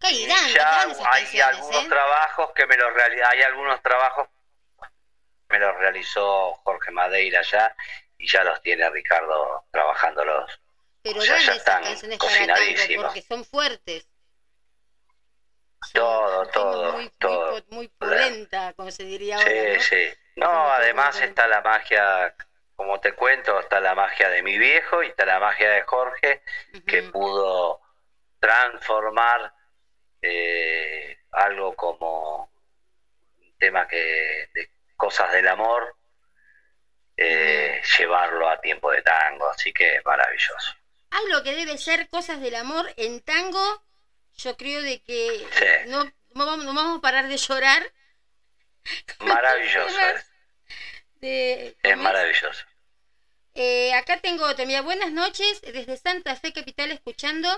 ¿Qué 0.00 0.10
irán? 0.12 0.48
ya 0.52 0.80
hay 0.82 1.40
algunos 1.40 1.84
¿eh? 1.84 1.88
trabajos 1.88 2.52
que 2.54 2.66
me 2.66 2.76
los 2.76 2.92
reali- 2.92 3.22
hay 3.24 3.42
algunos 3.42 3.80
trabajos 3.82 4.28
me 5.52 5.58
los 5.58 5.76
realizó 5.76 6.54
Jorge 6.64 6.90
Madeira 6.90 7.42
ya 7.42 7.76
y 8.18 8.26
ya 8.26 8.42
los 8.42 8.60
tiene 8.62 8.88
Ricardo 8.90 9.66
trabajándolos. 9.70 10.58
Pero 11.02 11.18
o 11.18 11.22
sea, 11.22 11.34
dan 11.34 11.46
ya 11.46 11.52
están 11.52 11.84
canciones 11.84 12.18
para 12.18 12.32
tango 12.32 12.46
cocinadísimos. 12.54 13.04
porque 13.04 13.22
son 13.22 13.44
fuertes. 13.44 14.08
todo, 15.92 16.46
todo, 16.46 16.92
muy, 16.94 17.10
todo. 17.18 17.62
Muy, 17.68 17.88
polenta, 17.88 18.72
como 18.74 18.90
se 18.90 19.04
diría 19.04 19.36
ahora. 19.36 19.50
Sí, 19.50 19.74
¿no? 19.74 19.80
sí. 19.82 20.18
No, 20.36 20.72
además 20.72 21.20
está 21.20 21.46
la 21.46 21.60
magia, 21.60 22.34
como 22.74 22.98
te 23.00 23.12
cuento, 23.12 23.60
está 23.60 23.80
la 23.80 23.94
magia 23.94 24.30
de 24.30 24.42
mi 24.42 24.56
viejo 24.56 25.02
y 25.02 25.08
está 25.08 25.26
la 25.26 25.38
magia 25.38 25.70
de 25.70 25.82
Jorge, 25.82 26.42
que 26.86 27.02
pudo 27.02 27.80
transformar 28.40 29.52
eh, 30.22 31.18
algo 31.32 31.74
como 31.74 32.50
un 33.38 33.58
tema 33.58 33.86
que 33.86 34.48
de 34.54 34.70
cosas 35.02 35.32
del 35.32 35.48
amor, 35.48 35.96
eh, 37.16 37.82
llevarlo 37.98 38.48
a 38.48 38.60
tiempo 38.60 38.88
de 38.92 39.02
tango, 39.02 39.48
así 39.50 39.72
que 39.72 40.00
maravilloso. 40.04 40.74
Algo 41.10 41.42
que 41.42 41.56
debe 41.56 41.76
ser 41.76 42.08
cosas 42.08 42.40
del 42.40 42.54
amor 42.54 42.88
en 42.96 43.20
tango, 43.20 43.84
yo 44.36 44.56
creo 44.56 44.80
de 44.80 45.02
que 45.02 45.44
Sí. 45.58 45.90
no, 45.90 46.04
no 46.34 46.46
vamos, 46.46 46.64
no 46.64 46.72
vamos 46.72 46.98
a 46.98 47.02
parar 47.02 47.26
de 47.26 47.36
llorar. 47.36 47.82
Maravilloso, 49.18 49.88
Temas 49.88 50.14
es, 50.14 50.30
de- 51.20 51.66
es 51.66 51.76
¿cómo 51.82 51.94
es? 51.94 51.98
maravilloso. 51.98 52.64
Eh, 53.54 53.92
acá 53.94 54.20
tengo 54.20 54.44
otro. 54.46 54.64
Mira, 54.64 54.82
buenas 54.82 55.10
noches 55.10 55.60
desde 55.62 55.96
Santa 55.96 56.36
Fe 56.36 56.52
Capital 56.52 56.92
escuchando. 56.92 57.48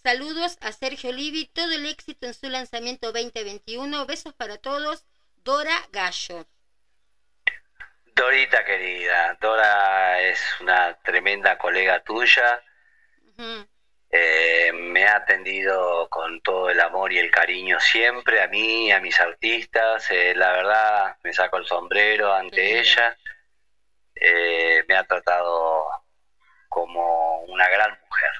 Saludos 0.00 0.58
a 0.60 0.70
Sergio 0.72 1.10
Olivi, 1.10 1.46
todo 1.46 1.72
el 1.72 1.86
éxito 1.86 2.26
en 2.26 2.34
su 2.34 2.48
lanzamiento 2.48 3.10
2021. 3.12 4.06
Besos 4.06 4.32
para 4.34 4.58
todos. 4.58 5.04
Dora 5.44 5.82
Gallo. 5.90 6.46
Dorita 8.14 8.64
querida, 8.64 9.36
Dora 9.40 10.20
es 10.20 10.40
una 10.60 10.94
tremenda 11.02 11.58
colega 11.58 12.02
tuya. 12.04 12.62
Eh, 14.10 14.70
me 14.72 15.04
ha 15.04 15.16
atendido 15.16 16.08
con 16.10 16.40
todo 16.42 16.70
el 16.70 16.78
amor 16.80 17.12
y 17.12 17.18
el 17.18 17.30
cariño 17.30 17.80
siempre 17.80 18.42
a 18.42 18.46
mí, 18.46 18.92
a 18.92 19.00
mis 19.00 19.18
artistas. 19.18 20.08
Eh, 20.10 20.34
la 20.36 20.52
verdad, 20.52 21.16
me 21.24 21.32
saco 21.32 21.56
el 21.56 21.66
sombrero 21.66 22.32
ante 22.32 22.78
ella. 22.78 23.16
Eh, 24.14 24.84
me 24.86 24.94
ha 24.94 25.04
tratado 25.04 25.86
como 26.68 27.40
una 27.44 27.68
gran 27.68 27.90
mujer. 27.90 28.30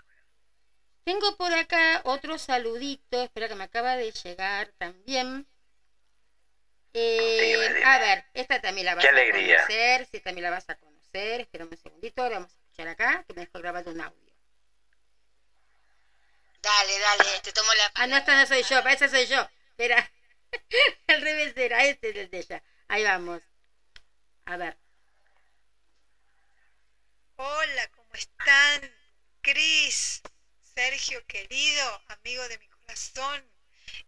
Tengo 1.04 1.36
por 1.36 1.52
acá 1.52 2.02
otro 2.04 2.38
saludito. 2.38 3.22
Espera 3.22 3.48
que 3.48 3.56
me 3.56 3.64
acaba 3.64 3.96
de 3.96 4.12
llegar 4.12 4.68
también. 4.78 5.48
Eh, 6.94 7.38
Dime, 7.40 7.68
dime. 7.74 7.84
a 7.84 7.98
ver, 7.98 8.24
esta 8.34 8.60
también 8.60 8.86
la 8.86 8.94
vas 8.94 9.02
Qué 9.02 9.08
a 9.08 9.10
alegría. 9.10 9.56
conocer. 9.58 10.06
Sí, 10.06 10.20
también 10.20 10.44
la 10.44 10.50
vas 10.50 10.68
a 10.68 10.74
conocer. 10.74 11.40
Espera 11.40 11.64
un 11.64 11.76
segundito. 11.76 12.22
Ahora 12.22 12.36
vamos 12.36 12.52
a 12.52 12.56
escuchar 12.56 12.88
acá 12.88 13.24
que 13.26 13.34
me 13.34 13.42
dejó 13.42 13.58
grabado 13.58 13.90
un 13.90 14.00
audio. 14.00 14.32
Dale, 16.62 16.98
dale, 16.98 17.40
te 17.42 17.52
tomo 17.52 17.72
la 17.74 17.90
Ah, 17.94 18.06
no, 18.06 18.16
esta 18.16 18.36
no 18.38 18.46
soy 18.46 18.62
yo, 18.62 18.78
esa 18.80 19.08
soy 19.08 19.26
yo. 19.26 19.46
Espera, 19.70 20.10
al 21.08 21.20
revés 21.22 21.56
era, 21.56 21.84
este 21.84 22.10
es 22.10 22.16
el 22.16 22.30
de 22.30 22.38
ella. 22.38 22.62
Ahí 22.88 23.04
vamos. 23.04 23.42
A 24.46 24.56
ver. 24.56 24.76
Hola, 27.36 27.88
¿cómo 27.88 28.08
están? 28.14 28.80
Cris, 29.42 30.22
Sergio 30.62 31.22
querido, 31.26 32.00
amigo 32.08 32.48
de 32.48 32.56
mi 32.58 32.68
corazón, 32.68 33.51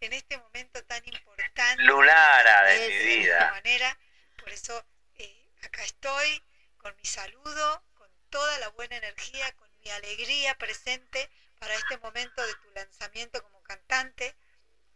en 0.00 0.12
este 0.12 0.38
momento 0.38 0.82
tan 0.84 1.02
importante. 1.04 1.82
Lunara 1.82 2.64
de 2.64 2.88
mi 2.88 2.98
vida. 3.16 3.50
manera. 3.50 3.98
Por 4.38 4.50
eso 4.50 4.84
eh, 5.16 5.52
acá 5.62 5.84
estoy 5.84 6.42
con 6.76 6.94
mi 6.96 7.04
saludo, 7.04 7.84
con 7.94 8.10
toda 8.30 8.58
la 8.58 8.68
buena 8.68 8.96
energía, 8.96 9.50
con 9.52 9.68
mi 9.84 9.90
alegría 9.90 10.54
presente 10.56 11.30
para 11.58 11.74
este 11.74 11.98
momento 11.98 12.46
de 12.46 12.54
tu 12.54 12.70
lanzamiento 12.74 13.42
como 13.42 13.62
cantante. 13.62 14.36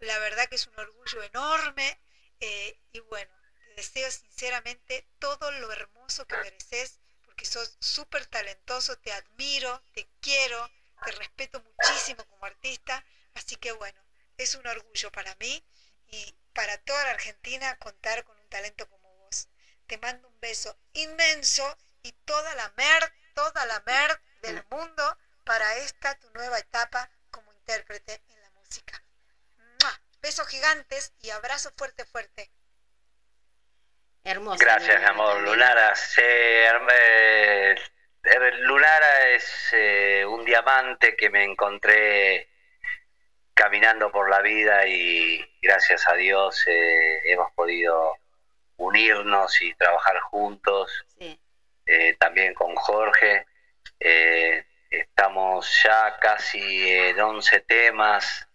La 0.01 0.18
verdad 0.18 0.49
que 0.49 0.57
es 0.57 0.66
un 0.66 0.78
orgullo 0.78 1.22
enorme 1.22 2.01
eh, 2.41 2.78
y 2.93 3.01
bueno, 3.01 3.32
te 3.66 3.74
deseo 3.74 4.11
sinceramente 4.11 5.09
todo 5.18 5.51
lo 5.53 5.72
hermoso 5.72 6.26
que 6.26 6.36
mereces 6.36 7.01
porque 7.24 7.45
sos 7.45 7.76
súper 7.80 8.26
talentoso, 8.26 8.97
te 8.99 9.12
admiro, 9.12 9.82
te 9.93 10.09
quiero, 10.20 10.70
te 11.05 11.12
respeto 11.12 11.62
muchísimo 11.62 12.24
como 12.26 12.45
artista, 12.45 13.05
así 13.34 13.57
que 13.57 13.72
bueno, 13.72 14.01
es 14.39 14.55
un 14.55 14.66
orgullo 14.66 15.11
para 15.12 15.34
mí 15.41 15.62
y 16.07 16.34
para 16.55 16.78
toda 16.78 17.05
la 17.05 17.11
Argentina 17.11 17.76
contar 17.78 18.24
con 18.24 18.39
un 18.39 18.49
talento 18.49 18.89
como 18.89 19.12
vos. 19.16 19.49
Te 19.86 19.99
mando 19.99 20.28
un 20.28 20.41
beso 20.41 20.78
inmenso 20.93 21.76
y 22.03 22.12
toda 22.24 22.55
la 22.55 22.72
mer, 22.76 23.12
toda 23.34 23.66
la 23.66 23.80
mer 23.86 24.20
del 24.43 24.64
mundo 24.70 25.18
para 25.45 25.76
esta 25.76 26.14
tu 26.18 26.30
nueva 26.30 26.59
etapa 26.59 27.11
como 27.30 27.53
intérprete 27.53 28.22
en 28.28 28.41
la 28.41 28.51
música. 28.51 29.03
¡Mua! 29.57 30.01
Besos 30.22 30.47
gigantes 30.49 31.12
y 31.20 31.30
abrazo 31.30 31.72
fuerte, 31.76 32.05
fuerte. 32.05 32.51
Hermosa. 34.24 34.64
Gracias, 34.64 34.97
Lunara 34.97 35.09
amor. 35.11 35.41
Lunara, 35.41 35.95
sí, 35.95 36.20
herm- 36.22 36.89
eh, 36.91 37.74
Lunara 38.59 39.28
es 39.28 39.68
eh, 39.72 40.24
un 40.26 40.45
diamante 40.45 41.16
que 41.16 41.30
me 41.30 41.45
encontré 41.45 42.49
caminando 43.59 44.12
por 44.12 44.30
la 44.30 44.40
vida 44.40 44.86
y 44.86 45.44
gracias 45.61 46.09
a 46.09 46.14
Dios 46.14 46.64
eh, 46.68 47.18
hemos 47.24 47.50
podido 47.54 48.14
unirnos 48.76 49.61
y 49.61 49.74
trabajar 49.74 50.20
juntos, 50.20 51.04
Sí. 51.18 51.36
eh, 51.86 52.16
también 52.20 52.54
con 52.54 52.72
Jorge. 52.76 53.46
Eh, 53.98 54.64
estamos 54.88 55.82
ya 55.82 56.16
casi 56.20 56.88
en 56.88 57.20
11 57.20 57.61
temas 57.62 58.46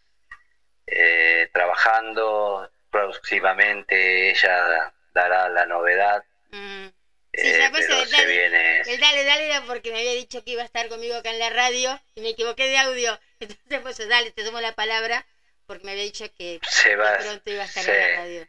trabajando. 1.51 2.71
Próximamente 2.89 4.29
ella 4.29 4.93
dará 5.13 5.49
la 5.49 5.65
novedad. 5.65 6.23
Mm. 6.51 6.87
Sí, 7.35 7.47
eh, 7.47 7.69
pero 7.71 8.05
se 8.05 8.11
dale, 8.11 8.25
viene 8.27 8.83
dale, 8.99 9.23
dale 9.23 9.45
era 9.47 9.61
porque 9.61 9.91
me 9.91 9.99
había 9.99 10.13
dicho 10.13 10.43
que 10.43 10.51
iba 10.51 10.61
a 10.61 10.65
estar 10.65 10.87
conmigo 10.87 11.15
acá 11.15 11.31
en 11.31 11.39
la 11.39 11.49
radio 11.49 11.99
y 12.13 12.21
me 12.21 12.29
equivoqué 12.29 12.67
de 12.67 12.77
audio. 12.77 13.19
Entonces, 13.39 13.79
pues 13.81 14.07
dale, 14.07 14.31
te 14.31 14.43
tomo 14.43 14.61
la 14.61 14.73
palabra 14.73 15.25
porque 15.65 15.83
me 15.83 15.93
había 15.93 16.03
dicho 16.03 16.25
que 16.37 16.59
se 16.61 16.95
va 16.95 17.17
pronto 17.17 17.49
iba 17.49 17.63
a 17.63 17.65
estar 17.65 17.89
en 17.89 17.99
la 17.99 18.17
radio. 18.17 18.47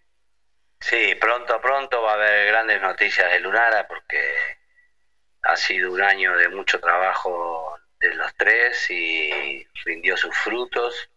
sí, 0.80 1.14
pronto 1.14 1.60
pronto 1.62 2.02
va 2.02 2.12
a 2.12 2.14
haber 2.14 2.48
grandes 2.48 2.82
noticias 2.82 3.32
de 3.32 3.40
Lunara 3.40 3.88
porque 3.88 4.34
ha 5.42 5.56
sido 5.56 5.90
un 5.92 6.02
año 6.02 6.36
de 6.36 6.48
mucho 6.48 6.78
trabajo 6.78 7.78
de 8.00 8.14
los 8.14 8.34
tres 8.34 8.90
y 8.90 9.66
rindió 9.84 10.16
sus 10.16 10.36
frutos 10.36 11.08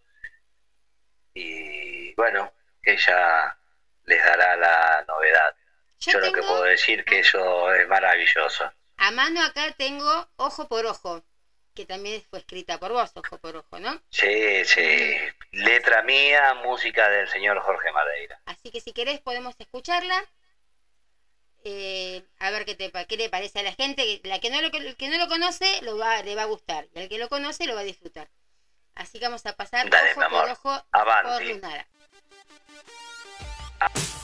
y 1.34 2.14
bueno 2.14 2.54
ella 2.82 3.58
les 4.06 4.24
dará 4.24 4.56
la 4.56 5.06
novedad 5.06 5.54
Yo, 6.00 6.12
yo 6.14 6.20
lo 6.20 6.32
que 6.32 6.42
puedo 6.42 6.64
decir 6.64 7.04
que 7.06 7.20
eso 7.20 7.74
es 7.74 7.88
maravilloso 7.88 8.72
a 8.98 9.12
mano 9.12 9.44
acá 9.44 9.72
tengo 9.78 10.28
Ojo 10.38 10.68
por 10.68 10.86
Ojo, 10.88 11.24
que 11.76 11.86
también 11.86 12.22
fue 12.30 12.40
escrita 12.40 12.80
por 12.80 12.92
vos, 12.92 13.12
Ojo 13.16 13.38
por 13.38 13.56
Ojo, 13.56 13.80
¿no? 13.80 14.02
sí 14.10 14.66
sí 14.66 15.16
letra 15.52 16.02
mía 16.04 16.56
música 16.56 17.08
del 17.10 17.28
señor 17.28 17.60
Jorge 17.62 17.92
Madeira 17.92 18.42
Así 18.46 18.72
que 18.72 18.82
si 18.82 18.94
querés 18.94 19.20
podemos 19.20 19.56
escucharla. 19.60 20.24
Eh, 21.64 22.24
a 22.40 22.50
ver 22.52 22.64
qué, 22.66 22.76
te, 22.76 22.92
qué 23.08 23.18
le 23.18 23.30
parece 23.30 23.60
a 23.60 23.64
la 23.64 23.74
gente. 23.74 24.22
La 24.24 24.40
que 24.40 24.50
no 24.50 24.62
lo, 24.62 24.68
el 24.68 24.96
que 24.96 25.10
no 25.10 25.18
lo 25.18 25.28
conoce 25.28 25.82
lo 25.82 25.98
va, 25.98 26.22
le 26.22 26.34
va 26.34 26.44
a 26.44 26.46
gustar. 26.46 26.88
Y 26.94 27.00
el 27.00 27.10
que 27.10 27.18
lo 27.18 27.28
conoce 27.28 27.66
lo 27.66 27.76
va 27.76 27.82
a 27.82 27.84
disfrutar. 27.84 28.30
Así 28.96 29.20
que 29.20 29.26
vamos 29.26 29.46
a 29.46 29.54
pasar 29.54 29.90
Dale, 29.90 30.12
ojo 30.12 30.30
por 30.30 30.50
ojo 30.50 30.86
Avanti. 30.92 31.30
por 31.30 31.46
Lunara. 31.46 31.88
Tú 33.80 34.17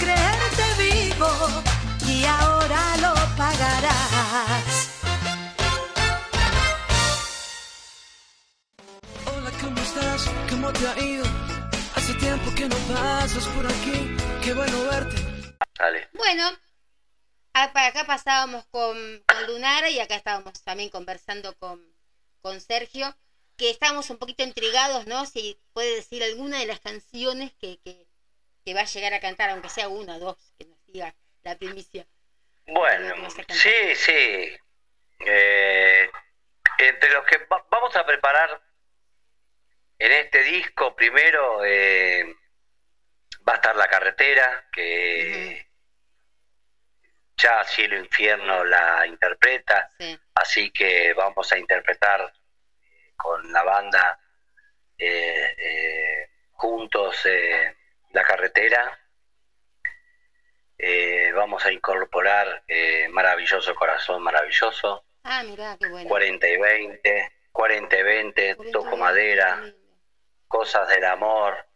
creerte 0.00 0.64
vivo 0.78 1.28
y 2.06 2.24
ahora 2.24 2.96
lo 2.96 3.14
pagarás. 3.36 4.90
Hola, 9.26 9.50
¿cómo 9.60 9.80
estás? 9.80 10.30
¿Cómo 10.48 10.72
te 10.72 10.88
ha 10.88 10.98
ido? 10.98 11.24
Hace 11.94 12.14
tiempo 12.14 12.50
que 12.56 12.68
no 12.68 12.76
pasas 12.92 13.46
por 13.48 13.66
aquí. 13.66 14.16
Qué 14.42 14.54
bueno 14.54 14.84
verte. 14.90 15.16
Dale. 15.78 16.08
Bueno, 16.14 16.50
para 17.52 17.86
acá 17.88 18.06
pasábamos 18.06 18.64
con, 18.66 18.96
con 19.26 19.46
Lunara 19.46 19.90
y 19.90 20.00
acá 20.00 20.16
estábamos 20.16 20.54
también 20.62 20.88
conversando 20.88 21.54
con, 21.56 21.80
con 22.42 22.60
Sergio, 22.60 23.14
que 23.56 23.70
estábamos 23.70 24.08
un 24.10 24.18
poquito 24.18 24.42
intrigados, 24.42 25.06
¿no? 25.06 25.26
Si 25.26 25.60
puede 25.72 25.96
decir 25.96 26.22
alguna 26.22 26.58
de 26.58 26.66
las 26.66 26.80
canciones 26.80 27.52
que, 27.60 27.78
que, 27.80 28.09
que 28.70 28.74
va 28.74 28.82
a 28.82 28.84
llegar 28.84 29.12
a 29.14 29.18
cantar, 29.18 29.50
aunque 29.50 29.68
sea 29.68 29.88
una 29.88 30.14
o 30.14 30.18
dos, 30.20 30.54
que 30.56 30.64
nos 30.64 30.86
diga 30.86 31.12
la 31.42 31.56
primicia. 31.56 32.06
Bueno, 32.68 33.28
sí, 33.48 33.96
sí. 33.96 34.56
Eh, 35.26 36.08
entre 36.78 37.10
los 37.10 37.26
que 37.26 37.38
va- 37.46 37.66
vamos 37.68 37.96
a 37.96 38.06
preparar 38.06 38.62
en 39.98 40.12
este 40.12 40.44
disco, 40.44 40.94
primero 40.94 41.64
eh, 41.64 42.32
va 43.46 43.54
a 43.54 43.56
estar 43.56 43.74
La 43.74 43.88
Carretera, 43.88 44.68
que 44.72 45.66
ya 47.38 47.64
Cielo 47.64 47.98
Infierno 47.98 48.62
la 48.64 49.04
interpreta, 49.04 49.90
Sí. 49.98 50.16
así 50.34 50.70
que 50.70 51.12
vamos 51.14 51.50
a 51.52 51.58
interpretar 51.58 52.20
eh, 52.82 53.12
con 53.16 53.52
la 53.52 53.64
banda 53.64 54.20
eh, 54.96 56.28
juntos 56.52 57.20
eh, 57.26 57.74
La 58.12 58.24
Carretera. 58.24 58.98
Eh, 60.78 61.30
vamos 61.34 61.64
a 61.66 61.72
incorporar 61.72 62.64
eh, 62.66 63.06
Maravilloso 63.10 63.74
Corazón 63.74 64.22
Maravilloso, 64.22 65.04
Ah, 65.22 65.42
mirá, 65.42 65.76
qué 65.78 65.86
bueno. 65.88 66.08
40 66.08 66.48
y 66.48 66.56
20, 66.56 67.32
40 67.52 67.98
y 67.98 68.02
20, 68.02 68.56
Toco 68.72 68.96
Madera, 68.96 69.62
Cosas 70.48 70.88
del 70.88 71.04
Amor, 71.04 71.66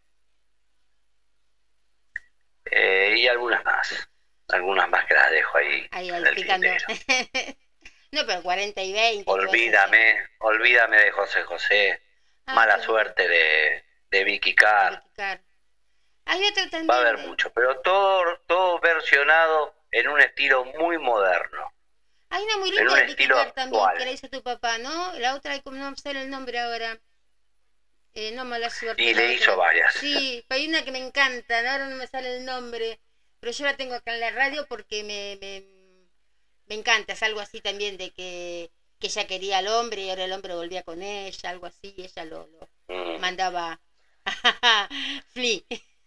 eh, 2.70 3.14
y 3.18 3.28
algunas 3.28 3.62
más, 3.66 4.09
algunas 4.49 4.89
más 4.89 5.05
que 5.05 5.12
las 5.12 5.30
dejo 5.30 5.59
ahí. 5.59 5.87
Ahí, 5.91 6.11
ahí, 6.11 6.35
picando. 6.35 6.68
no, 8.12 8.26
pero 8.26 8.43
40 8.43 8.82
y 8.82 8.93
20. 8.95 9.24
todo 9.24 9.37
eso, 9.39 9.51
Olvídame, 9.51 10.28
olvídame 10.39 10.97
de 10.97 11.11
José 11.11 11.43
José, 11.43 12.01
Ah, 12.47 12.55
Mala 12.55 12.78
suerte 12.78 13.28
de, 13.28 13.85
de 14.11 14.24
Vicky 14.24 14.55
Carr, 14.55 14.95
otro 14.95 15.11
también. 15.16 15.43
Va 16.91 16.97
a 16.97 17.01
haber 17.01 17.18
mucho, 17.18 17.51
pero 17.51 17.81
todo, 17.81 18.22
todo 18.47 18.79
versionado 18.81 19.75
en 19.91 20.09
un 20.09 20.20
estilo 20.20 20.64
muy 20.64 20.99
moderno. 20.99 21.70
Hay 22.29 22.43
una 22.45 22.59
muy 22.59 22.70
linda 22.70 22.95
de 22.97 23.53
también 23.55 23.91
que 23.97 24.05
la 24.05 24.11
hizo 24.12 24.29
tu 24.29 24.43
papá, 24.43 24.77
¿no? 24.79 25.12
La 25.18 25.35
otra, 25.35 25.59
como 25.61 25.79
no 25.79 25.91
me 25.91 25.97
sale 25.97 26.22
el 26.22 26.31
nombre 26.31 26.59
ahora. 26.59 26.99
Eh, 28.14 28.31
no 28.33 28.45
mala 28.45 28.70
suerte. 28.70 29.03
Y 29.03 29.14
le 29.14 29.35
hizo 29.35 29.57
varias. 29.57 29.95
Sí, 30.01 30.45
hay 30.49 30.66
una 30.68 30.85
que 30.85 30.91
me 30.93 30.99
encanta, 31.05 31.62
¿no? 31.62 31.70
ahora 31.70 31.89
no 31.89 31.97
me 31.97 32.07
sale 32.07 32.37
el 32.37 32.45
nombre, 32.45 32.99
pero 33.41 33.53
yo 33.53 33.64
la 33.64 33.77
tengo 33.77 33.95
acá 33.95 34.14
en 34.14 34.20
la 34.20 34.31
radio 34.31 34.66
porque 34.66 35.03
me, 35.05 35.37
me, 35.41 35.61
me 36.66 36.75
encanta. 36.75 37.12
Es 37.12 37.22
algo 37.22 37.41
así 37.41 37.61
también 37.61 37.97
de 37.97 38.11
que, 38.12 38.70
que 38.99 39.07
ella 39.09 39.27
quería 39.27 39.59
al 39.59 39.68
hombre 39.68 40.03
y 40.03 40.11
ahora 40.11 40.25
el 40.25 40.33
hombre 40.33 40.55
volvía 40.55 40.83
con 40.83 41.03
ella, 41.03 41.51
algo 41.51 41.66
así, 41.66 41.95
y 41.97 42.03
ella 42.05 42.25
lo, 42.25 42.47
lo 42.47 42.68
Mm, 42.89 43.20
mandaba 43.20 43.81
Flea. 45.29 45.61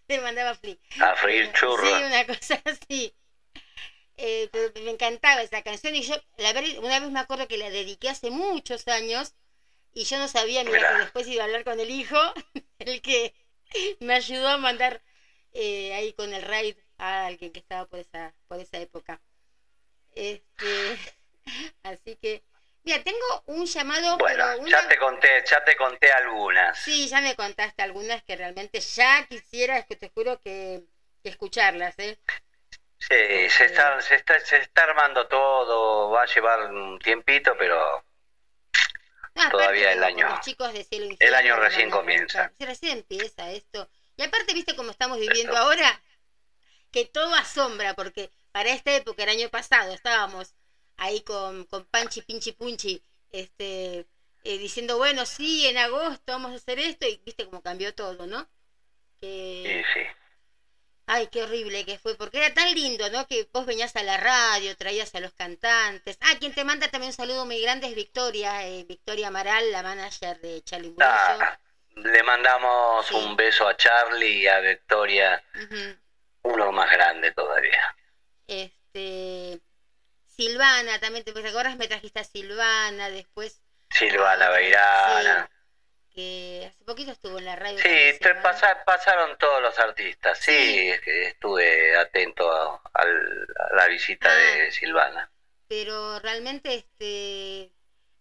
Le 0.10 0.20
mandaba 0.22 0.56
Flea. 0.56 0.78
a 1.02 1.16
freír 1.16 1.52
churros. 1.54 1.88
Sí, 1.88 2.04
una 2.04 2.26
cosa 2.26 2.62
así. 2.66 3.14
Eh, 4.18 4.50
pero 4.52 4.72
me 4.84 4.92
encantaba 4.92 5.42
esa 5.44 5.62
canción 5.62 5.96
y 5.96 6.02
yo, 6.02 6.16
la 6.38 6.52
ver- 6.54 6.80
una 6.80 7.00
vez 7.00 7.12
me 7.12 7.20
acuerdo 7.20 7.48
que 7.48 7.58
la 7.58 7.70
dediqué 7.70 8.10
hace 8.10 8.32
muchos 8.32 8.88
años 8.88 9.34
y 9.94 10.06
yo 10.06 10.18
no 10.18 10.28
sabía, 10.28 10.64
mira, 10.64 10.78
Mirá. 10.78 10.94
que 10.94 11.00
después 11.04 11.28
iba 11.28 11.44
a 11.44 11.46
hablar 11.46 11.64
con 11.64 11.80
el 11.80 11.90
hijo, 11.92 12.18
el 12.80 13.02
que 13.02 13.34
me 14.00 14.14
ayudó 14.16 14.48
a 14.50 14.58
mandar 14.58 15.02
eh, 15.54 15.94
ahí 15.94 16.14
con 16.14 16.34
el 16.34 16.42
raid 16.42 16.76
a 16.98 17.28
alguien 17.28 17.52
que 17.52 17.60
estaba 17.60 17.86
por 17.86 18.00
esa, 18.00 18.34
por 18.48 18.60
esa 18.60 18.80
época. 18.80 19.22
Este, 20.16 20.98
así 21.84 22.16
que, 22.22 22.42
mira, 22.88 23.04
tengo 23.04 23.44
un 23.48 23.66
llamado, 23.66 24.18
Bueno, 24.18 24.46
pero 24.46 24.62
una- 24.62 24.70
ya 24.82 24.88
te 24.88 24.98
conté, 24.98 25.44
ya 25.46 25.64
te 25.64 25.76
conté 25.76 26.10
algunas. 26.12 26.78
Sí, 26.80 27.08
ya 27.10 27.20
me 27.20 27.36
contaste 27.36 27.84
algunas 27.84 28.24
que 28.24 28.36
realmente 28.38 28.80
ya 28.80 29.26
quisiera, 29.28 29.78
es 29.78 29.86
que 29.86 29.98
te 29.98 30.10
juro 30.10 30.40
que, 30.40 30.84
que 31.22 31.30
escucharlas, 31.30 32.00
¿eh? 32.00 32.18
Sí, 33.00 33.50
se 33.50 33.66
está, 33.66 34.02
se 34.02 34.16
está, 34.16 34.40
se 34.40 34.58
está 34.58 34.84
armando 34.84 35.28
todo, 35.28 36.10
va 36.12 36.24
a 36.24 36.26
llevar 36.26 36.72
un 36.72 36.98
tiempito, 37.00 37.56
pero 37.60 38.04
No, 39.36 39.44
aparte 39.44 39.52
Todavía 39.52 39.92
el 39.92 40.04
año- 40.04 40.30
los 40.30 40.42
chicos 40.42 40.72
de 40.74 40.84
cielo 40.86 41.16
el 41.20 41.36
año 41.36 41.58
recién 41.58 41.90
comienza. 41.90 42.52
Recién 42.58 43.00
empieza 43.00 43.52
esto. 43.52 43.90
Y 44.16 44.24
aparte, 44.24 44.54
viste 44.54 44.76
cómo 44.76 44.92
estamos 44.92 45.20
viviendo 45.20 45.54
Esto. 45.54 45.64
ahora, 45.64 46.02
que 46.92 47.06
todo 47.06 47.36
asombra, 47.36 47.94
porque 47.94 48.32
para 48.52 48.70
esta 48.72 48.96
época, 48.96 49.24
el 49.24 49.30
año 49.30 49.50
pasado, 49.50 49.94
estábamos 49.94 50.56
ahí 50.98 51.22
con, 51.22 51.66
con 51.66 51.86
Panchi, 51.86 52.22
Pinchi, 52.22 52.52
Punchi, 52.52 53.02
este, 53.32 54.06
eh, 54.44 54.58
diciendo, 54.58 54.98
bueno, 54.98 55.26
sí, 55.26 55.68
en 55.68 55.78
agosto 55.78 56.34
vamos 56.34 56.52
a 56.52 56.56
hacer 56.56 56.80
esto, 56.80 57.08
y 57.08 57.22
viste 57.26 57.46
cómo 57.46 57.62
cambió 57.62 57.94
todo, 57.94 58.28
¿no? 58.28 58.48
Sí, 59.22 59.82
sí. 59.94 60.02
Ay, 61.10 61.28
qué 61.28 61.44
horrible 61.44 61.86
que 61.86 61.98
fue, 61.98 62.16
porque 62.16 62.38
era 62.38 62.54
tan 62.54 62.74
lindo, 62.74 63.10
¿no? 63.10 63.26
Que 63.28 63.48
vos 63.54 63.66
venías 63.66 63.96
a 63.96 64.04
la 64.04 64.18
radio, 64.18 64.76
traías 64.76 65.16
a 65.16 65.22
los 65.22 65.32
cantantes. 65.32 66.18
Ah, 66.20 66.34
quien 66.38 66.54
te 66.54 66.66
manda 66.66 66.90
también 66.90 67.12
un 67.12 67.16
saludo 67.16 67.46
muy 67.46 67.62
grande 67.62 67.88
es 67.88 67.96
Victoria, 67.96 68.68
eh, 68.68 68.84
Victoria 68.84 69.30
Amaral, 69.30 69.72
la 69.72 69.84
manager 69.84 70.38
de 70.42 70.62
Charlie. 70.64 70.94
Ah, 71.00 71.58
le 71.96 72.24
mandamos 72.24 73.10
un 73.12 73.38
beso 73.38 73.68
a 73.68 73.78
Charlie 73.78 74.42
y 74.42 74.48
a 74.48 74.60
Victoria, 74.60 75.42
uno 76.42 76.72
más 76.74 76.92
grande 76.92 77.32
todavía. 77.32 77.96
Este, 78.46 79.62
Silvana, 80.38 81.00
también 81.00 81.24
te, 81.24 81.34
¿te 81.34 81.48
acuerdas? 81.48 81.78
Me 81.78 81.88
trajiste 81.88 82.20
a 82.20 82.24
Silvana, 82.24 83.10
después 83.10 83.60
Silvana 83.90 84.50
Beirana, 84.50 85.50
que 86.14 86.70
hace 86.70 86.84
poquito 86.84 87.12
estuvo 87.12 87.40
en 87.40 87.46
la 87.46 87.56
radio. 87.56 87.80
Sí, 87.80 88.20
pasaron 88.86 89.38
todos 89.40 89.62
los 89.62 89.78
artistas, 89.80 90.38
sí, 90.40 90.92
estuve 91.06 91.96
atento 91.98 92.50
a, 92.52 93.06
la 93.76 93.88
visita 93.88 94.34
de 94.34 94.68
ah. 94.68 94.72
Silvana. 94.72 95.32
Pero 95.68 96.20
realmente, 96.20 96.76
este, 96.76 97.72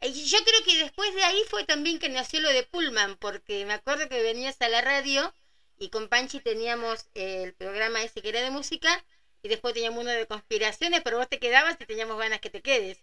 yo 0.01 0.39
creo 0.45 0.65
que 0.65 0.79
después 0.79 1.15
de 1.15 1.25
ahí 1.25 1.43
fue 1.51 1.65
también 1.65 1.99
que 1.99 2.09
nació 2.09 2.41
lo 2.41 2.49
de 2.49 2.63
Pullman, 2.63 3.17
porque 3.17 3.65
me 3.67 3.75
acuerdo 3.75 4.09
que 4.09 4.23
venías 4.23 4.61
a 4.63 4.69
la 4.69 4.81
radio 4.81 5.33
y 5.79 5.91
con 5.91 6.09
Panchi 6.09 6.41
teníamos 6.41 7.07
el 7.15 7.55
programa 7.55 8.03
ese 8.03 8.23
que 8.23 8.31
era 8.31 8.41
de 8.41 8.51
música 8.51 9.05
y 9.47 9.49
después 9.49 9.75
teníamos 9.75 10.01
uno 10.01 10.11
de 10.11 10.27
conspiraciones, 10.27 11.03
pero 11.05 11.19
vos 11.19 11.29
te 11.29 11.39
quedabas 11.39 11.77
y 11.79 11.87
teníamos 11.87 12.19
ganas 12.19 12.41
que 12.41 12.51
te 12.51 12.63
quedes. 12.63 12.99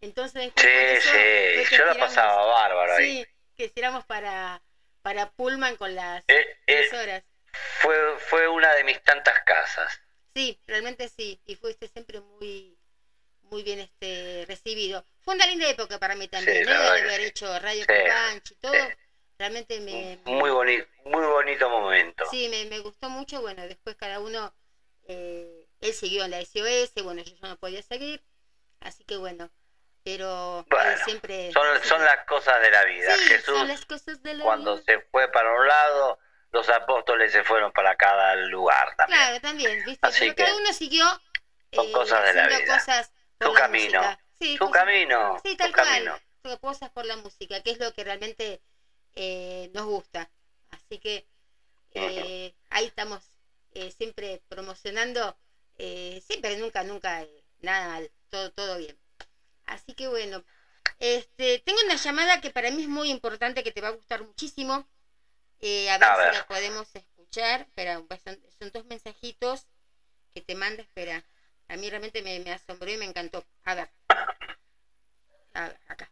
Entonces, 0.00 0.52
sí, 0.54 0.68
sí, 1.00 1.76
yo 1.76 1.86
lo 1.86 1.98
pasaba 1.98 2.44
bárbaro 2.44 2.96
sí, 2.98 3.26
que 3.56 3.64
hiciéramos 3.64 4.04
para, 4.04 4.62
para 5.02 5.30
Pullman 5.30 5.74
con 5.74 5.96
las 5.96 6.22
eh, 6.28 6.56
eh, 6.68 6.88
horas. 6.96 7.24
Fue, 7.80 7.96
fue 8.18 8.46
una 8.46 8.74
de 8.74 8.84
mis 8.84 9.02
tantas 9.02 9.40
casas. 9.44 10.00
Sí, 10.36 10.56
realmente 10.68 11.08
sí, 11.08 11.40
y 11.46 11.56
fuiste 11.56 11.88
siempre 11.88 12.20
muy 12.20 12.78
muy 13.42 13.64
bien 13.64 13.80
este 13.80 14.44
recibido. 14.46 15.04
Fue 15.20 15.34
una 15.34 15.46
linda 15.46 15.68
época 15.68 15.98
para 15.98 16.14
mí 16.14 16.28
también, 16.28 16.64
sí, 16.64 16.70
¿no? 16.70 16.92
De 16.92 17.00
haber 17.00 17.20
hecho 17.22 17.58
radio 17.58 17.84
con 17.86 17.96
Panchi 18.06 18.54
y 18.54 18.56
todo. 18.58 18.74
Realmente 19.38 19.80
me... 19.80 20.18
Muy, 20.24 20.50
bonito 20.50 20.86
muy 21.04 21.24
bonito 21.24 21.68
momento. 21.68 22.24
Sí, 22.30 22.48
me, 22.48 22.64
me 22.66 22.80
gustó 22.80 23.08
mucho. 23.08 23.40
Bueno, 23.40 23.66
después 23.66 23.96
cada 23.96 24.20
uno, 24.20 24.52
eh, 25.08 25.55
él 25.80 25.92
siguió 25.92 26.24
en 26.24 26.32
la 26.32 26.40
SOS, 26.40 27.02
bueno, 27.02 27.22
yo 27.22 27.34
ya 27.34 27.48
no 27.48 27.56
podía 27.56 27.82
seguir. 27.82 28.22
Así 28.80 29.04
que 29.04 29.16
bueno, 29.16 29.50
pero 30.04 30.64
siempre... 31.04 31.52
Son, 31.52 31.66
son 31.82 32.04
las 32.04 32.24
cosas 32.26 32.60
de 32.60 32.70
la 32.70 32.84
vida. 32.84 33.16
Jesús, 33.28 33.86
cuando 34.42 34.78
se 34.78 35.00
fue 35.10 35.30
para 35.32 35.52
un 35.52 35.66
lado, 35.66 36.18
los 36.52 36.68
apóstoles 36.68 37.32
se 37.32 37.42
fueron 37.44 37.72
para 37.72 37.96
cada 37.96 38.36
lugar 38.36 38.94
también. 38.96 39.18
Claro, 39.20 39.40
también, 39.40 39.84
¿viste? 39.84 40.06
Así 40.06 40.26
que 40.26 40.34
cada 40.34 40.56
uno 40.56 40.72
siguió 40.72 41.04
son 41.72 41.92
cosas 41.92 42.24
de 42.24 42.34
la 42.34 42.48
vida. 42.48 42.78
Cosas 42.78 43.12
su 43.40 43.52
camino. 43.52 44.18
Sí, 44.38 44.56
su 44.56 44.70
camino. 44.70 45.40
Sí, 45.44 45.56
tal 45.56 45.74
cual. 45.74 46.22
Cosas 46.60 46.90
por 46.90 47.04
la 47.04 47.16
música, 47.16 47.60
que 47.62 47.72
es 47.72 47.78
lo 47.80 47.92
que 47.92 48.04
realmente 48.04 48.62
eh, 49.14 49.70
nos 49.74 49.86
gusta. 49.86 50.30
Así 50.70 50.98
que 50.98 51.26
eh, 51.94 52.54
ahí 52.70 52.86
estamos 52.86 53.22
eh, 53.72 53.90
siempre 53.90 54.42
promocionando, 54.48 55.36
siempre, 55.78 56.56
nunca, 56.56 56.82
nunca, 56.84 57.26
nada 57.60 57.88
mal, 57.88 58.10
todo, 58.30 58.50
todo 58.52 58.78
bien. 58.78 58.98
Así 59.64 59.94
que 59.94 60.08
bueno, 60.08 60.44
este, 60.98 61.58
tengo 61.60 61.80
una 61.84 61.96
llamada 61.96 62.40
que 62.40 62.50
para 62.50 62.70
mí 62.70 62.82
es 62.82 62.88
muy 62.88 63.10
importante, 63.10 63.62
que 63.62 63.72
te 63.72 63.80
va 63.80 63.88
a 63.88 63.92
gustar 63.92 64.22
muchísimo. 64.22 64.74
a, 64.74 64.78
ver 65.60 65.90
si 65.90 66.36
la 66.36 66.46
podemos 66.48 66.88
escuchar. 66.94 67.62
Espera, 67.62 68.02
son, 68.24 68.42
son, 68.58 68.70
dos 68.72 68.84
mensajitos 68.86 69.66
que 70.34 70.40
te 70.40 70.54
manda, 70.54 70.82
espera. 70.82 71.24
A 71.68 71.76
mí 71.76 71.90
realmente 71.90 72.22
me, 72.22 72.38
me 72.40 72.52
asombró 72.52 72.90
y 72.90 72.96
me 72.96 73.04
encantó. 73.04 73.44
A 73.64 73.74
ver. 73.74 73.90
A 75.54 75.68
ver, 75.68 75.80
acá. 75.88 76.10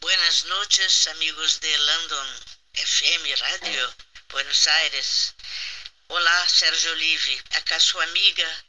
Buenas 0.00 0.44
noches, 0.46 1.08
amigos 1.08 1.60
de 1.60 1.76
London 1.78 2.26
FM 2.72 3.36
Radio, 3.36 3.94
Buenos 4.30 4.66
Aires. 4.68 5.34
Olá, 6.10 6.48
Sérgio 6.48 6.92
Olive. 6.92 7.44
Acá 7.56 7.78
su 7.78 8.00
amiga 8.00 8.64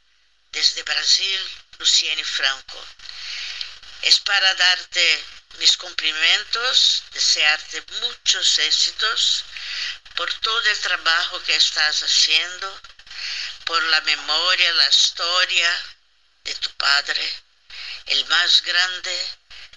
desde 0.52 0.82
Brasil, 0.82 1.40
Luciene 1.78 2.22
Franco. 2.22 2.78
Es 4.02 4.20
para 4.20 4.54
darte 4.56 5.24
mis 5.58 5.74
cumprimentos, 5.78 7.02
desearte 7.12 7.82
muchos 8.02 8.58
éxitos 8.58 9.44
por 10.16 10.30
todo 10.40 10.60
el 10.68 10.78
trabajo 10.80 11.42
que 11.44 11.56
estás 11.56 12.02
haciendo 12.02 12.80
por 13.64 13.82
la 13.84 14.02
memoria, 14.02 14.72
la 14.74 14.88
historia 14.90 15.84
de 16.44 16.54
tu 16.56 16.70
padre, 16.72 17.42
el 18.04 18.26
más 18.26 18.60
grande 18.60 19.28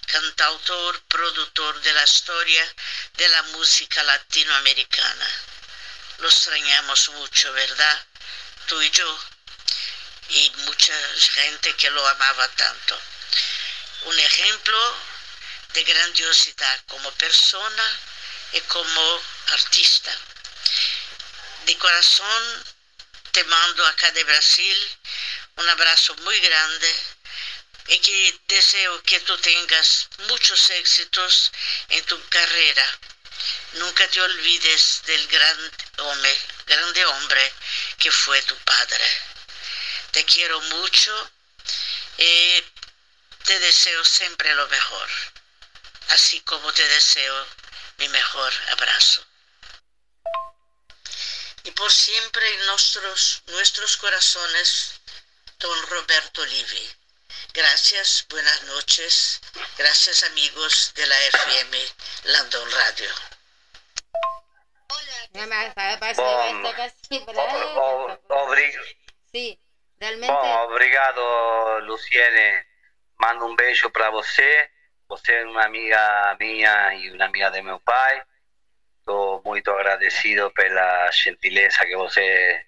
cantautor, 0.06 1.02
productor 1.04 1.80
de 1.80 1.94
la 1.94 2.04
historia 2.04 2.74
de 3.14 3.28
la 3.30 3.42
música 3.54 4.02
latinoamericana. 4.02 5.53
Lo 6.18 6.28
extrañamos 6.28 7.08
mucho, 7.10 7.52
¿verdad? 7.52 8.06
Tú 8.66 8.80
y 8.80 8.90
yo, 8.90 9.18
y 10.28 10.50
mucha 10.64 10.94
gente 11.34 11.74
que 11.76 11.90
lo 11.90 12.06
amaba 12.06 12.48
tanto. 12.48 13.00
Un 14.02 14.18
ejemplo 14.18 14.96
de 15.74 15.84
grandiosidad 15.84 16.80
como 16.86 17.10
persona 17.12 18.00
y 18.52 18.60
como 18.62 19.22
artista. 19.48 20.16
De 21.66 21.76
corazón 21.78 22.64
te 23.32 23.44
mando 23.44 23.86
acá 23.86 24.10
de 24.12 24.24
Brasil 24.24 24.98
un 25.56 25.68
abrazo 25.68 26.14
muy 26.16 26.38
grande 26.40 26.94
y 27.86 27.98
que 27.98 28.40
deseo 28.48 29.02
que 29.02 29.20
tú 29.20 29.36
tengas 29.38 30.08
muchos 30.28 30.70
éxitos 30.70 31.52
en 31.88 32.04
tu 32.04 32.28
carrera. 32.28 32.98
Nunca 33.74 34.08
te 34.08 34.20
olvides 34.20 35.02
del 35.06 35.26
gran 35.28 35.72
hombre, 35.98 36.40
grande 36.66 37.06
hombre 37.06 37.54
que 37.98 38.10
fue 38.10 38.42
tu 38.42 38.56
padre. 38.58 39.04
Te 40.12 40.24
quiero 40.24 40.60
mucho 40.60 41.30
y 42.18 42.64
te 43.44 43.58
deseo 43.58 44.04
siempre 44.04 44.54
lo 44.54 44.66
mejor, 44.68 45.08
así 46.08 46.40
como 46.40 46.72
te 46.72 46.86
deseo 46.88 47.46
mi 47.98 48.08
mejor 48.08 48.52
abrazo 48.72 49.26
y 51.64 51.70
por 51.70 51.90
siempre 51.90 52.54
en 52.54 52.66
nuestros, 52.66 53.42
nuestros 53.46 53.96
corazones, 53.96 54.92
don 55.58 55.86
Roberto 55.88 56.44
Livi. 56.44 56.96
Gracias, 57.54 58.26
buenas 58.28 58.62
noches. 58.64 59.40
Gracias 59.78 60.22
amigos 60.24 60.92
de 60.94 61.06
la 61.06 61.20
FM 61.22 61.94
Landon 62.24 62.70
Radio. 62.70 63.33
Sí, 69.32 69.58
realmente. 69.98 70.32
obrigado, 70.68 71.80
Luciene. 71.80 72.66
Mando 73.18 73.46
un 73.46 73.56
beso 73.56 73.90
para 73.90 74.10
você. 74.10 74.70
Você 75.08 75.40
es 75.40 75.44
una 75.44 75.64
amiga 75.64 76.36
mía 76.40 76.94
y 76.94 77.10
una 77.10 77.26
amiga 77.26 77.50
de 77.50 77.62
mi 77.62 77.78
pai. 77.80 78.22
Estou 79.00 79.42
muito 79.44 79.70
agradecido 79.70 80.50
pela 80.52 81.12
gentileza 81.12 81.84
que 81.84 81.94
você 81.94 82.66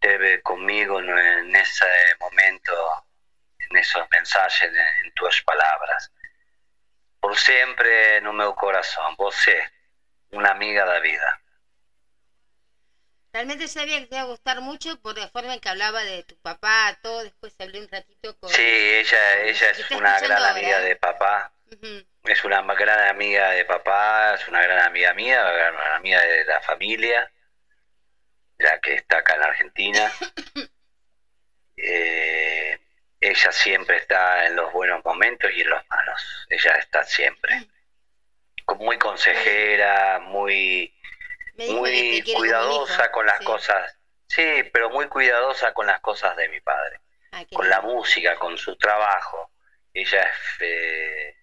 teve 0.00 0.40
comigo 0.42 1.00
nesse 1.00 1.84
momento, 2.18 2.72
nesses 3.70 4.02
mensagens, 4.10 4.72
em 5.04 5.10
tuas 5.12 5.40
palavras. 5.40 6.10
Por 7.20 7.38
sempre 7.38 8.20
no 8.22 8.32
meu 8.32 8.54
coração, 8.54 9.14
você, 9.18 9.70
uma 10.34 10.50
amiga 10.50 10.84
da 10.84 11.00
vida. 11.00 11.40
Realmente 13.32 13.66
sabía 13.66 13.98
que 13.98 14.06
te 14.06 14.14
iba 14.14 14.22
a 14.22 14.26
gustar 14.26 14.60
mucho 14.60 14.96
por 15.00 15.18
la 15.18 15.28
forma 15.28 15.54
en 15.54 15.60
que 15.60 15.68
hablaba 15.68 16.04
de 16.04 16.22
tu 16.22 16.36
papá, 16.36 16.96
todo. 17.02 17.24
Después 17.24 17.52
hablé 17.58 17.80
un 17.80 17.88
ratito 17.88 18.36
con. 18.38 18.48
Sí, 18.50 18.62
ella, 18.62 19.40
ella 19.42 19.70
es 19.70 19.90
una 19.90 20.20
gran 20.20 20.42
amiga 20.44 20.80
de 20.80 20.96
papá. 20.96 21.52
Es 22.22 22.44
una 22.44 22.62
gran 22.74 23.08
amiga 23.08 23.50
de 23.50 23.64
papá, 23.64 24.34
es 24.34 24.46
una 24.46 24.62
gran 24.62 24.86
amiga 24.86 25.12
mía, 25.14 25.40
una 25.42 25.52
gran 25.52 25.94
amiga 25.94 26.20
de 26.20 26.44
la 26.44 26.60
familia, 26.60 27.30
ya 28.58 28.78
que 28.78 28.94
está 28.94 29.18
acá 29.18 29.34
en 29.34 29.42
Argentina. 29.42 30.12
Eh, 31.76 32.78
ella 33.18 33.50
siempre 33.50 33.96
está 33.96 34.46
en 34.46 34.54
los 34.54 34.72
buenos 34.72 35.04
momentos 35.04 35.50
y 35.52 35.62
en 35.62 35.70
los 35.70 35.82
malos. 35.88 36.46
Ella 36.48 36.76
está 36.76 37.02
siempre. 37.02 37.68
Muy 38.78 38.98
consejera, 38.98 40.20
muy, 40.20 40.94
muy 41.56 42.22
cuidadosa 42.22 43.10
con 43.10 43.26
las 43.26 43.40
cosas. 43.40 43.96
Sí, 44.26 44.64
pero 44.72 44.90
muy 44.90 45.06
cuidadosa 45.08 45.72
con 45.72 45.86
las 45.86 46.00
cosas 46.00 46.36
de 46.36 46.48
mi 46.48 46.60
padre. 46.60 47.00
Ah, 47.32 47.44
con 47.52 47.68
la 47.68 47.80
música, 47.80 48.36
con 48.38 48.56
su 48.58 48.76
trabajo. 48.76 49.52
Ella 49.92 50.22
es... 50.22 50.38
Eh, 50.60 51.36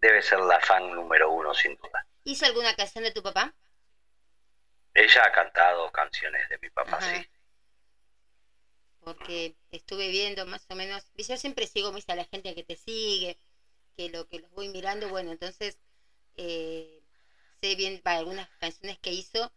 debe 0.00 0.22
ser 0.22 0.40
la 0.40 0.60
fan 0.60 0.92
número 0.92 1.30
uno, 1.30 1.54
sin 1.54 1.76
duda. 1.76 2.06
¿Hizo 2.24 2.46
alguna 2.46 2.74
canción 2.74 3.04
de 3.04 3.12
tu 3.12 3.22
papá? 3.22 3.54
Ella 4.94 5.24
ha 5.24 5.32
cantado 5.32 5.90
canciones 5.92 6.48
de 6.48 6.58
mi 6.58 6.70
papá, 6.70 7.00
sí. 7.00 7.28
Porque 9.00 9.56
estuve 9.70 10.08
viendo 10.08 10.44
más 10.46 10.66
o 10.68 10.74
menos, 10.74 11.10
yo 11.14 11.36
siempre 11.36 11.66
sigo 11.66 11.92
a 12.06 12.14
la 12.14 12.24
gente 12.24 12.54
que 12.54 12.64
te 12.64 12.76
sigue, 12.76 13.38
que 13.96 14.10
lo 14.10 14.28
que 14.28 14.40
los 14.40 14.50
voy 14.50 14.68
mirando, 14.68 15.08
bueno, 15.08 15.30
entonces 15.30 15.78
eh, 16.40 17.02
sé 17.60 17.74
bien 17.74 18.00
para 18.02 18.18
algunas 18.18 18.48
canciones 18.58 18.98
que 19.00 19.12
hizo 19.12 19.52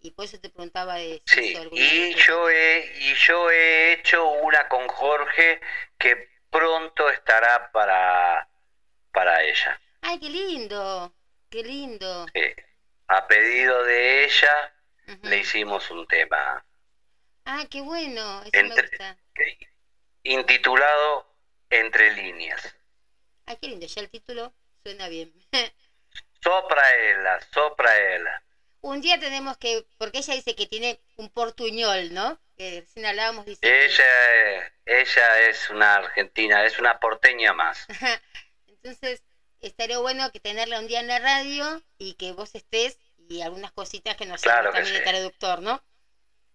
y 0.00 0.10
por 0.10 0.24
eso 0.26 0.38
te 0.38 0.50
preguntaba 0.50 0.96
de 0.96 1.22
sí, 1.24 1.54
y 1.72 2.14
yo 2.14 2.50
he 2.50 2.92
y 3.00 3.14
yo 3.14 3.50
he 3.50 3.92
hecho 3.94 4.28
una 4.28 4.68
con 4.68 4.86
Jorge 4.88 5.60
que 5.98 6.28
pronto 6.50 7.08
estará 7.08 7.70
para 7.72 8.46
para 9.12 9.42
ella 9.42 9.80
Ay, 10.02 10.18
qué 10.18 10.28
lindo. 10.28 11.14
qué 11.50 11.62
lindo. 11.62 12.26
Sí. 12.34 12.42
A 13.08 13.26
pedido 13.26 13.84
de 13.84 14.24
ella 14.24 14.74
le 15.22 15.38
hicimos 15.38 15.90
un 15.90 16.06
tema 16.06 16.64
Ah, 17.46 17.64
qué 17.70 17.80
bueno, 17.80 18.40
eso 18.42 18.50
Entre- 18.52 18.82
me 18.82 18.88
gusta. 18.88 19.18
intitulado 20.24 21.26
Entre 21.70 22.12
líneas. 22.12 22.74
Ah, 23.46 23.56
qué 23.56 23.68
lindo, 23.68 23.86
ya 23.86 24.00
el 24.02 24.08
título 24.10 24.52
suena 24.82 25.08
bien. 25.08 25.32
Sopra 26.44 26.82
ella, 26.94 27.40
sopra 27.52 27.96
ella. 28.14 28.42
Un 28.82 29.00
día 29.00 29.18
tenemos 29.18 29.56
que, 29.56 29.86
porque 29.96 30.18
ella 30.18 30.34
dice 30.34 30.54
que 30.54 30.66
tiene 30.66 31.00
un 31.16 31.30
portuñol, 31.30 32.12
¿no? 32.12 32.38
Que 32.58 32.82
recién 32.82 33.06
hablábamos, 33.06 33.46
dice 33.46 33.60
que- 33.62 33.84
Ella, 33.86 34.72
ella 34.84 35.40
es 35.48 35.70
una 35.70 35.94
argentina, 35.94 36.64
es 36.66 36.78
una 36.78 37.00
porteña 37.00 37.54
más. 37.54 37.86
Entonces, 38.66 39.22
estaría 39.60 39.96
bueno 39.98 40.30
que 40.30 40.38
tenerla 40.40 40.78
un 40.80 40.86
día 40.86 41.00
en 41.00 41.08
la 41.08 41.18
radio 41.18 41.82
y 41.96 42.12
que 42.14 42.32
vos 42.32 42.54
estés 42.54 42.98
y 43.26 43.40
algunas 43.40 43.72
cositas 43.72 44.14
que 44.16 44.26
nos 44.26 44.42
Claro 44.42 44.70
que 44.70 44.76
también 44.76 44.92
de 44.96 45.00
sí. 45.00 45.10
traductor, 45.10 45.62
¿no? 45.62 45.82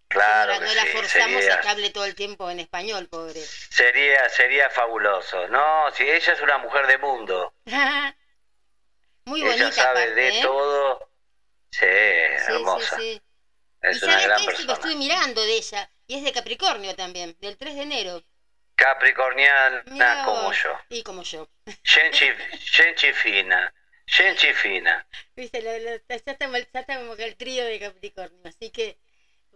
Claro 0.06 0.54
no 0.60 0.68
que 0.68 0.74
la 0.74 0.82
sí, 0.82 0.88
forzamos 0.88 1.48
a 1.48 1.60
que 1.60 1.68
hable 1.68 1.90
todo 1.90 2.04
el 2.04 2.14
tiempo 2.14 2.48
en 2.50 2.60
español, 2.60 3.08
pobre. 3.08 3.40
sería, 3.40 4.28
sería 4.28 4.70
fabuloso. 4.70 5.48
No, 5.48 5.90
si 5.92 6.02
ella 6.08 6.32
es 6.32 6.40
una 6.40 6.58
mujer 6.58 6.86
de 6.86 6.98
mundo, 6.98 7.52
Muy 9.24 9.40
ella 9.42 9.50
bonita 9.50 9.72
sabe 9.72 10.02
aparte, 10.02 10.14
de 10.20 10.38
¿eh? 10.38 10.42
todo. 10.42 11.10
Sí, 11.70 11.78
Sí, 11.80 11.86
hermosa. 12.52 12.96
sí, 12.96 13.02
sí. 13.14 13.22
Es 13.82 14.02
y 14.02 14.04
una 14.04 14.12
sabes 14.20 14.26
gran 14.26 14.38
qué? 14.38 14.42
Sí, 14.42 14.46
persona. 14.46 14.72
estuve 14.74 14.94
mirando 14.96 15.40
de 15.42 15.56
ella. 15.56 15.90
Y 16.06 16.14
es 16.16 16.24
de 16.24 16.32
Capricornio 16.32 16.94
también, 16.96 17.36
del 17.40 17.56
3 17.56 17.74
de 17.76 17.82
enero. 17.82 18.22
Capricorniana 18.74 19.82
Mirá 19.86 20.24
como 20.24 20.52
yo. 20.52 20.78
Y 20.88 21.02
como 21.02 21.22
yo. 21.22 21.48
Genchi, 21.84 22.26
genchi 22.72 23.12
fina. 23.12 23.72
Genchi 24.06 24.52
fina. 24.54 25.06
Viste, 25.36 25.62
la- 25.62 25.78
la- 25.78 25.96
ya, 26.08 26.32
estamos, 26.32 26.58
ya 26.72 26.80
estamos 26.80 27.16
con 27.16 27.20
el 27.20 27.36
trío 27.36 27.64
de 27.64 27.78
Capricornio. 27.78 28.40
Así 28.44 28.70
que 28.70 28.98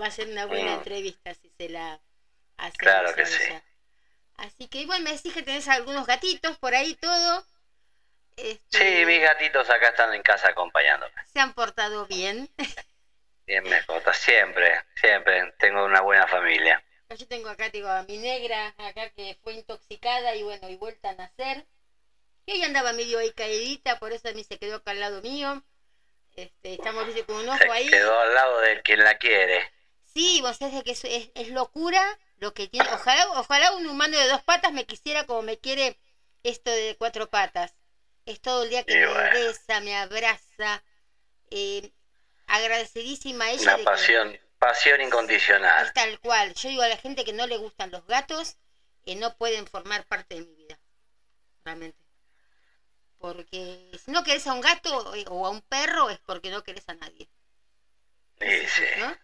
va 0.01 0.07
a 0.07 0.11
ser 0.11 0.29
una 0.29 0.47
buena 0.47 0.73
Mm. 0.73 0.79
entrevista 0.79 1.35
si 1.35 1.51
se 1.59 1.69
la 1.71 2.01
hacemos 2.57 2.79
Claro 2.79 3.15
que 3.15 3.27
sí. 3.27 3.43
ella. 3.43 3.65
Así 4.37 4.69
que 4.69 4.79
igual 4.81 5.03
me 5.03 5.13
decís 5.13 5.33
que 5.33 5.43
tenés 5.43 5.69
algunos 5.69 6.07
gatitos 6.07 6.57
por 6.59 6.75
ahí 6.75 6.95
todo. 6.95 7.45
Este, 8.37 8.79
Sí, 8.79 9.05
mis 9.07 9.21
gatitos 9.21 9.69
acá 9.71 9.89
están 9.89 10.13
en 10.15 10.23
casa 10.23 10.49
acompañándome. 10.49 11.13
Se 11.33 11.41
han 11.41 11.53
portado 11.53 12.07
bien. 12.07 12.49
Bien, 13.47 13.63
me 13.65 13.83
conta, 13.85 14.13
siempre, 14.13 14.81
siempre 14.95 15.53
tengo 15.59 15.85
una 15.85 16.01
buena 16.01 16.27
familia. 16.27 16.83
Yo 17.17 17.27
tengo 17.27 17.49
acá, 17.49 17.69
digo, 17.69 17.89
a 17.89 18.03
mi 18.03 18.17
negra, 18.17 18.75
acá 18.79 19.11
que 19.11 19.37
fue 19.43 19.55
intoxicada 19.55 20.35
y 20.35 20.43
bueno, 20.43 20.69
y 20.69 20.77
vuelta 20.77 21.11
a 21.11 21.15
nacer. 21.15 21.65
Y 22.47 22.53
ella 22.53 22.67
andaba 22.67 22.93
medio 22.93 23.19
ahí 23.19 23.31
caídita, 23.31 23.97
por 23.97 24.13
eso 24.13 24.29
a 24.29 24.33
mí 24.33 24.43
se 24.45 24.57
quedó 24.59 24.77
acá 24.77 24.91
al 24.91 25.01
lado 25.01 25.21
mío. 25.23 25.63
Este, 26.37 26.75
estamos 26.75 27.05
con 27.27 27.37
un 27.37 27.49
ojo 27.49 27.59
Se 27.59 27.71
ahí. 27.71 27.89
quedó 27.89 28.19
al 28.19 28.35
lado 28.35 28.61
de 28.61 28.83
quien 28.83 29.05
la 29.05 29.15
quiere. 29.15 29.71
Sí, 30.13 30.41
vos 30.41 30.57
sabés 30.57 30.83
que 30.83 30.93
es, 30.93 31.05
es, 31.05 31.31
es 31.35 31.49
locura 31.49 32.03
lo 32.39 32.53
que 32.53 32.69
tiene. 32.69 32.89
Ojalá, 32.93 33.27
ojalá 33.33 33.73
un 33.73 33.87
humano 33.87 34.17
de 34.19 34.29
dos 34.29 34.43
patas 34.43 34.73
me 34.73 34.85
quisiera 34.85 35.25
como 35.25 35.43
me 35.43 35.57
quiere 35.57 35.97
esto 36.43 36.71
de 36.71 36.95
cuatro 36.99 37.27
patas. 37.27 37.75
Es 38.27 38.41
todo 38.41 38.63
el 38.63 38.71
día 38.71 38.83
que 38.85 38.93
Y 38.95 38.97
me 38.97 39.07
bueno. 39.07 39.31
besa, 39.33 39.81
me 39.81 39.97
abraza. 39.97 40.83
Eh, 41.51 41.91
agradecidísima 42.47 43.47
a 43.47 43.51
ella. 43.51 43.63
Una 43.63 43.73
de 43.73 43.79
que- 43.79 43.85
pasión, 43.85 44.41
pasión 44.59 45.01
incondicional. 45.03 45.87
es 45.87 45.93
tal 45.93 46.19
cual. 46.21 46.55
Yo 46.55 46.69
digo 46.69 46.83
a 46.83 46.89
la 46.89 46.97
gente 46.97 47.25
que 47.25 47.33
no 47.33 47.47
le 47.47 47.57
gustan 47.59 47.91
los 47.91 48.07
gatos, 48.07 48.57
que 49.05 49.15
no 49.17 49.35
pueden 49.37 49.67
formar 49.67 50.05
parte 50.07 50.37
de 50.37 50.41
mi 50.43 50.55
vida. 50.55 50.79
Realmente. 51.65 51.99
Porque 53.19 53.91
si 54.05 54.11
no 54.11 54.23
querés 54.23 54.47
a 54.47 54.53
un 54.53 54.61
gato 54.61 55.15
eh, 55.15 55.25
o 55.29 55.47
a 55.47 55.51
un 55.51 55.63
perro 55.63 56.11
es 56.11 56.19
porque 56.21 56.51
no 56.51 56.63
querés 56.63 56.89
a 56.89 56.95
nadie. 56.95 57.29
Sí, 58.41 58.67
sí. 58.69 58.83
¿no? 58.99 59.17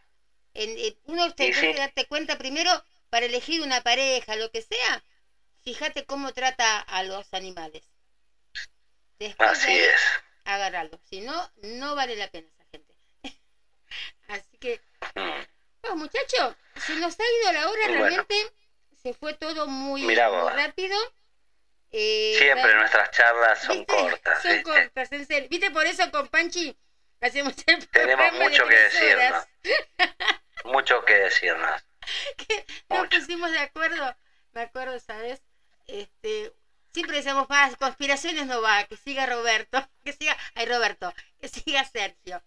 En- 0.55 0.78
en- 0.78 0.98
uno 1.05 1.26
Y 1.26 1.28
sí. 1.30 1.34
tiene 1.36 1.72
que 1.74 1.78
darte 1.78 2.07
cuenta 2.07 2.38
primero 2.38 2.70
para 3.11 3.26
elegir 3.26 3.61
una 3.62 3.82
pareja, 3.82 4.36
lo 4.36 4.51
que 4.51 4.62
sea, 4.62 5.05
fíjate 5.62 6.05
cómo 6.07 6.32
trata 6.32 6.78
a 6.80 7.03
los 7.03 7.32
animales. 7.34 7.82
Después 9.21 9.51
Así 9.51 9.79
es. 9.79 10.01
agárralo. 10.45 10.99
Si 11.09 11.21
no, 11.21 11.51
no 11.62 11.95
vale 11.95 12.16
la 12.16 12.27
pena 12.29 12.49
esa 12.49 12.64
gente. 12.73 12.95
Así 14.29 14.57
que, 14.59 14.81
Mm. 15.14 15.43
bueno, 15.83 15.97
muchachos, 15.97 16.55
se 16.77 16.95
nos 16.97 17.18
ha 17.18 17.23
ido 17.43 17.53
la 17.53 17.68
hora, 17.68 17.81
Bueno. 17.87 17.99
realmente 18.05 18.53
se 19.03 19.12
fue 19.14 19.35
todo 19.35 19.66
muy, 19.66 20.03
muy 20.03 20.14
rápido. 20.14 20.97
Eh, 21.93 22.35
Siempre 22.39 22.75
nuestras 22.77 23.11
charlas 23.11 23.61
son 23.62 23.79
¿Viste? 23.79 23.93
cortas. 23.93 24.43
Son 24.43 24.51
¿viste? 24.53 24.62
cortas, 24.71 25.12
en 25.12 25.27
serio. 25.27 25.49
¿Viste? 25.51 25.71
Por 25.71 25.87
eso 25.87 26.09
con 26.11 26.29
Panchi 26.29 26.77
hacemos 27.21 27.55
el 27.66 27.89
Tenemos 27.91 28.33
mucho 28.35 28.64
de 28.64 28.71
que 28.71 28.77
decirnos. 28.81 29.45
Mucho 30.64 31.03
que 31.07 31.14
decirnos. 31.14 31.83
Nos 32.91 33.09
pusimos 33.09 33.51
de 33.51 33.59
acuerdo, 33.59 34.14
me 34.53 34.61
acuerdo, 34.62 35.01
¿sabes? 35.01 35.41
Este, 35.87 36.53
siempre 36.93 37.16
decíamos, 37.16 37.47
"Ah, 37.51 37.70
conspiraciones 37.78 38.47
no 38.47 38.61
va, 38.62 38.84
que 38.84 38.97
siga 38.97 39.26
Roberto, 39.26 39.86
que 40.05 40.12
siga, 40.12 40.36
ay 40.55 40.66
Roberto, 40.66 41.12
que 41.41 41.49
siga 41.49 41.84
Sergio. 41.84 42.43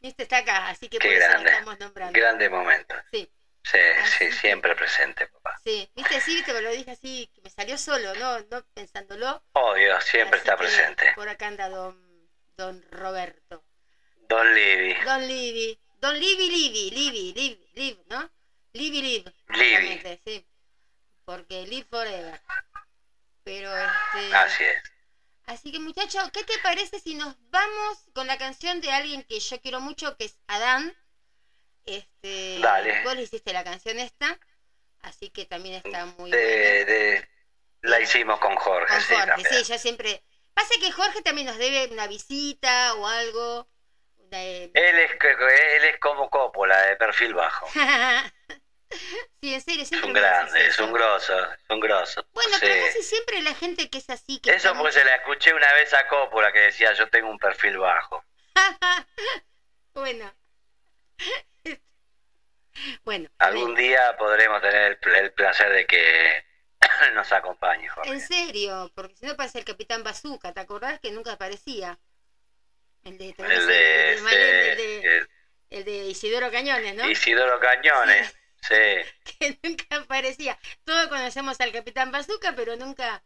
Y 0.00 0.08
este 0.08 0.24
está 0.24 0.38
acá, 0.38 0.68
así 0.68 0.88
que 0.88 0.98
Qué 0.98 1.08
por 1.08 1.16
eso 1.16 1.38
lo 1.38 1.48
estamos 1.48 1.78
nombrando. 1.78 2.18
Grande 2.18 2.48
momento. 2.48 2.94
Sí. 3.12 3.30
Sí, 3.64 3.78
sí, 4.18 4.32
siempre 4.32 4.74
presente, 4.74 5.28
papá. 5.28 5.56
Sí, 5.62 5.88
viste, 5.94 6.20
sí, 6.20 6.34
viste, 6.34 6.52
me 6.52 6.62
lo 6.62 6.72
dije 6.72 6.90
así, 6.90 7.30
que 7.32 7.40
me 7.42 7.50
salió 7.50 7.78
solo, 7.78 8.12
no, 8.16 8.40
no 8.50 8.64
pensándolo. 8.74 9.44
Obvio, 9.52 10.00
siempre 10.00 10.40
Así 10.40 10.48
está 10.48 10.56
presente. 10.56 11.12
Por 11.14 11.28
acá 11.28 11.46
anda 11.46 11.68
don, 11.68 12.28
don 12.56 12.84
Roberto. 12.90 13.64
Don 14.28 14.52
Libby. 14.54 14.94
Don 15.04 15.28
Libby. 15.28 15.78
Don 16.00 16.18
Libby, 16.18 16.48
Libby, 16.50 16.90
Libby, 16.90 17.32
Libby, 17.34 17.70
Live, 17.74 18.02
¿no? 18.08 18.30
Libby. 18.72 19.02
Libby. 19.02 19.32
justamente, 19.46 20.20
Sí. 20.24 20.46
Porque 21.24 21.64
Live 21.66 21.86
Forever. 21.88 22.40
Pero 23.44 23.70
este. 23.76 24.34
Así 24.34 24.64
es. 24.64 24.82
Así 25.46 25.72
que 25.72 25.80
muchachos, 25.80 26.30
¿qué 26.32 26.44
te 26.44 26.58
parece 26.62 27.00
si 27.00 27.14
nos 27.14 27.34
vamos 27.50 27.98
con 28.14 28.26
la 28.26 28.38
canción 28.38 28.80
de 28.80 28.92
alguien 28.92 29.24
que 29.24 29.40
yo 29.40 29.60
quiero 29.60 29.80
mucho, 29.80 30.16
que 30.16 30.26
es 30.26 30.38
Adán? 30.46 30.94
Este, 31.84 32.60
Dale. 32.60 33.02
Vos 33.02 33.16
le 33.16 33.22
hiciste 33.22 33.52
la 33.52 33.64
canción 33.64 33.98
esta, 33.98 34.38
así 35.00 35.30
que 35.30 35.44
también 35.44 35.74
está 35.84 36.06
muy 36.06 36.30
De, 36.30 36.38
buena. 36.38 36.92
de- 36.92 37.28
la 37.82 38.00
hicimos 38.00 38.38
con 38.38 38.54
Jorge, 38.54 38.92
Con 38.94 39.00
sí, 39.02 39.14
Jorge, 39.14 39.26
también. 39.26 39.48
sí, 39.64 39.72
yo 39.72 39.78
siempre... 39.78 40.22
Pasa 40.54 40.74
que 40.78 40.92
Jorge 40.92 41.22
también 41.22 41.46
nos 41.48 41.58
debe 41.58 41.88
una 41.92 42.06
visita 42.06 42.94
o 42.94 43.06
algo. 43.06 43.68
de- 44.30 44.70
Él 44.74 44.98
es, 45.00 45.10
él 45.20 45.84
es 45.86 45.98
como 45.98 46.30
Coppola, 46.30 46.80
de 46.82 46.96
perfil 46.96 47.34
bajo. 47.34 47.66
sí, 49.40 49.54
en 49.54 49.60
serio, 49.60 49.82
Es 49.82 49.88
siempre 49.88 50.06
un 50.08 50.12
me 50.14 50.20
haces 50.20 50.52
grande, 50.52 50.66
es 50.66 50.78
un 50.78 50.92
grosso, 50.92 51.52
es 51.52 51.60
un 51.70 51.80
grosso. 51.80 52.26
Bueno, 52.32 52.50
Sí. 52.54 52.58
pero 52.60 52.86
casi 52.86 53.02
siempre 53.02 53.40
la 53.42 53.54
gente 53.54 53.88
que 53.90 53.98
es 53.98 54.10
así, 54.10 54.38
que 54.40 54.50
Eso 54.50 54.74
porque 54.74 54.92
se 54.92 55.04
la 55.04 55.16
escuché 55.16 55.52
una 55.54 55.72
vez 55.74 55.92
a 55.94 56.06
Coppola 56.08 56.52
que 56.52 56.60
decía 56.60 56.92
yo 56.94 57.08
tengo 57.08 57.28
un 57.30 57.38
perfil 57.38 57.78
bajo. 57.78 58.24
bueno. 59.94 60.34
bueno, 63.04 63.28
Algún 63.38 63.74
día 63.74 64.16
podremos 64.16 64.60
tener 64.62 64.98
el, 65.02 65.14
el 65.14 65.32
placer 65.32 65.70
de 65.72 65.86
que 65.86 66.44
nos 67.14 67.30
acompañe, 67.32 67.88
Jorge. 67.88 68.10
en 68.10 68.20
serio, 68.20 68.90
porque 68.94 69.14
si 69.16 69.26
no 69.26 69.36
parece 69.36 69.58
el 69.58 69.64
Capitán 69.64 70.02
Bazooka, 70.02 70.52
¿te 70.52 70.60
acordás 70.60 70.98
que 71.00 71.10
nunca 71.10 71.32
aparecía? 71.32 71.98
El 73.04 73.18
de. 73.18 73.34
El 73.38 73.66
de, 73.66 74.12
el 74.14 74.24
de, 74.24 74.70
el 74.72 74.76
de- 74.76 75.28
el 75.70 75.84
de 75.86 75.92
Isidoro 76.08 76.50
Cañones, 76.50 76.94
¿no? 76.94 77.08
Isidoro 77.10 77.58
Cañones, 77.58 78.28
sí. 78.28 78.38
que 79.24 79.56
nunca 79.62 79.96
aparecía. 79.96 80.58
Todos 80.84 81.08
conocemos 81.08 81.60
al 81.60 81.72
Capitán 81.72 82.10
Bazooka, 82.10 82.52
pero 82.54 82.76
nunca 82.76 83.22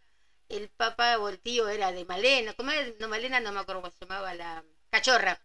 el 0.49 0.69
papá 0.71 1.19
o 1.19 1.29
el 1.29 1.41
tío 1.41 1.69
era 1.69 1.93
de 1.93 2.05
Malena. 2.05 2.53
¿Cómo 2.55 2.71
era? 2.71 2.91
No, 2.99 3.09
Malena 3.09 3.41
no 3.41 3.53
me 3.53 3.61
acuerdo 3.61 3.83
cómo 3.83 3.91
se 3.93 4.05
llamaba 4.05 4.35
la 4.35 4.63
cachorra. 4.91 5.39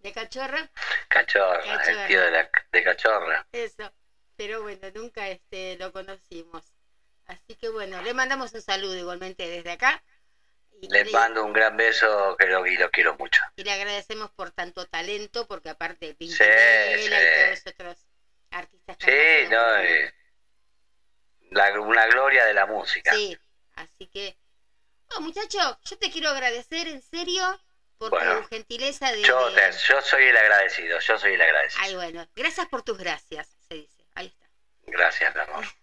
De 0.00 0.12
cachorra, 0.12 0.68
Cachorra, 1.08 1.62
Cachorra. 1.62 2.02
el 2.02 2.08
tío 2.08 2.20
de, 2.20 2.30
la, 2.30 2.50
de 2.72 2.82
Cachorra. 2.82 3.46
eso. 3.52 3.90
Pero 4.36 4.62
bueno, 4.62 4.88
nunca 4.94 5.28
este 5.28 5.76
lo 5.76 5.92
conocimos. 5.92 6.64
Así 7.26 7.54
que 7.58 7.68
bueno, 7.70 8.02
le 8.02 8.12
mandamos 8.12 8.52
un 8.52 8.60
saludo 8.60 8.96
igualmente 8.98 9.48
desde 9.48 9.70
acá. 9.70 10.02
Y 10.82 10.88
Les 10.88 11.06
le- 11.06 11.12
mando 11.12 11.42
un 11.44 11.52
gran 11.54 11.76
beso 11.76 12.36
que 12.38 12.46
lo, 12.46 12.66
y 12.66 12.76
lo 12.76 12.90
quiero 12.90 13.14
mucho. 13.16 13.42
y 13.56 13.62
le 13.64 13.70
agradecemos 13.72 14.30
por 14.32 14.50
tanto 14.50 14.84
talento, 14.84 15.46
porque 15.46 15.70
aparte 15.70 16.06
de 16.06 16.12
Sí, 16.12 16.16
Pimpinela 16.18 17.22
y 17.22 17.28
sí. 17.28 17.62
todos 17.62 17.66
otros 17.66 17.96
artistas 18.54 18.96
Sí, 19.00 19.48
no, 19.50 19.76
eh, 19.78 20.12
la- 21.50 21.80
una 21.80 22.06
gloria 22.06 22.44
de 22.46 22.54
la 22.54 22.66
música. 22.66 23.12
Sí, 23.14 23.36
así 23.74 24.06
que, 24.08 24.36
oh, 25.16 25.20
muchacho, 25.20 25.58
yo 25.84 25.98
te 25.98 26.10
quiero 26.10 26.28
agradecer 26.30 26.88
en 26.88 27.02
serio 27.02 27.42
por 27.98 28.10
Bueno, 28.10 28.40
tu 28.42 28.48
gentileza 28.48 29.12
de... 29.12 29.22
Yo, 29.22 29.50
de- 29.50 29.72
yo 29.88 30.00
soy 30.02 30.24
el 30.24 30.36
agradecido, 30.36 30.98
yo 31.00 31.18
soy 31.18 31.34
el 31.34 31.42
agradecido. 31.42 31.82
Ay, 31.84 31.94
bueno, 31.94 32.26
gracias 32.34 32.66
por 32.68 32.82
tus 32.82 32.98
gracias, 32.98 33.56
se 33.68 33.74
dice. 33.74 34.04
Ahí 34.14 34.26
está. 34.26 34.48
Gracias, 34.86 35.34
mi 35.34 35.40
amor. 35.40 35.64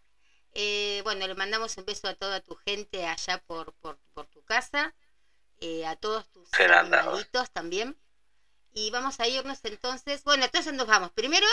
Eh, 0.53 0.99
bueno, 1.05 1.25
le 1.27 1.33
mandamos 1.33 1.77
un 1.77 1.85
beso 1.85 2.09
a 2.09 2.13
toda 2.13 2.41
tu 2.41 2.55
gente 2.57 3.07
allá 3.07 3.37
por, 3.37 3.71
por, 3.75 3.97
por 4.13 4.27
tu 4.27 4.43
casa. 4.43 4.93
eh, 5.61 5.85
a 5.85 5.95
todos 5.95 6.29
tus 6.29 6.49
animalitos 6.59 7.49
también. 7.51 7.97
Y 8.73 8.91
vamos 8.91 9.21
a 9.21 9.27
irnos 9.29 9.59
entonces, 9.63 10.21
bueno, 10.25 10.43
entonces 10.43 10.73
nos 10.73 10.87
vamos. 10.87 11.11
Primero 11.11 11.47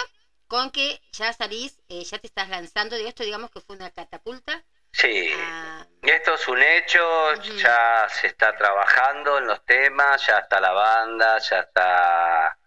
con 0.48 0.70
que 0.70 1.00
ya 1.12 1.32
salís, 1.32 1.78
eh, 1.88 2.02
ya 2.04 2.18
te 2.18 2.26
estás 2.26 2.48
lanzando 2.48 2.96
de 2.96 3.06
esto, 3.06 3.22
digamos 3.22 3.50
que 3.50 3.60
fue 3.60 3.76
una 3.76 3.90
catapulta. 3.90 4.64
Sí, 4.92 5.30
a- 5.36 5.86
esto 6.02 6.34
es 6.34 6.48
un 6.48 6.62
hecho, 6.62 7.34
ya 7.58 8.08
se 8.08 8.26
está 8.28 8.56
trabajando 8.56 9.38
en 9.38 9.46
los 9.46 9.64
temas, 9.64 10.26
ya 10.26 10.38
está 10.38 10.60
la 10.60 10.72
banda, 10.72 11.38
ya 11.38 11.60
está... 11.60 12.58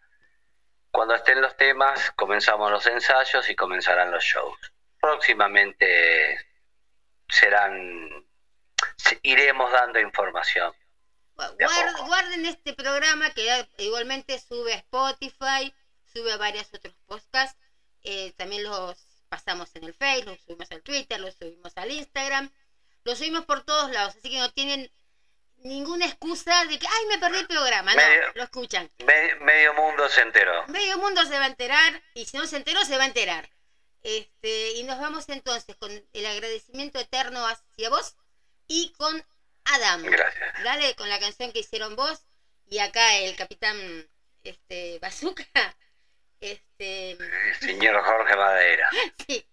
Cuando 0.91 1.15
estén 1.15 1.41
los 1.41 1.55
temas, 1.57 2.11
comenzamos 2.15 2.69
los 2.69 2.86
ensayos 2.86 3.49
y 3.49 3.55
comenzarán 3.55 4.11
los 4.11 4.23
shows. 4.23 4.57
Próximamente 4.99 6.38
serán... 7.27 8.09
se- 8.97 9.19
iremos 9.23 9.71
dando 9.71 9.99
información. 9.99 10.73
Guard- 11.36 12.05
guarden 12.05 12.45
este 12.45 12.73
programa 12.73 13.32
que 13.34 13.45
ya 13.45 13.67
igualmente 13.77 14.38
sube 14.38 14.73
a 14.73 14.77
Spotify, 14.77 15.73
sube 16.05 16.32
a 16.34 16.38
varios 16.38 16.71
otros 16.73 16.93
podcasts. 17.07 17.57
Eh, 18.03 18.33
también 18.37 18.63
los 18.63 18.97
pasamos 19.29 19.69
en 19.75 19.85
el 19.85 19.93
Facebook, 19.93 20.31
los 20.33 20.41
subimos 20.41 20.71
al 20.71 20.81
Twitter, 20.81 21.19
los 21.19 21.35
subimos 21.35 21.71
al 21.75 21.91
Instagram. 21.91 22.51
Los 23.03 23.17
subimos 23.17 23.45
por 23.45 23.63
todos 23.63 23.89
lados, 23.91 24.15
así 24.15 24.29
que 24.29 24.37
no 24.39 24.51
tienen 24.51 24.91
ninguna 25.63 26.05
excusa 26.05 26.65
de 26.65 26.77
que, 26.79 26.87
ay, 26.87 27.05
me 27.07 27.17
perdí 27.19 27.37
el 27.39 27.47
programa. 27.47 27.93
No, 27.95 28.01
Medio- 28.01 28.31
lo 28.35 28.43
escuchan. 28.43 28.91
Me- 29.05 29.35
medio 29.35 29.73
mundo 29.73 30.07
se 30.09 30.21
enteró. 30.21 30.67
Medio 30.67 30.97
mundo 30.97 31.23
se 31.25 31.37
va 31.37 31.45
a 31.45 31.47
enterar 31.47 32.01
y 32.13 32.25
si 32.25 32.37
no 32.37 32.45
se 32.47 32.57
enteró, 32.57 32.83
se 32.85 32.97
va 32.97 33.03
a 33.03 33.07
enterar. 33.07 33.49
Este, 34.03 34.71
y 34.73 34.83
nos 34.83 34.99
vamos 34.99 35.29
entonces 35.29 35.75
con 35.77 35.91
el 36.13 36.25
agradecimiento 36.25 36.99
eterno 36.99 37.45
hacia 37.47 37.89
vos 37.89 38.15
y 38.67 38.91
con 38.97 39.23
Adam. 39.65 40.01
Gracias. 40.03 40.63
Dale 40.63 40.95
con 40.95 41.07
la 41.09 41.19
canción 41.19 41.51
que 41.51 41.59
hicieron 41.59 41.95
vos 41.95 42.19
y 42.65 42.79
acá 42.79 43.17
el 43.17 43.35
capitán 43.35 43.77
este 44.43 44.97
Bazooka. 44.99 45.45
Este, 46.41 47.17
Señor 47.59 48.01
Jorge 48.03 48.35
Madeira. 48.35 48.89
sí. 49.27 49.47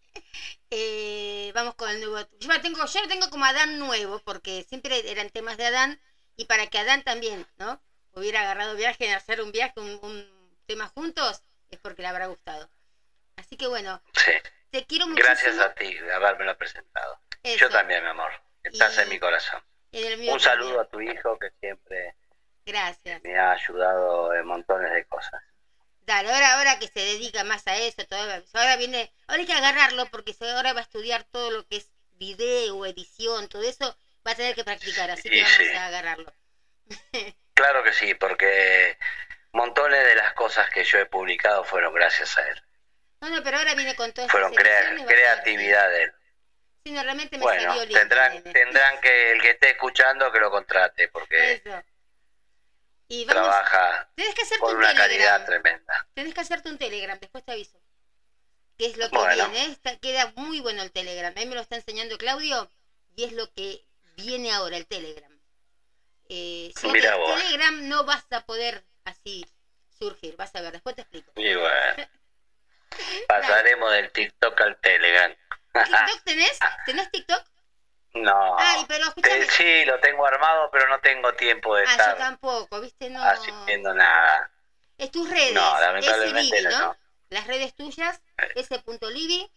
Eh, 0.70 1.52
vamos 1.54 1.74
con 1.76 1.88
el 1.90 2.00
nuevo. 2.00 2.28
Yo 2.40 2.48
la 2.48 2.60
tengo, 2.60 2.84
yo 2.84 3.00
lo 3.02 3.08
tengo 3.08 3.30
como 3.30 3.44
Adán 3.44 3.78
nuevo, 3.78 4.18
porque 4.20 4.64
siempre 4.68 5.10
eran 5.10 5.30
temas 5.30 5.56
de 5.56 5.66
Adán, 5.66 6.00
y 6.36 6.46
para 6.46 6.66
que 6.66 6.78
Adán 6.78 7.02
también, 7.04 7.46
¿no? 7.56 7.80
Hubiera 8.12 8.40
agarrado 8.40 8.74
viaje 8.76 9.06
en 9.06 9.14
hacer 9.14 9.40
un 9.40 9.52
viaje, 9.52 9.74
un, 9.76 9.98
un 10.02 10.58
tema 10.66 10.88
juntos, 10.88 11.42
es 11.70 11.78
porque 11.78 12.02
le 12.02 12.08
habrá 12.08 12.26
gustado. 12.26 12.68
Así 13.36 13.56
que 13.56 13.66
bueno, 13.66 14.02
Sí. 14.14 14.32
te 14.70 14.84
quiero 14.84 15.06
muchísimo. 15.06 15.28
Gracias 15.34 15.58
a 15.58 15.74
ti 15.74 15.94
de 15.94 16.12
haberme 16.12 16.54
presentado. 16.56 17.20
Eso. 17.42 17.66
Yo 17.66 17.70
también, 17.70 18.02
mi 18.02 18.10
amor. 18.10 18.32
Estás 18.62 18.96
Y- 18.96 19.00
en 19.02 19.08
mi 19.10 19.18
corazón. 19.18 19.62
En 19.92 20.28
Un 20.28 20.40
saludo 20.40 20.84
también. 20.84 20.86
a 20.86 20.88
tu 20.90 21.00
hijo 21.18 21.38
que 21.38 21.50
siempre 21.60 22.14
Gracias. 22.66 23.22
me 23.22 23.38
ha 23.38 23.52
ayudado 23.52 24.34
en 24.34 24.46
montones 24.46 24.92
de 24.92 25.04
cosas. 25.06 25.42
Dale, 26.08 26.30
ahora, 26.32 26.54
ahora 26.56 26.78
que 26.78 26.88
se 26.88 27.00
dedica 27.00 27.44
más 27.44 27.66
a 27.66 27.76
eso, 27.76 28.02
todo, 28.06 28.18
ahora 28.54 28.76
viene, 28.76 29.12
ahora 29.26 29.40
hay 29.40 29.46
que 29.46 29.52
agarrarlo 29.52 30.06
porque 30.06 30.34
ahora 30.40 30.72
va 30.72 30.80
a 30.80 30.82
estudiar 30.82 31.24
todo 31.24 31.50
lo 31.50 31.66
que 31.66 31.76
es 31.76 31.90
video, 32.12 32.86
edición, 32.86 33.46
todo 33.46 33.62
eso, 33.62 33.94
va 34.26 34.30
a 34.30 34.34
tener 34.34 34.54
que 34.54 34.64
practicar, 34.64 35.10
así 35.10 35.28
que 35.28 35.36
Y 35.36 35.42
vamos 35.42 35.56
sí. 35.58 35.68
a 35.68 35.86
agarrarlo. 35.86 36.32
Claro 37.52 37.82
que 37.82 37.92
sí, 37.92 38.14
porque 38.14 38.96
montones 39.52 40.02
de 40.06 40.14
las 40.14 40.32
cosas 40.32 40.70
que 40.70 40.82
yo 40.84 40.98
he 40.98 41.04
publicado 41.06 41.62
fueron 41.64 41.92
gracias 41.92 42.38
a 42.38 42.48
él. 42.48 42.62
No, 43.20 43.28
no, 43.28 43.42
pero 43.42 43.58
ahora 43.58 43.74
viene 43.74 43.94
con 43.94 44.10
todas 44.12 44.30
Fueron 44.30 44.54
crea- 44.54 45.04
creatividad 45.06 45.90
de 45.90 46.04
él. 46.04 46.12
Sí, 46.86 46.92
no, 46.92 47.02
realmente 47.02 47.36
me 47.36 47.42
Bueno, 47.42 47.62
salió 47.64 47.82
lindo, 47.84 47.98
tendrán, 47.98 48.32
nene. 48.32 48.52
tendrán 48.52 49.00
que 49.02 49.32
el 49.32 49.42
que 49.42 49.50
esté 49.50 49.70
escuchando 49.70 50.32
que 50.32 50.40
lo 50.40 50.50
contrate, 50.50 51.08
porque 51.08 51.54
Eso. 51.54 51.82
Y 53.08 53.24
vamos, 53.24 53.42
trabaja 53.42 54.10
tenés 54.14 54.34
que 54.34 54.42
hacerte 54.42 54.60
con 54.60 54.72
un 54.72 54.78
una 54.78 54.88
telegram. 54.88 55.08
calidad 55.08 55.46
tremenda. 55.46 56.06
Tenés 56.14 56.34
que 56.34 56.40
hacerte 56.40 56.68
un 56.68 56.78
telegram, 56.78 57.18
después 57.18 57.44
te 57.44 57.52
aviso. 57.52 57.80
Que 58.76 58.86
es 58.86 58.96
lo 58.96 59.08
que 59.10 59.16
Bueno. 59.16 59.48
viene, 59.48 59.72
está- 59.72 59.96
queda 59.98 60.32
muy 60.36 60.60
bueno 60.60 60.82
el 60.82 60.92
telegram. 60.92 61.32
A 61.36 61.40
mí 61.40 61.46
me 61.46 61.54
lo 61.54 61.60
está 61.62 61.76
enseñando 61.76 62.18
Claudio 62.18 62.70
y 63.16 63.24
es 63.24 63.32
lo 63.32 63.52
que 63.54 63.84
viene 64.16 64.52
ahora, 64.52 64.76
el 64.76 64.86
telegram. 64.86 65.32
Eh, 66.28 66.72
si 66.76 66.86
vos. 66.86 67.42
telegram 67.42 67.88
no 67.88 68.04
vas 68.04 68.26
a 68.30 68.44
poder 68.44 68.84
así 69.04 69.46
surgir, 69.98 70.36
vas 70.36 70.54
a 70.54 70.60
ver, 70.60 70.72
después 70.72 70.94
te 70.94 71.00
explico. 71.02 71.32
Y 71.36 71.54
bueno, 71.54 72.08
pasaremos 73.28 73.90
del 73.92 74.10
TikTok 74.12 74.60
al 74.60 74.76
Telegram. 74.80 75.34
¿TikTok 75.72 76.22
tenés? 76.24 76.58
¿Tenés 76.86 77.10
TikTok? 77.10 77.42
No. 78.22 78.56
Ay, 78.58 78.84
pero. 78.88 79.12
Te- 79.14 79.44
sí, 79.50 79.84
lo 79.84 79.98
tengo 80.00 80.26
armado, 80.26 80.70
pero 80.70 80.88
no 80.88 80.98
tengo 81.00 81.32
tiempo 81.34 81.74
de 81.76 81.82
Ah, 81.82 81.86
yo 81.86 81.90
estar 81.92 82.16
tampoco, 82.18 82.80
¿viste? 82.80 83.10
No. 83.10 83.22
haciendo 83.22 83.94
nada. 83.94 84.50
Es 84.96 85.10
tus 85.10 85.28
redes. 85.30 85.52
No, 85.52 85.80
lamentablemente 85.80 86.60
Libby, 86.60 86.74
no, 86.74 86.78
¿no? 86.80 86.96
Las 87.30 87.46
redes 87.46 87.74
tuyas, 87.74 88.20
ese 88.54 88.78
punto 88.80 89.08
Libby, 89.10 89.50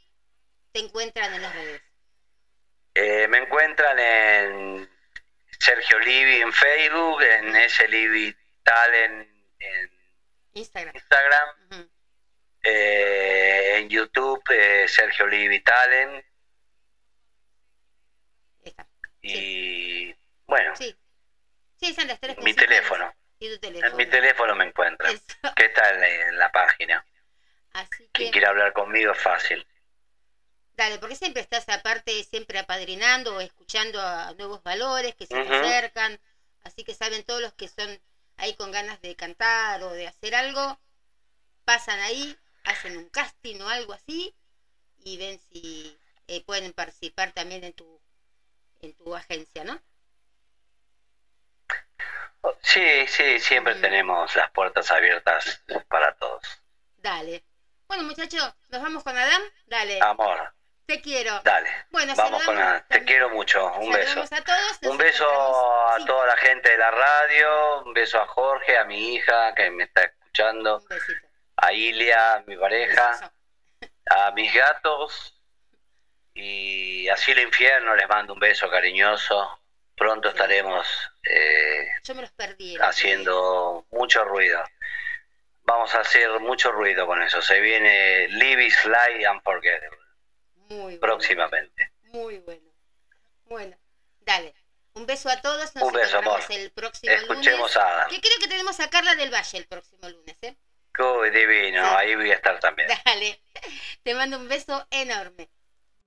te 0.72 0.80
encuentran 0.82 1.34
en 1.34 1.41
las 1.41 1.53
redes. 1.55 1.82
Eh, 2.93 3.28
me 3.30 3.38
encuentran 3.39 3.97
en 3.97 4.89
Sergio 5.59 5.97
Livi 5.99 6.41
en 6.41 6.51
Facebook, 6.53 7.22
en 7.24 7.55
ese 7.55 7.88
Livi 7.88 8.36
Talent 8.64 9.28
en 9.59 9.91
Instagram. 10.53 10.93
Instagram, 10.95 11.49
eh, 12.64 13.78
en 13.78 13.89
YouTube 13.89 14.41
eh, 14.49 14.86
Sergio 14.88 15.26
Livi 15.28 15.62
Talent. 15.62 16.26
Y 19.22 20.13
bueno, 20.47 20.76
Sí. 20.76 20.95
Sí, 21.80 21.93
son 21.93 22.07
las 22.07 22.19
tres 22.19 22.38
mi 22.39 22.53
teléfono. 22.53 23.11
Y 23.39 23.47
tu 23.47 23.53
En 23.53 23.59
teléfono. 23.59 23.95
mi 23.95 24.05
teléfono 24.05 24.55
me 24.55 24.65
encuentran, 24.65 25.13
Eso. 25.15 25.53
que 25.55 25.65
está 25.65 25.89
en 25.89 25.99
la, 25.99 26.07
en 26.30 26.38
la 26.38 26.49
página. 26.51 27.03
Así 27.74 28.07
Quien 28.11 28.28
que, 28.28 28.32
quiera 28.32 28.49
hablar 28.49 28.74
conmigo 28.74 29.11
es 29.13 29.19
fácil. 29.19 29.65
dale, 30.76 30.99
porque 30.99 31.15
siempre 31.15 31.41
estás 31.41 31.67
aparte, 31.69 32.24
siempre 32.24 32.59
apadrinando 32.59 33.36
o 33.36 33.39
escuchando 33.41 33.99
a 34.01 34.34
nuevos 34.34 34.61
valores 34.63 35.15
que 35.15 35.26
se 35.26 35.34
te 35.34 35.55
acercan. 35.55 36.19
Así 36.63 36.84
que 36.84 36.93
saben 36.93 37.24
todos 37.24 37.41
los 37.41 37.53
que 37.53 37.67
son 37.67 37.99
ahí 38.38 38.53
con 38.55 38.72
ganas 38.72 39.01
de 39.01 39.15
cantar 39.15 39.82
o 39.84 39.91
de 39.91 40.07
hacer 40.07 40.36
algo, 40.36 40.80
pasan 41.65 41.99
ahí, 41.99 42.36
hacen 42.63 42.97
un 42.97 43.09
casting 43.09 43.59
o 43.61 43.69
algo 43.69 43.93
así 43.93 44.36
y 45.03 45.17
ven 45.17 45.39
si 45.51 45.97
eh, 46.28 46.41
pueden 46.45 46.74
participar 46.74 47.32
también 47.32 47.63
en 47.63 47.74
tu 47.74 47.99
en 48.82 48.93
tu 48.93 49.15
agencia, 49.15 49.63
¿no? 49.63 49.79
Sí, 52.61 53.07
sí, 53.07 53.39
siempre 53.39 53.75
tenemos 53.75 54.36
las 54.36 54.49
puertas 54.51 54.89
abiertas 54.91 55.61
para 55.88 56.13
todos. 56.15 56.41
Dale. 56.97 57.43
Bueno, 57.88 58.03
muchachos, 58.03 58.53
nos 58.69 58.82
vamos 58.82 59.03
con 59.03 59.15
Adam. 59.17 59.41
Dale. 59.67 59.99
Amor, 60.01 60.53
Te 60.86 61.01
quiero. 61.01 61.39
dale. 61.43 61.69
Bueno, 61.91 62.13
Vamos 62.15 62.43
con 62.43 62.55
la... 62.57 62.84
Te 62.88 63.03
quiero 63.03 63.29
mucho. 63.29 63.71
Un 63.75 63.91
beso. 63.91 64.25
Saludamos 64.25 64.32
a 64.32 64.43
todos. 64.43 64.91
Un 64.91 64.97
beso 64.97 65.27
a 65.89 65.97
Sí, 65.99 66.05
toda 66.05 66.25
la 66.25 66.38
gente 66.38 66.69
de 66.71 66.77
la 66.77 66.91
radio, 66.91 67.84
un 67.84 67.93
beso 67.93 68.19
a 68.19 68.27
Jorge, 68.27 68.77
a 68.77 68.86
mi 68.86 69.15
hija 69.15 69.53
que 69.55 69.69
me 69.69 69.84
está 69.84 70.03
escuchando, 70.03 70.77
un 70.79 70.88
besito. 70.88 71.27
a 71.57 71.73
Ilia, 71.73 72.43
mi 72.47 72.57
pareja, 72.57 73.32
a 74.09 74.32
mis 74.32 74.53
gatos 74.53 75.40
y 76.34 77.07
así 77.09 77.32
el 77.32 77.39
infierno 77.39 77.95
les 77.95 78.07
mando 78.07 78.34
un 78.34 78.39
beso 78.39 78.69
cariñoso. 78.69 79.57
Pronto 79.95 80.29
estaremos 80.29 80.88
eh, 81.29 81.88
Yo 82.03 82.15
me 82.15 82.21
los 82.21 82.32
perdí. 82.32 82.71
el 82.71 82.77
otro 82.77 82.89
haciendo 82.89 83.86
mucho 83.91 84.23
ruido. 84.23 84.63
Vamos 85.63 85.93
a 85.93 85.99
hacer 85.99 86.29
mucho 86.39 86.71
ruido 86.71 87.05
con 87.05 87.21
eso. 87.21 87.41
Se 87.41 87.59
viene 87.59 88.27
Libby's 88.29 88.75
Fly 88.79 89.25
Unforgettable 89.27 89.89
día. 89.97 90.75
Muy 90.77 90.77
bueno. 90.97 90.99
próximamente. 90.99 91.91
Muy 92.05 92.39
bueno. 92.39 92.71
Bueno, 93.45 93.77
dale. 94.21 94.55
Un 94.93 95.05
beso 95.05 95.29
a 95.29 95.39
todos. 95.41 95.73
Nos 95.75 95.84
Un 95.84 95.93
beso, 95.93 96.17
amor. 96.17 96.41
el 96.49 96.71
próximo 96.71 97.13
Escuchemos 97.13 97.59
lunes. 97.59 97.77
a 97.77 97.88
Adam. 97.88 98.09
Que 98.09 98.19
creo 98.21 98.38
que 98.39 98.47
tenemos 98.47 98.79
a 98.79 98.89
Carla 98.89 99.15
del 99.15 99.32
Valle 99.32 99.57
el 99.57 99.67
próximo 99.67 100.09
lunes, 100.09 100.36
¿eh? 100.41 100.55
Uy, 100.99 101.29
divino, 101.29 101.82
Sí. 101.88 101.95
ahí 101.97 102.15
voy 102.15 102.32
a 102.32 102.36
estar 102.36 102.59
también. 102.59 102.89
Dale. 103.05 103.41
Te 104.03 104.13
mando 104.15 104.38
un 104.38 104.47
beso 104.49 104.86
enorme. 104.89 105.49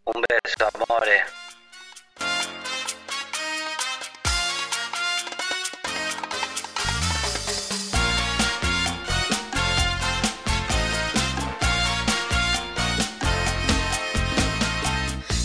Un 0.06 0.22
beso, 0.28 0.68
amores. 0.74 1.22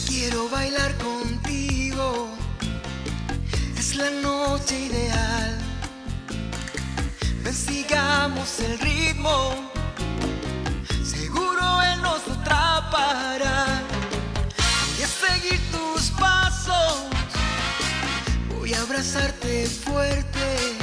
Quiero 0.05 0.49
bailar 0.49 0.93
contigo, 0.97 2.29
es 3.77 3.95
la 3.95 4.09
noche 4.09 4.77
ideal. 4.77 5.57
Sigamos 7.49 8.59
el 8.59 8.77
ritmo, 8.79 9.71
seguro 11.03 11.81
él 11.81 12.01
nos 12.01 12.27
atrapará. 12.27 13.88
Seguir 15.33 15.59
tus 15.71 16.09
pasos, 16.11 17.03
voy 18.49 18.73
a 18.73 18.81
abrazarte 18.81 19.67
fuerte. 19.67 20.78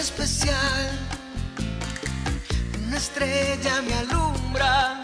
Especial. 0.00 0.98
Una 2.86 2.96
estrella 2.96 3.82
me 3.82 3.94
alumbra, 3.94 4.99